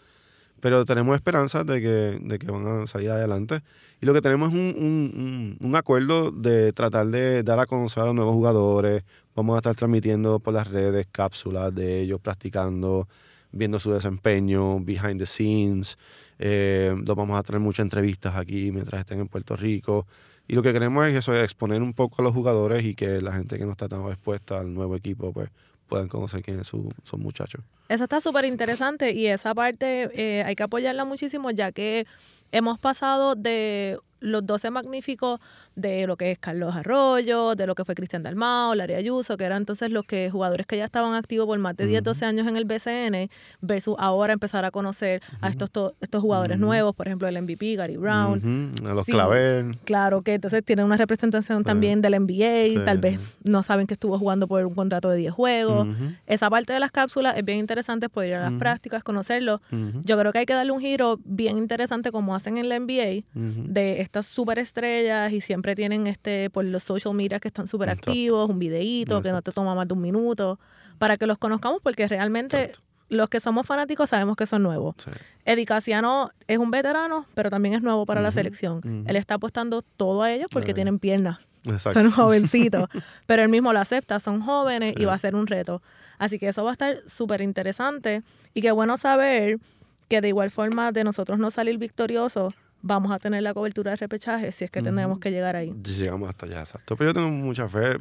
Pero 0.61 0.85
tenemos 0.85 1.14
esperanzas 1.14 1.64
de 1.66 1.81
que, 1.81 2.18
de 2.21 2.38
que 2.38 2.51
van 2.51 2.66
a 2.83 2.87
salir 2.87 3.11
adelante. 3.11 3.61
Y 4.01 4.07
lo 4.07 4.12
que 4.14 4.21
tenemos 4.21 4.53
es 4.53 4.59
un, 4.59 4.75
un- 4.83 5.57
un- 5.61 5.77
acuerdo 5.77 6.31
de 6.33 6.73
tratar 6.73 7.07
de 7.09 7.42
dar 7.42 7.61
a 7.61 7.66
conocer 7.66 8.03
a 8.03 8.07
los 8.07 8.14
nuevos 8.14 8.35
jugadores. 8.35 9.05
Vamos 9.37 9.55
a 9.55 9.59
estar 9.59 9.75
transmitiendo 9.77 10.40
por 10.40 10.55
las 10.55 10.68
redes 10.68 11.07
cápsulas 11.12 11.75
de 11.75 12.01
ellos 12.01 12.21
practicando, 12.21 13.09
viendo 13.53 13.79
su 13.79 13.92
desempeño, 13.92 14.81
behind 14.81 15.18
the 15.18 15.27
scenes. 15.27 15.97
Eh, 16.38 16.94
vamos 17.05 17.38
a 17.38 17.42
tener 17.42 17.61
muchas 17.61 17.85
entrevistas 17.85 18.35
aquí 18.37 18.71
mientras 18.73 19.01
estén 19.01 19.21
en 19.21 19.29
Puerto 19.29 19.57
Rico. 19.57 20.07
Y 20.49 20.55
lo 20.55 20.62
que 20.62 20.73
queremos 20.73 21.07
es 21.07 21.14
eso, 21.14 21.37
exponer 21.37 21.83
un 21.83 21.92
poco 21.92 22.23
a 22.23 22.25
los 22.25 22.33
jugadores 22.35 22.85
y 22.85 22.94
que 22.94 23.21
la 23.21 23.33
gente 23.33 23.59
que 23.59 23.64
no 23.66 23.73
está 23.73 23.88
tan 23.88 24.05
expuesta 24.09 24.59
al 24.59 24.73
nuevo 24.73 24.97
equipo 24.97 25.33
pues 25.33 25.51
puedan 25.88 26.09
conocer 26.09 26.42
quiénes 26.42 26.68
son 26.68 26.90
sus 27.03 27.18
muchachos. 27.18 27.62
Eso 27.88 28.05
está 28.05 28.20
súper 28.20 28.44
interesante 28.44 29.12
y 29.12 29.27
esa 29.27 29.55
parte 29.55 30.11
eh, 30.12 30.44
hay 30.44 30.55
que 30.55 30.62
apoyarla 30.62 31.05
muchísimo 31.05 31.51
ya 31.51 31.72
que 31.72 32.07
hemos 32.53 32.79
pasado 32.79 33.35
de 33.35 33.98
los 34.20 34.44
12 34.44 34.70
magníficos 34.70 35.40
de 35.79 36.07
lo 36.09 36.17
que 36.17 36.33
es 36.33 36.38
Carlos 36.38 36.75
Arroyo, 36.75 37.55
de 37.55 37.67
lo 37.67 37.75
que 37.77 37.85
fue 37.85 37.95
Cristian 37.95 38.23
Dalmao, 38.25 38.75
Larry 38.75 38.95
Ayuso, 38.95 39.37
que 39.37 39.45
eran 39.45 39.62
entonces 39.62 39.91
los 39.91 40.05
que 40.05 40.29
jugadores 40.31 40.67
que 40.67 40.77
ya 40.77 40.85
estaban 40.85 41.14
activos 41.14 41.47
por 41.47 41.59
más 41.61 41.77
de 41.77 41.87
10, 41.87 42.03
12 42.03 42.25
años 42.25 42.47
en 42.49 42.57
el 42.57 42.64
BCN, 42.64 43.31
versus 43.61 43.95
ahora 43.99 44.33
empezar 44.33 44.64
a 44.64 44.71
conocer 44.73 45.23
a 45.41 45.49
estos, 45.49 45.71
to- 45.71 45.95
estos 46.01 46.21
jugadores 46.21 46.59
nuevos, 46.59 46.95
por 46.97 47.07
ejemplo 47.07 47.29
el 47.29 47.37
MVP, 47.41 47.77
Gary 47.77 47.97
Brown, 47.97 48.73
A 48.85 48.93
los 48.95 49.07
Sí. 49.07 49.12
clavel. 49.12 49.79
Claro, 49.85 50.23
que 50.23 50.35
entonces 50.35 50.64
tienen 50.64 50.85
una 50.85 50.97
representación 50.97 51.62
también 51.64 52.03
del 52.03 52.14
NBA, 52.14 52.71
Sí, 52.71 52.79
tal 52.85 52.99
vez 52.99 53.21
no 53.45 53.62
saben 53.62 53.87
que 53.87 53.95
estuvo 53.95 54.19
jugando 54.19 54.49
por 54.49 54.64
un 54.67 54.75
contrato 54.75 55.09
de 55.11 55.19
10 55.19 55.33
juegos. 55.33 55.87
Esa 56.27 56.51
parte 56.51 56.73
de 56.73 56.81
las 56.81 56.91
cápsulas 56.91 57.37
es 57.37 57.45
bien 57.45 57.59
interesante, 57.59 58.09
poder 58.09 58.31
ir 58.31 58.35
a 58.37 58.51
las 58.51 58.53
prácticas, 58.59 59.05
conocerlo. 59.05 59.61
Yo 60.05 60.19
creo 60.19 60.33
que 60.33 60.38
hay 60.41 60.47
que 60.47 60.55
darle 60.55 60.73
un 60.73 60.81
giro 60.81 61.21
bien 61.25 61.57
interesante 61.59 62.11
como 62.11 62.35
hacen 62.35 62.59
en 62.59 62.69
la 62.69 62.75
NBA, 62.77 63.23
de 63.35 64.01
estas 64.01 64.27
superestrellas 64.27 65.33
y 65.33 65.41
siempre 65.41 65.67
tienen 65.74 66.07
este 66.07 66.51
por 66.51 66.64
los 66.64 66.82
social 66.82 67.14
media 67.14 67.40
que 67.40 67.49
están 67.49 67.68
súper 67.68 67.90
activos, 67.90 68.49
un 68.49 68.59
videíto 68.59 69.22
que 69.22 69.32
no 69.32 69.43
te 69.43 69.53
toma 69.53 69.74
más 69.74 69.88
de 69.88 69.95
un 69.95 70.01
minuto, 70.01 70.59
para 70.99 71.16
que 71.16 71.26
los 71.26 71.38
conozcamos 71.38 71.80
porque 71.82 72.07
realmente 72.09 72.64
Exacto. 72.64 72.80
los 73.09 73.28
que 73.28 73.40
somos 73.40 73.66
fanáticos 73.66 74.11
sabemos 74.11 74.36
que 74.36 74.47
son 74.47 74.62
nuevos. 74.62 74.95
Sí. 74.99 75.11
Eddie 75.45 75.66
Casiano 75.66 76.30
es 76.47 76.59
un 76.59 76.70
veterano, 76.70 77.26
pero 77.34 77.51
también 77.51 77.74
es 77.74 77.82
nuevo 77.82 78.05
para 78.07 78.20
la 78.20 78.32
selección. 78.32 79.05
Él 79.07 79.16
está 79.16 79.34
apostando 79.34 79.82
todo 79.82 80.22
a 80.22 80.32
ellos 80.32 80.49
porque 80.51 80.74
tienen 80.74 80.99
piernas. 80.99 81.38
Exacto. 81.64 82.03
son 82.03 82.12
jovencitos, 82.12 82.88
pero 83.26 83.43
él 83.43 83.49
mismo 83.49 83.72
lo 83.72 83.80
acepta, 83.80 84.20
son 84.20 84.40
jóvenes 84.40 84.95
y 84.97 85.05
va 85.05 85.14
a 85.14 85.18
ser 85.18 85.34
un 85.34 85.47
reto. 85.47 85.82
Así 86.18 86.38
que 86.38 86.49
eso 86.49 86.64
va 86.64 86.70
a 86.70 86.72
estar 86.72 86.97
súper 87.07 87.40
interesante 87.43 88.22
y 88.55 88.62
qué 88.62 88.70
bueno 88.70 88.97
saber 88.97 89.59
que 90.09 90.20
de 90.20 90.28
igual 90.28 90.51
forma 90.51 90.93
de 90.93 91.05
nosotros 91.05 91.38
no 91.38 91.51
salir 91.51 91.76
victoriosos, 91.78 92.55
vamos 92.83 93.12
a 93.12 93.18
tener 93.18 93.43
la 93.43 93.53
cobertura 93.55 93.91
de 93.93 93.97
repechaje 93.97 94.53
si 94.53 94.64
es 94.64 94.70
que 94.70 94.83
tenemos 94.83 95.18
que 95.18 95.31
llegar 95.31 95.57
ahí. 95.57 95.72
Llegamos 95.83 96.29
hasta 96.29 96.47
allá, 96.47 96.61
exacto. 96.61 96.97
Pero 96.97 97.11
yo 97.11 97.14
tengo 97.14 97.29
mucha 97.31 97.68
fe. 97.68 97.97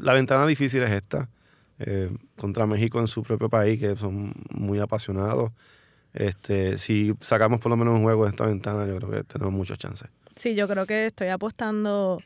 La 0.00 0.12
ventana 0.12 0.46
difícil 0.46 0.82
es 0.82 0.90
esta. 0.90 1.28
eh, 1.78 2.10
contra 2.36 2.66
México 2.66 2.98
en 3.00 3.06
su 3.06 3.22
propio 3.22 3.48
país, 3.50 3.78
que 3.78 3.96
son 3.96 4.32
muy 4.50 4.78
apasionados. 4.78 5.52
Este, 6.14 6.78
si 6.78 7.12
sacamos 7.20 7.60
por 7.60 7.68
lo 7.70 7.76
menos 7.76 7.94
un 7.94 8.02
juego 8.02 8.24
de 8.24 8.30
esta 8.30 8.46
ventana, 8.46 8.86
yo 8.86 8.96
creo 8.96 9.10
que 9.10 9.24
tenemos 9.24 9.52
muchas 9.52 9.78
chances. 9.78 10.08
Sí, 10.36 10.54
yo 10.54 10.66
creo 10.68 10.86
que 10.86 11.06
estoy 11.06 11.28
apostando 11.28 12.22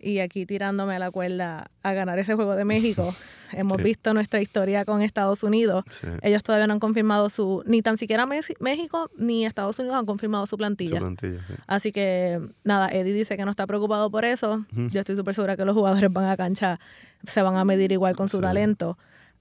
y 0.00 0.18
aquí 0.20 0.46
tirándome 0.46 0.94
a 0.96 0.98
la 0.98 1.10
cuerda 1.10 1.70
a 1.82 1.92
ganar 1.92 2.18
ese 2.18 2.34
juego 2.34 2.54
de 2.56 2.64
México. 2.64 3.14
Hemos 3.52 3.78
Sí. 3.78 3.82
visto 3.84 4.12
nuestra 4.12 4.42
historia 4.42 4.84
con 4.84 5.00
Estados 5.00 5.42
Unidos. 5.42 5.84
Sí, 5.90 6.06
Ellos 6.22 6.42
todavía 6.42 6.66
no 6.66 6.74
han 6.74 6.80
confirmado 6.80 7.30
su, 7.30 7.62
ni 7.66 7.80
tan 7.80 7.96
siquiera 7.96 8.26
México 8.26 9.10
ni 9.16 9.46
Estados 9.46 9.78
Unidos 9.78 9.96
han 9.98 10.04
confirmado 10.06 10.44
su 10.46 10.50
su 10.50 10.58
plantilla. 10.58 10.98
plantilla, 10.98 11.38
sí. 11.46 11.54
Así 11.66 11.92
que 11.92 12.40
nada, 12.64 12.88
Eddie 12.90 13.12
dice 13.14 13.36
que 13.38 13.44
no 13.46 13.50
está 13.50 13.66
preocupado 13.66 14.10
por 14.10 14.24
eso. 14.26 14.64
Yo 14.72 15.00
estoy 15.00 15.16
súper 15.16 15.34
segura 15.34 15.56
que 15.56 15.64
los 15.64 15.74
jugadores 15.74 16.12
van 16.12 16.26
a 16.26 16.36
cancha, 16.36 16.78
se 17.26 17.40
van 17.42 17.56
a 17.56 17.64
medir 17.64 17.90
igual 17.92 18.14
con 18.16 18.28
su 18.28 18.40
talento. 18.40 18.98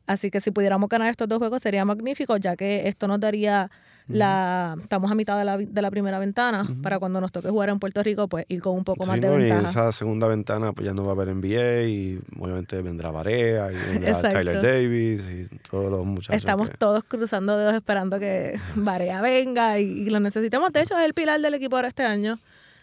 Así 0.07 0.31
que 0.31 0.41
si 0.41 0.49
pudiéramos 0.51 0.89
ganar 0.89 1.09
estos 1.09 1.27
dos 1.27 1.37
juegos 1.37 1.61
sería 1.61 1.85
magnífico, 1.85 2.37
ya 2.37 2.55
que 2.55 2.87
esto 2.87 3.07
nos 3.07 3.19
daría 3.19 3.69
la... 4.07 4.77
Estamos 4.81 5.11
a 5.11 5.15
mitad 5.15 5.37
de 5.37 5.43
la, 5.43 5.57
de 5.57 5.81
la 5.81 5.91
primera 5.91 6.17
ventana 6.17 6.65
para 6.81 6.97
cuando 6.97 7.19
nos 7.19 7.31
toque 7.33 7.49
jugar 7.49 7.67
en 7.69 7.77
Puerto 7.79 8.01
Rico, 8.01 8.29
pues 8.29 8.45
ir 8.47 8.61
con 8.61 8.73
un 8.75 8.85
poco 8.85 9.05
más 9.05 9.19
de 9.19 9.27
¿no? 9.27 9.33
Y 9.33 9.43
en 9.43 9.49
ventaja. 9.49 9.69
esa 9.69 9.91
segunda 9.91 10.27
ventana 10.27 10.71
pues 10.71 10.87
ya 10.87 10.93
no 10.93 11.03
va 11.03 11.09
a 11.09 11.11
haber 11.15 11.35
NBA 11.35 11.89
y 11.89 12.19
obviamente 12.39 12.81
vendrá 12.81 13.11
Barea 13.11 13.69
y 13.71 13.75
vendrá. 13.75 14.21
Tyler 14.29 14.61
Davis 14.61 15.29
y 15.29 15.57
todos 15.69 15.91
los 15.91 16.05
muchachos. 16.05 16.37
Estamos 16.37 16.69
que- 16.69 16.77
todos 16.77 17.03
cruzando 17.03 17.57
dedos 17.57 17.73
esperando 17.73 18.17
que 18.17 18.57
Barea 18.75 19.19
venga 19.21 19.77
y, 19.77 19.83
y 19.83 20.09
lo 20.09 20.21
necesitemos. 20.21 20.71
De 20.71 20.81
hecho, 20.83 20.97
es 20.97 21.05
el 21.05 21.13
pilar 21.13 21.41
del 21.41 21.53
equipo 21.55 21.75
ahora 21.75 21.89
este 21.89 22.03
año. 22.03 22.39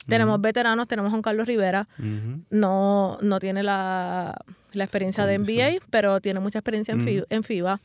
Tenemos 0.07 0.41
veteranos, 0.41 0.87
tenemos 0.87 1.13
a 1.13 1.17
un 1.17 1.23
Carlos 1.23 1.47
Rivera. 1.47 1.89
No, 2.51 3.19
no 3.21 3.41
tiene 3.41 3.63
la, 3.63 4.37
la 4.73 4.85
experiencia 4.85 5.27
de. 5.27 5.39
NBA, 5.39 5.85
pero 5.91 6.21
tiene 6.21 6.41
mucha 6.41 6.59
experiencia 6.59 6.95
en, 6.95 7.43
FIBA. 7.43 7.81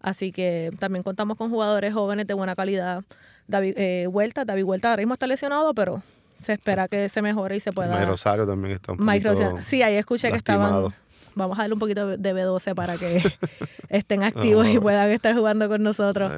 Así 0.00 0.32
que 0.32 0.70
también 0.78 1.02
contamos 1.02 1.38
con 1.38 1.50
jugadores 1.50 1.94
jóvenes 1.94 2.26
de 2.26 2.34
buena 2.34 2.54
calidad. 2.54 3.04
David 3.46 3.74
eh, 3.76 4.06
Huerta, 4.06 4.44
David 4.44 4.64
Huerta 4.64 4.90
ahora 4.90 5.00
mismo 5.00 5.14
está 5.14 5.26
lesionado, 5.26 5.74
pero 5.74 6.02
se 6.40 6.54
espera 6.54 6.88
que 6.88 7.08
se 7.08 7.22
mejore 7.22 7.56
y 7.56 7.60
se 7.60 7.72
pueda. 7.72 7.94
Mike 7.94 8.06
Rosario 8.06 8.46
también 8.46 8.74
está 8.74 8.92
un 8.92 8.98
poquito 8.98 9.30
Rosario. 9.30 9.58
Sí, 9.64 9.82
ahí 9.82 9.94
escuché 9.94 10.30
que 10.30 10.36
estaban. 10.36 10.92
Vamos 11.34 11.58
a 11.58 11.62
darle 11.62 11.74
un 11.74 11.80
poquito 11.80 12.16
de 12.16 12.34
B12 12.34 12.74
para 12.74 12.96
que 12.96 13.20
estén 13.88 14.22
activos 14.22 14.68
y 14.68 14.78
puedan 14.78 15.10
estar 15.10 15.34
jugando 15.34 15.68
con 15.68 15.82
nosotros. 15.82 16.32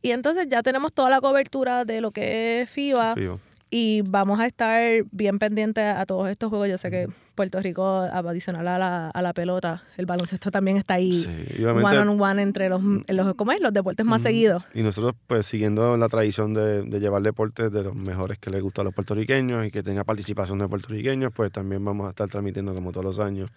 Y 0.00 0.12
entonces 0.12 0.46
ya 0.48 0.62
tenemos 0.62 0.92
toda 0.92 1.10
la 1.10 1.20
cobertura 1.20 1.84
de 1.84 2.00
lo 2.00 2.10
que 2.12 2.62
es 2.62 2.70
FIBA. 2.70 3.14
fijo. 3.14 3.40
Y 3.70 4.02
vamos 4.08 4.40
a 4.40 4.46
estar 4.46 5.04
bien 5.10 5.38
pendientes 5.38 5.84
a 5.84 6.06
todos 6.06 6.28
estos 6.30 6.48
juegos. 6.48 6.68
Yo 6.68 6.78
sé 6.78 6.90
que 6.90 7.08
Puerto 7.34 7.60
Rico, 7.60 7.84
adicional 7.86 8.66
a 8.66 8.78
la, 8.78 9.10
a 9.10 9.22
la 9.22 9.32
pelota, 9.34 9.82
el 9.96 10.06
baloncesto 10.06 10.50
también 10.50 10.76
está 10.76 10.94
ahí 10.94 11.12
Sí, 11.12 11.64
one 11.64 11.98
on 11.98 12.20
one 12.20 12.42
entre 12.42 12.68
los, 12.68 12.82
los, 13.06 13.34
¿cómo 13.34 13.52
es? 13.52 13.60
los 13.60 13.72
deportes 13.72 14.06
más 14.06 14.22
seguidos. 14.22 14.64
Y 14.74 14.82
nosotros, 14.82 15.12
pues, 15.26 15.46
siguiendo 15.46 15.96
la 15.96 16.08
tradición 16.08 16.54
de, 16.54 16.82
de 16.82 16.98
llevar 16.98 17.22
deportes 17.22 17.70
de 17.70 17.82
los 17.84 17.94
mejores 17.94 18.38
que 18.38 18.50
les 18.50 18.62
gusta 18.62 18.80
a 18.80 18.84
los 18.84 18.94
puertorriqueños 18.94 19.66
y 19.66 19.70
que 19.70 19.82
tenga 19.82 20.02
participación 20.02 20.58
de 20.58 20.66
puertorriqueños, 20.68 21.30
pues 21.34 21.52
también 21.52 21.84
vamos 21.84 22.06
a 22.06 22.10
estar 22.10 22.28
transmitiendo, 22.28 22.74
como 22.74 22.90
todos 22.90 23.04
los 23.04 23.20
años, 23.20 23.50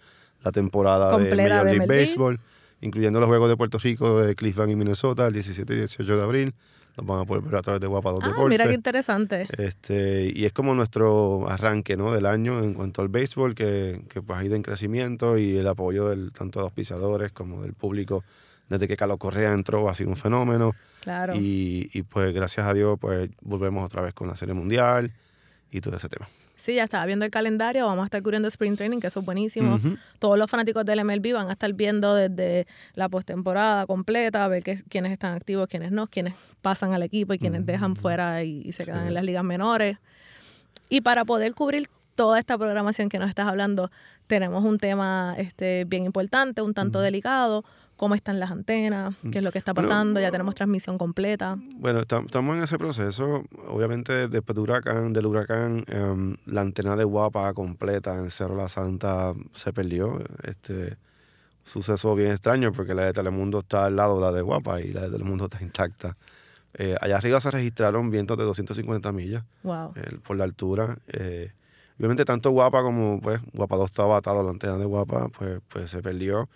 la 0.44 0.52
temporada 0.52 1.10
Completa 1.10 1.64
de 1.64 1.78
Major 1.78 1.88
League. 1.88 2.02
Baseball, 2.02 2.40
incluyendo 2.82 3.18
los 3.18 3.28
Juegos 3.28 3.48
de 3.48 3.56
Puerto 3.56 3.78
Rico 3.78 4.20
de 4.20 4.34
Cleveland 4.34 4.72
y 4.72 4.76
Minnesota, 4.76 5.26
el 5.26 5.32
17 5.32 5.72
y 5.72 5.76
18 5.78 6.16
de 6.16 6.22
abril. 6.22 6.54
Los 6.96 7.06
van 7.06 7.20
a 7.20 7.24
poder 7.24 7.42
ver 7.42 7.56
a 7.56 7.62
través 7.62 7.80
de 7.80 7.86
Guapa 7.86 8.10
2 8.10 8.20
Ah, 8.22 8.26
Deportes. 8.28 8.50
mira 8.50 8.66
qué 8.68 8.74
interesante. 8.74 9.48
Este, 9.56 10.30
y 10.34 10.44
es 10.44 10.52
como 10.52 10.74
nuestro 10.74 11.48
arranque 11.48 11.96
¿no? 11.96 12.12
del 12.12 12.26
año 12.26 12.62
en 12.62 12.74
cuanto 12.74 13.00
al 13.00 13.08
béisbol, 13.08 13.54
que, 13.54 14.02
que 14.10 14.20
pues 14.20 14.38
ha 14.38 14.44
ido 14.44 14.56
en 14.56 14.62
crecimiento 14.62 15.38
y 15.38 15.56
el 15.56 15.66
apoyo 15.68 16.08
del, 16.10 16.32
tanto 16.32 16.58
de 16.60 16.64
auspiciadores 16.64 17.32
como 17.32 17.62
del 17.62 17.72
público 17.72 18.24
desde 18.68 18.88
que 18.88 18.96
Carlos 18.96 19.18
Correa 19.18 19.52
entró 19.52 19.88
ha 19.88 19.94
sido 19.94 20.10
un 20.10 20.16
fenómeno. 20.16 20.74
Claro. 21.00 21.34
Y, 21.34 21.90
y, 21.94 22.02
pues 22.02 22.32
gracias 22.34 22.66
a 22.66 22.74
Dios 22.74 22.98
pues 23.00 23.28
volvemos 23.40 23.84
otra 23.84 24.02
vez 24.02 24.14
con 24.14 24.28
la 24.28 24.36
Serie 24.36 24.54
Mundial 24.54 25.12
y 25.70 25.80
todo 25.80 25.96
ese 25.96 26.08
tema. 26.08 26.28
Sí, 26.62 26.74
ya 26.76 26.84
estaba 26.84 27.04
viendo 27.06 27.24
el 27.24 27.32
calendario, 27.32 27.86
vamos 27.86 28.02
a 28.02 28.06
estar 28.06 28.22
cubriendo 28.22 28.46
Spring 28.46 28.76
Training, 28.76 29.00
que 29.00 29.08
eso 29.08 29.18
es 29.18 29.26
buenísimo. 29.26 29.74
Ujú. 29.74 29.96
Todos 30.20 30.38
los 30.38 30.48
fanáticos 30.48 30.84
del 30.84 31.00
MLB 31.04 31.32
van 31.34 31.48
a 31.48 31.52
estar 31.54 31.72
viendo 31.72 32.14
desde 32.14 32.68
la 32.94 33.08
postemporada 33.08 33.84
completa, 33.86 34.44
a 34.44 34.48
ver 34.48 34.62
qué, 34.62 34.80
quiénes 34.88 35.10
están 35.10 35.34
activos, 35.34 35.66
quiénes 35.66 35.90
no, 35.90 36.06
quiénes 36.06 36.34
pasan 36.60 36.92
al 36.94 37.02
equipo 37.02 37.34
y 37.34 37.40
quiénes 37.40 37.66
dejan 37.66 37.96
fuera 37.96 38.44
y, 38.44 38.62
y 38.64 38.70
se 38.72 38.84
quedan 38.84 39.02
Sí. 39.02 39.08
en 39.08 39.14
las 39.14 39.24
ligas 39.24 39.42
menores. 39.42 39.98
Y 40.88 41.00
para 41.00 41.24
poder 41.24 41.52
cubrir 41.54 41.88
toda 42.14 42.38
esta 42.38 42.56
programación 42.56 43.08
que 43.08 43.18
nos 43.18 43.28
estás 43.28 43.48
hablando, 43.48 43.90
tenemos 44.28 44.62
un 44.64 44.78
tema 44.78 45.34
este, 45.38 45.84
bien 45.86 46.04
importante, 46.04 46.62
un 46.62 46.74
tanto 46.74 47.00
delicado, 47.00 47.64
cómo 48.02 48.16
están 48.16 48.40
las 48.40 48.50
antenas, 48.50 49.14
qué 49.30 49.38
es 49.38 49.44
lo 49.44 49.52
que 49.52 49.58
está 49.58 49.72
Bueno, 49.74 49.88
pasando, 49.88 50.18
ya 50.18 50.32
tenemos 50.32 50.56
transmisión 50.56 50.98
completa. 50.98 51.56
Bueno, 51.76 52.00
estam- 52.00 52.24
estamos 52.24 52.56
en 52.56 52.64
ese 52.64 52.76
proceso. 52.76 53.44
Obviamente, 53.68 54.26
después 54.26 54.56
de 54.56 54.60
huracán, 54.60 55.12
del 55.12 55.26
huracán, 55.26 55.84
em, 55.86 56.36
la 56.46 56.62
antena 56.62 56.96
de 56.96 57.04
Guapa 57.04 57.54
completa 57.54 58.16
en 58.16 58.28
Cerro 58.32 58.56
La 58.56 58.68
Santa 58.68 59.34
se 59.52 59.72
perdió. 59.72 60.18
Este 60.42 60.96
suceso 61.62 62.16
bien 62.16 62.32
extraño 62.32 62.72
porque 62.72 62.92
la 62.92 63.04
de 63.04 63.12
Telemundo 63.12 63.60
está 63.60 63.84
al 63.86 63.94
lado 63.94 64.16
de 64.16 64.22
la 64.22 64.32
de 64.32 64.42
Guapa 64.42 64.80
y 64.80 64.92
la 64.92 65.02
de 65.02 65.10
Telemundo 65.10 65.44
está 65.44 65.62
intacta. 65.62 66.16
Eh, 66.74 66.96
allá 67.00 67.18
arriba 67.18 67.40
se 67.40 67.52
registraron 67.52 68.10
vientos 68.10 68.36
de 68.36 68.42
250 68.42 69.12
millas 69.12 69.44
Wow. 69.62 69.92
eh, 69.94 70.18
por 70.26 70.36
la 70.36 70.42
altura. 70.42 70.98
Eh, 71.06 71.52
obviamente, 72.00 72.24
tanto 72.24 72.50
Guapa 72.50 72.82
como 72.82 73.20
pues, 73.20 73.40
Guapa 73.52 73.76
2 73.76 73.90
estaba 73.90 74.16
atado 74.16 74.40
a 74.40 74.42
la 74.42 74.50
antena 74.50 74.76
de 74.76 74.86
Guapa, 74.86 75.28
pues, 75.28 75.60
pues 75.68 75.88
se 75.88 76.02
perdió. 76.02 76.48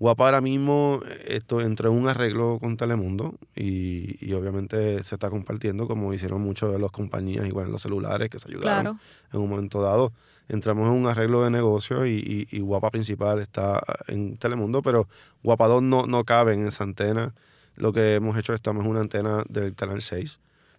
Guapa 0.00 0.24
ahora 0.26 0.40
mismo 0.40 1.00
eh, 1.08 1.36
esto 1.36 1.60
entró 1.60 1.90
en 1.90 1.96
un 1.96 2.08
arreglo 2.08 2.58
con 2.60 2.76
Telemundo 2.76 3.34
y, 3.54 4.16
y 4.20 4.32
obviamente 4.34 5.02
se 5.04 5.14
está 5.14 5.30
compartiendo 5.30 5.86
como 5.86 6.12
hicieron 6.12 6.40
muchos 6.42 6.72
de 6.72 6.78
las 6.78 6.90
compañías, 6.90 7.46
igual 7.46 7.66
en 7.66 7.72
los 7.72 7.82
celulares 7.82 8.28
que 8.28 8.38
se 8.38 8.48
ayudaron 8.48 8.82
Claro. 8.82 8.98
en 9.32 9.40
un 9.40 9.48
momento 9.48 9.80
dado. 9.82 10.12
Entramos 10.48 10.88
en 10.88 10.94
un 10.94 11.06
arreglo 11.06 11.42
de 11.44 11.50
negocio 11.50 12.04
y, 12.04 12.46
y- 12.50 12.56
y 12.56 12.60
Guapa 12.60 12.90
principal 12.90 13.38
está 13.38 13.82
en 14.08 14.36
Telemundo, 14.36 14.82
pero 14.82 15.08
Guapa 15.42 15.68
2 15.68 15.82
no, 15.82 16.06
no 16.06 16.24
cabe 16.24 16.52
en 16.54 16.66
esa 16.66 16.84
antena. 16.84 17.32
Lo 17.76 17.92
que 17.92 18.16
hemos 18.16 18.36
hecho 18.36 18.52
es 18.52 18.56
estamos 18.58 18.84
en 18.84 18.90
una 18.90 19.00
antena 19.00 19.42
del 19.48 19.74
canal 19.74 20.02
6 20.02 20.38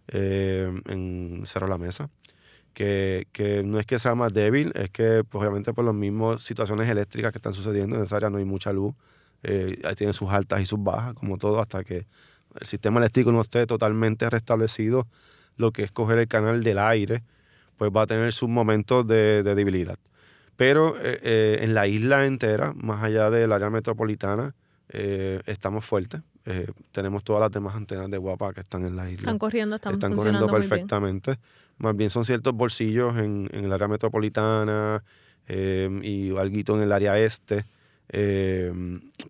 eh, 0.10 0.72
en 0.88 1.42
Cerro 1.46 1.68
La 1.68 1.78
Mesa, 1.80 2.10
que, 2.76 3.64
no 3.66 3.80
es 3.80 3.88
que 3.88 3.98
sea 3.98 4.14
más 4.14 4.32
débil, 4.34 4.72
es 4.76 4.92
que 4.92 5.24
pues, 5.24 5.42
obviamente 5.42 5.74
por 5.74 5.86
las 5.86 5.96
mismas 5.96 6.42
situaciones 6.44 6.88
eléctricas 6.90 7.32
que 7.32 7.40
están 7.40 7.54
sucediendo 7.54 7.96
en 7.96 8.04
esa 8.04 8.18
área 8.18 8.30
no 8.30 8.38
hay 8.38 8.46
mucha 8.46 8.72
luz. 8.72 8.94
Eh, 9.42 9.80
ahí 9.84 9.96
tienen 9.96 10.14
sus 10.14 10.30
altas 10.30 10.62
y 10.62 10.66
sus 10.66 10.84
bajas, 10.84 11.16
como 11.16 11.38
todo, 11.38 11.60
hasta 11.60 11.84
que 11.84 12.06
el 12.60 12.68
sistema 12.68 13.00
eléctrico 13.00 13.32
no 13.32 13.42
esté 13.42 13.66
totalmente 13.66 14.30
restablecido, 14.30 15.08
lo 15.58 15.72
que 15.72 15.84
es 15.84 15.92
coger 15.92 16.20
el 16.20 16.28
canal 16.28 16.64
del 16.64 16.78
aire, 16.78 17.24
pues 17.78 17.92
va 17.96 18.04
a 18.04 18.08
tener 18.08 18.32
sus 18.34 18.50
momentos 18.50 19.08
de, 19.08 19.42
de 19.42 19.56
debilidad. 19.56 19.98
Pero 20.56 20.96
eh, 20.98 21.20
eh, 21.24 21.60
en 21.62 21.74
la 21.74 21.88
isla 21.88 22.26
entera, 22.26 22.74
más 22.76 23.04
allá 23.04 23.30
del 23.30 23.52
área 23.52 23.70
metropolitana, 23.70 24.54
estamos 24.88 25.84
fuertes. 25.84 26.22
Eh, 26.46 26.68
tenemos 26.92 27.24
todas 27.24 27.42
las 27.42 27.52
demás 27.52 27.76
antenas 27.76 28.10
de 28.10 28.18
guapa 28.18 28.54
que 28.54 28.62
están 28.62 28.86
en 28.86 28.96
la 28.96 29.10
isla. 29.10 29.22
Están 29.22 29.40
corriendo, 29.40 29.76
están, 29.78 29.94
están 29.94 30.16
corriendo 30.16 30.48
bien. 30.48 30.62
perfectamente. 30.62 31.40
Más 31.78 31.96
bien 31.96 32.10
son 32.10 32.24
ciertos 32.24 32.54
bolsillos 32.54 33.18
en, 33.18 33.50
en 33.52 33.66
el 33.66 33.74
área 33.74 33.88
metropolitana 33.88 35.04
eh, 35.48 35.90
y 36.04 36.30
algo 36.38 36.76
en 36.76 36.82
el 36.82 36.92
área 36.92 37.18
este. 37.20 37.66
Eh, 38.10 38.72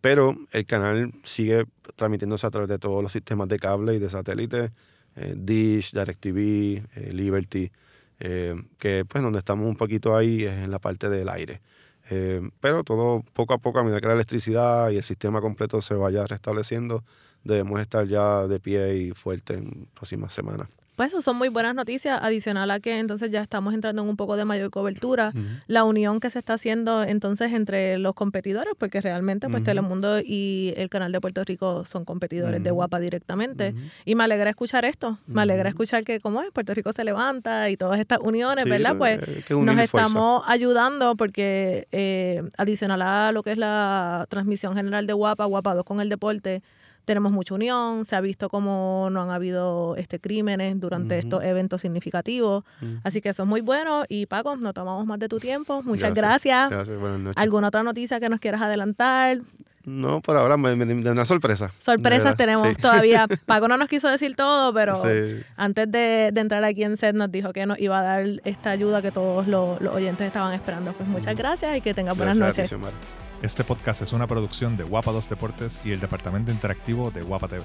pero 0.02 0.36
el 0.52 0.66
canal 0.66 1.14
sigue 1.24 1.66
transmitiéndose 1.96 2.46
a 2.46 2.52
través 2.52 2.68
de 2.68 2.80
todos 2.80 3.02
los 3.02 3.14
sistemas 3.14 3.48
de 3.48 3.60
cable 3.60 3.96
y 3.96 4.00
de 4.00 4.10
satélite, 4.10 4.72
Dish, 5.16 5.94
DirecTV, 5.94 7.14
Liberty, 7.14 7.72
que 8.20 9.06
pues 9.08 9.24
donde 9.24 9.40
estamos 9.40 9.66
un 9.66 9.78
poquito 9.78 10.18
ahí 10.18 10.44
es 10.44 10.54
en 10.56 10.72
la 10.72 10.80
parte 10.80 11.10
del 11.10 11.30
aire. 11.30 11.62
Eh, 12.10 12.42
pero 12.62 12.84
todo 12.84 13.24
poco 13.34 13.54
a 13.54 13.58
poco, 13.58 13.80
a 13.80 13.84
medida 13.84 14.00
que 14.02 14.08
la 14.08 14.14
electricidad 14.14 14.90
y 14.92 14.98
el 14.98 15.04
sistema 15.04 15.42
completo 15.42 15.82
se 15.82 15.96
vaya 15.96 16.26
restableciendo, 16.28 17.04
debemos 17.44 17.80
estar 17.82 18.08
ya 18.08 18.48
de 18.48 18.60
pie 18.60 18.96
y 18.98 19.12
fuerte 19.12 19.56
en 19.56 19.88
próximas 19.94 20.34
semanas. 20.34 20.68
Pues 20.96 21.12
eso 21.12 21.22
son 21.22 21.38
muy 21.38 21.50
buenas 21.50 21.76
noticias, 21.76 22.20
adicional 22.22 22.72
a 22.72 22.80
que 22.80 23.00
entonces 23.00 23.30
ya 23.32 23.42
estamos 23.42 23.74
entrando 23.74 24.02
en 24.02 24.08
un 24.08 24.16
poco 24.16 24.38
de 24.38 24.46
mayor 24.46 24.70
cobertura. 24.70 25.32
La 25.68 25.84
unión 25.84 26.20
que 26.20 26.30
se 26.30 26.40
está 26.40 26.54
haciendo 26.54 27.04
entonces 27.04 27.52
entre 27.52 27.98
los 27.98 28.14
competidores, 28.14 28.74
porque 28.78 29.02
realmente 29.02 29.48
pues 29.48 29.58
Ujú. 29.58 29.66
Telemundo 29.66 30.20
y 30.20 30.74
el 30.78 30.90
canal 30.90 31.12
de 31.12 31.20
Puerto 31.20 31.44
Rico 31.44 31.86
son 31.86 32.06
competidores 32.06 32.64
de. 32.64 32.72
Guapa 32.76 33.00
directamente. 33.00 33.74
Y 34.06 34.16
me 34.16 34.24
alegra 34.26 34.50
escuchar 34.50 34.86
esto, 34.86 35.18
me 35.28 35.42
alegra 35.42 35.70
escuchar 35.70 36.04
que 36.04 36.20
como 36.20 36.42
es, 36.42 36.52
Puerto 36.52 36.74
Rico 36.74 36.92
se 36.94 37.04
levanta 37.04 37.70
y 37.70 37.78
todas 37.78 38.00
estas 38.00 38.20
uniones, 38.22 38.66
Sí, 38.66 38.70
¿verdad? 38.70 38.98
Pues 38.98 39.20
hay 39.28 39.42
que 39.44 39.56
unir 39.56 39.74
nos 39.74 39.84
estamos 39.84 40.44
ayudando 40.46 41.16
porque 41.16 41.88
eh, 41.92 42.44
adicional 42.58 43.02
a 43.02 43.32
lo 43.32 43.44
que 43.44 43.52
es 43.52 43.58
la 43.58 44.26
transmisión 44.30 44.76
general 44.76 45.08
de 45.08 45.14
Guapa, 45.14 45.46
Guapa 45.46 45.74
2 45.76 45.86
con 45.86 46.02
el 46.02 46.10
deporte, 46.10 46.62
tenemos 47.06 47.32
mucha 47.32 47.54
unión, 47.56 48.06
se 48.06 48.16
ha 48.16 48.22
visto 48.22 48.50
como 48.50 49.08
no 49.12 49.22
han 49.22 49.30
habido 49.30 49.96
este 49.96 50.20
crímenes 50.20 50.80
durante 50.80 51.18
estos 51.20 51.44
eventos 51.44 51.82
significativos, 51.82 52.64
así 53.04 53.22
que 53.22 53.30
eso 53.30 53.44
es 53.44 53.48
muy 53.50 53.62
bueno 53.62 54.04
y 54.10 54.26
Paco, 54.26 54.56
no 54.58 54.74
tomamos 54.74 55.06
más 55.06 55.20
de 55.20 55.28
tu 55.30 55.40
tiempo, 55.40 55.82
muchas 55.84 56.14
Gracias. 56.14 56.70
gracias. 56.70 56.70
Gracias, 56.70 57.00
buenas 57.00 57.20
noches. 57.20 57.42
¿Alguna 57.42 57.68
otra 57.70 57.84
noticia 57.84 58.20
que 58.20 58.30
nos 58.30 58.40
quieras 58.40 58.62
adelantar? 58.62 59.40
No, 59.88 60.20
por 60.20 60.36
ahora 60.36 60.58
me, 60.58 60.76
me- 60.76 61.12
una 61.12 61.26
sorpresa. 61.26 61.70
Sorpresas 61.78 62.36
tenemos 62.36 62.68
sí. 62.70 62.76
todavía. 62.76 63.28
Paco 63.46 63.68
no 63.68 63.78
nos 63.78 63.88
quiso 63.88 64.08
decir 64.10 64.36
todo, 64.36 64.74
pero 64.74 64.96
Sí. 65.04 65.44
antes 65.58 65.92
de, 65.92 66.32
de 66.34 66.42
entrar 66.42 66.64
aquí 66.64 66.82
en 66.84 66.98
set 66.98 67.16
nos 67.16 67.32
dijo 67.32 67.54
que 67.54 67.68
nos 67.68 67.78
iba 67.78 68.00
a 68.00 68.02
dar 68.02 68.26
esta 68.46 68.72
ayuda 68.72 69.04
que 69.04 69.12
todos 69.12 69.48
los, 69.48 69.80
los 69.82 69.94
oyentes 69.94 70.26
estaban 70.26 70.56
esperando. 70.56 70.92
Pues 70.94 71.08
muchas 71.08 71.36
gracias 71.36 71.78
y 71.78 71.82
que 71.82 71.94
tengas 71.94 72.18
buenas 72.18 72.36
Gracias 72.40 72.72
noches. 72.72 73.25
Este 73.46 73.64
podcast 73.64 74.02
es 74.02 74.12
una 74.12 74.26
producción 74.26 74.76
de 74.76 74.84
Guapa 74.84 75.12
2 75.12 75.30
Deportes 75.30 75.80
y 75.86 75.92
el 75.92 76.00
departamento 76.00 76.50
interactivo 76.50 77.12
de 77.12 77.22
Guapa 77.22 77.48
TV. 77.48 77.62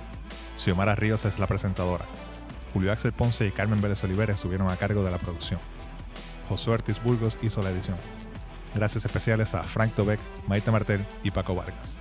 Xiomara 0.59 0.95
Ríos 0.95 1.24
es 1.24 1.39
la 1.39 1.47
presentadora. 1.47 2.05
Julio 2.74 2.93
Axel 2.93 3.12
Ponce 3.12 3.47
y 3.47 3.51
Carmen 3.51 3.81
Vélez 3.81 4.05
Oliver 4.05 4.28
estuvieron 4.28 4.68
a 4.68 4.76
cargo 4.76 5.03
de 5.03 5.11
la 5.11 5.16
producción. 5.16 5.59
Josué 6.51 6.74
Ortiz 6.74 7.03
Burgos 7.03 7.39
hizo 7.41 7.62
la 7.62 7.70
edición. 7.70 7.97
Gracias 8.74 9.07
especiales 9.07 9.55
a 9.55 9.62
Frank 9.62 9.95
Tobeck, 9.95 10.20
Maite 10.47 10.70
Martel 10.70 11.03
y 11.22 11.31
Paco 11.31 11.55
Vargas. 11.55 11.97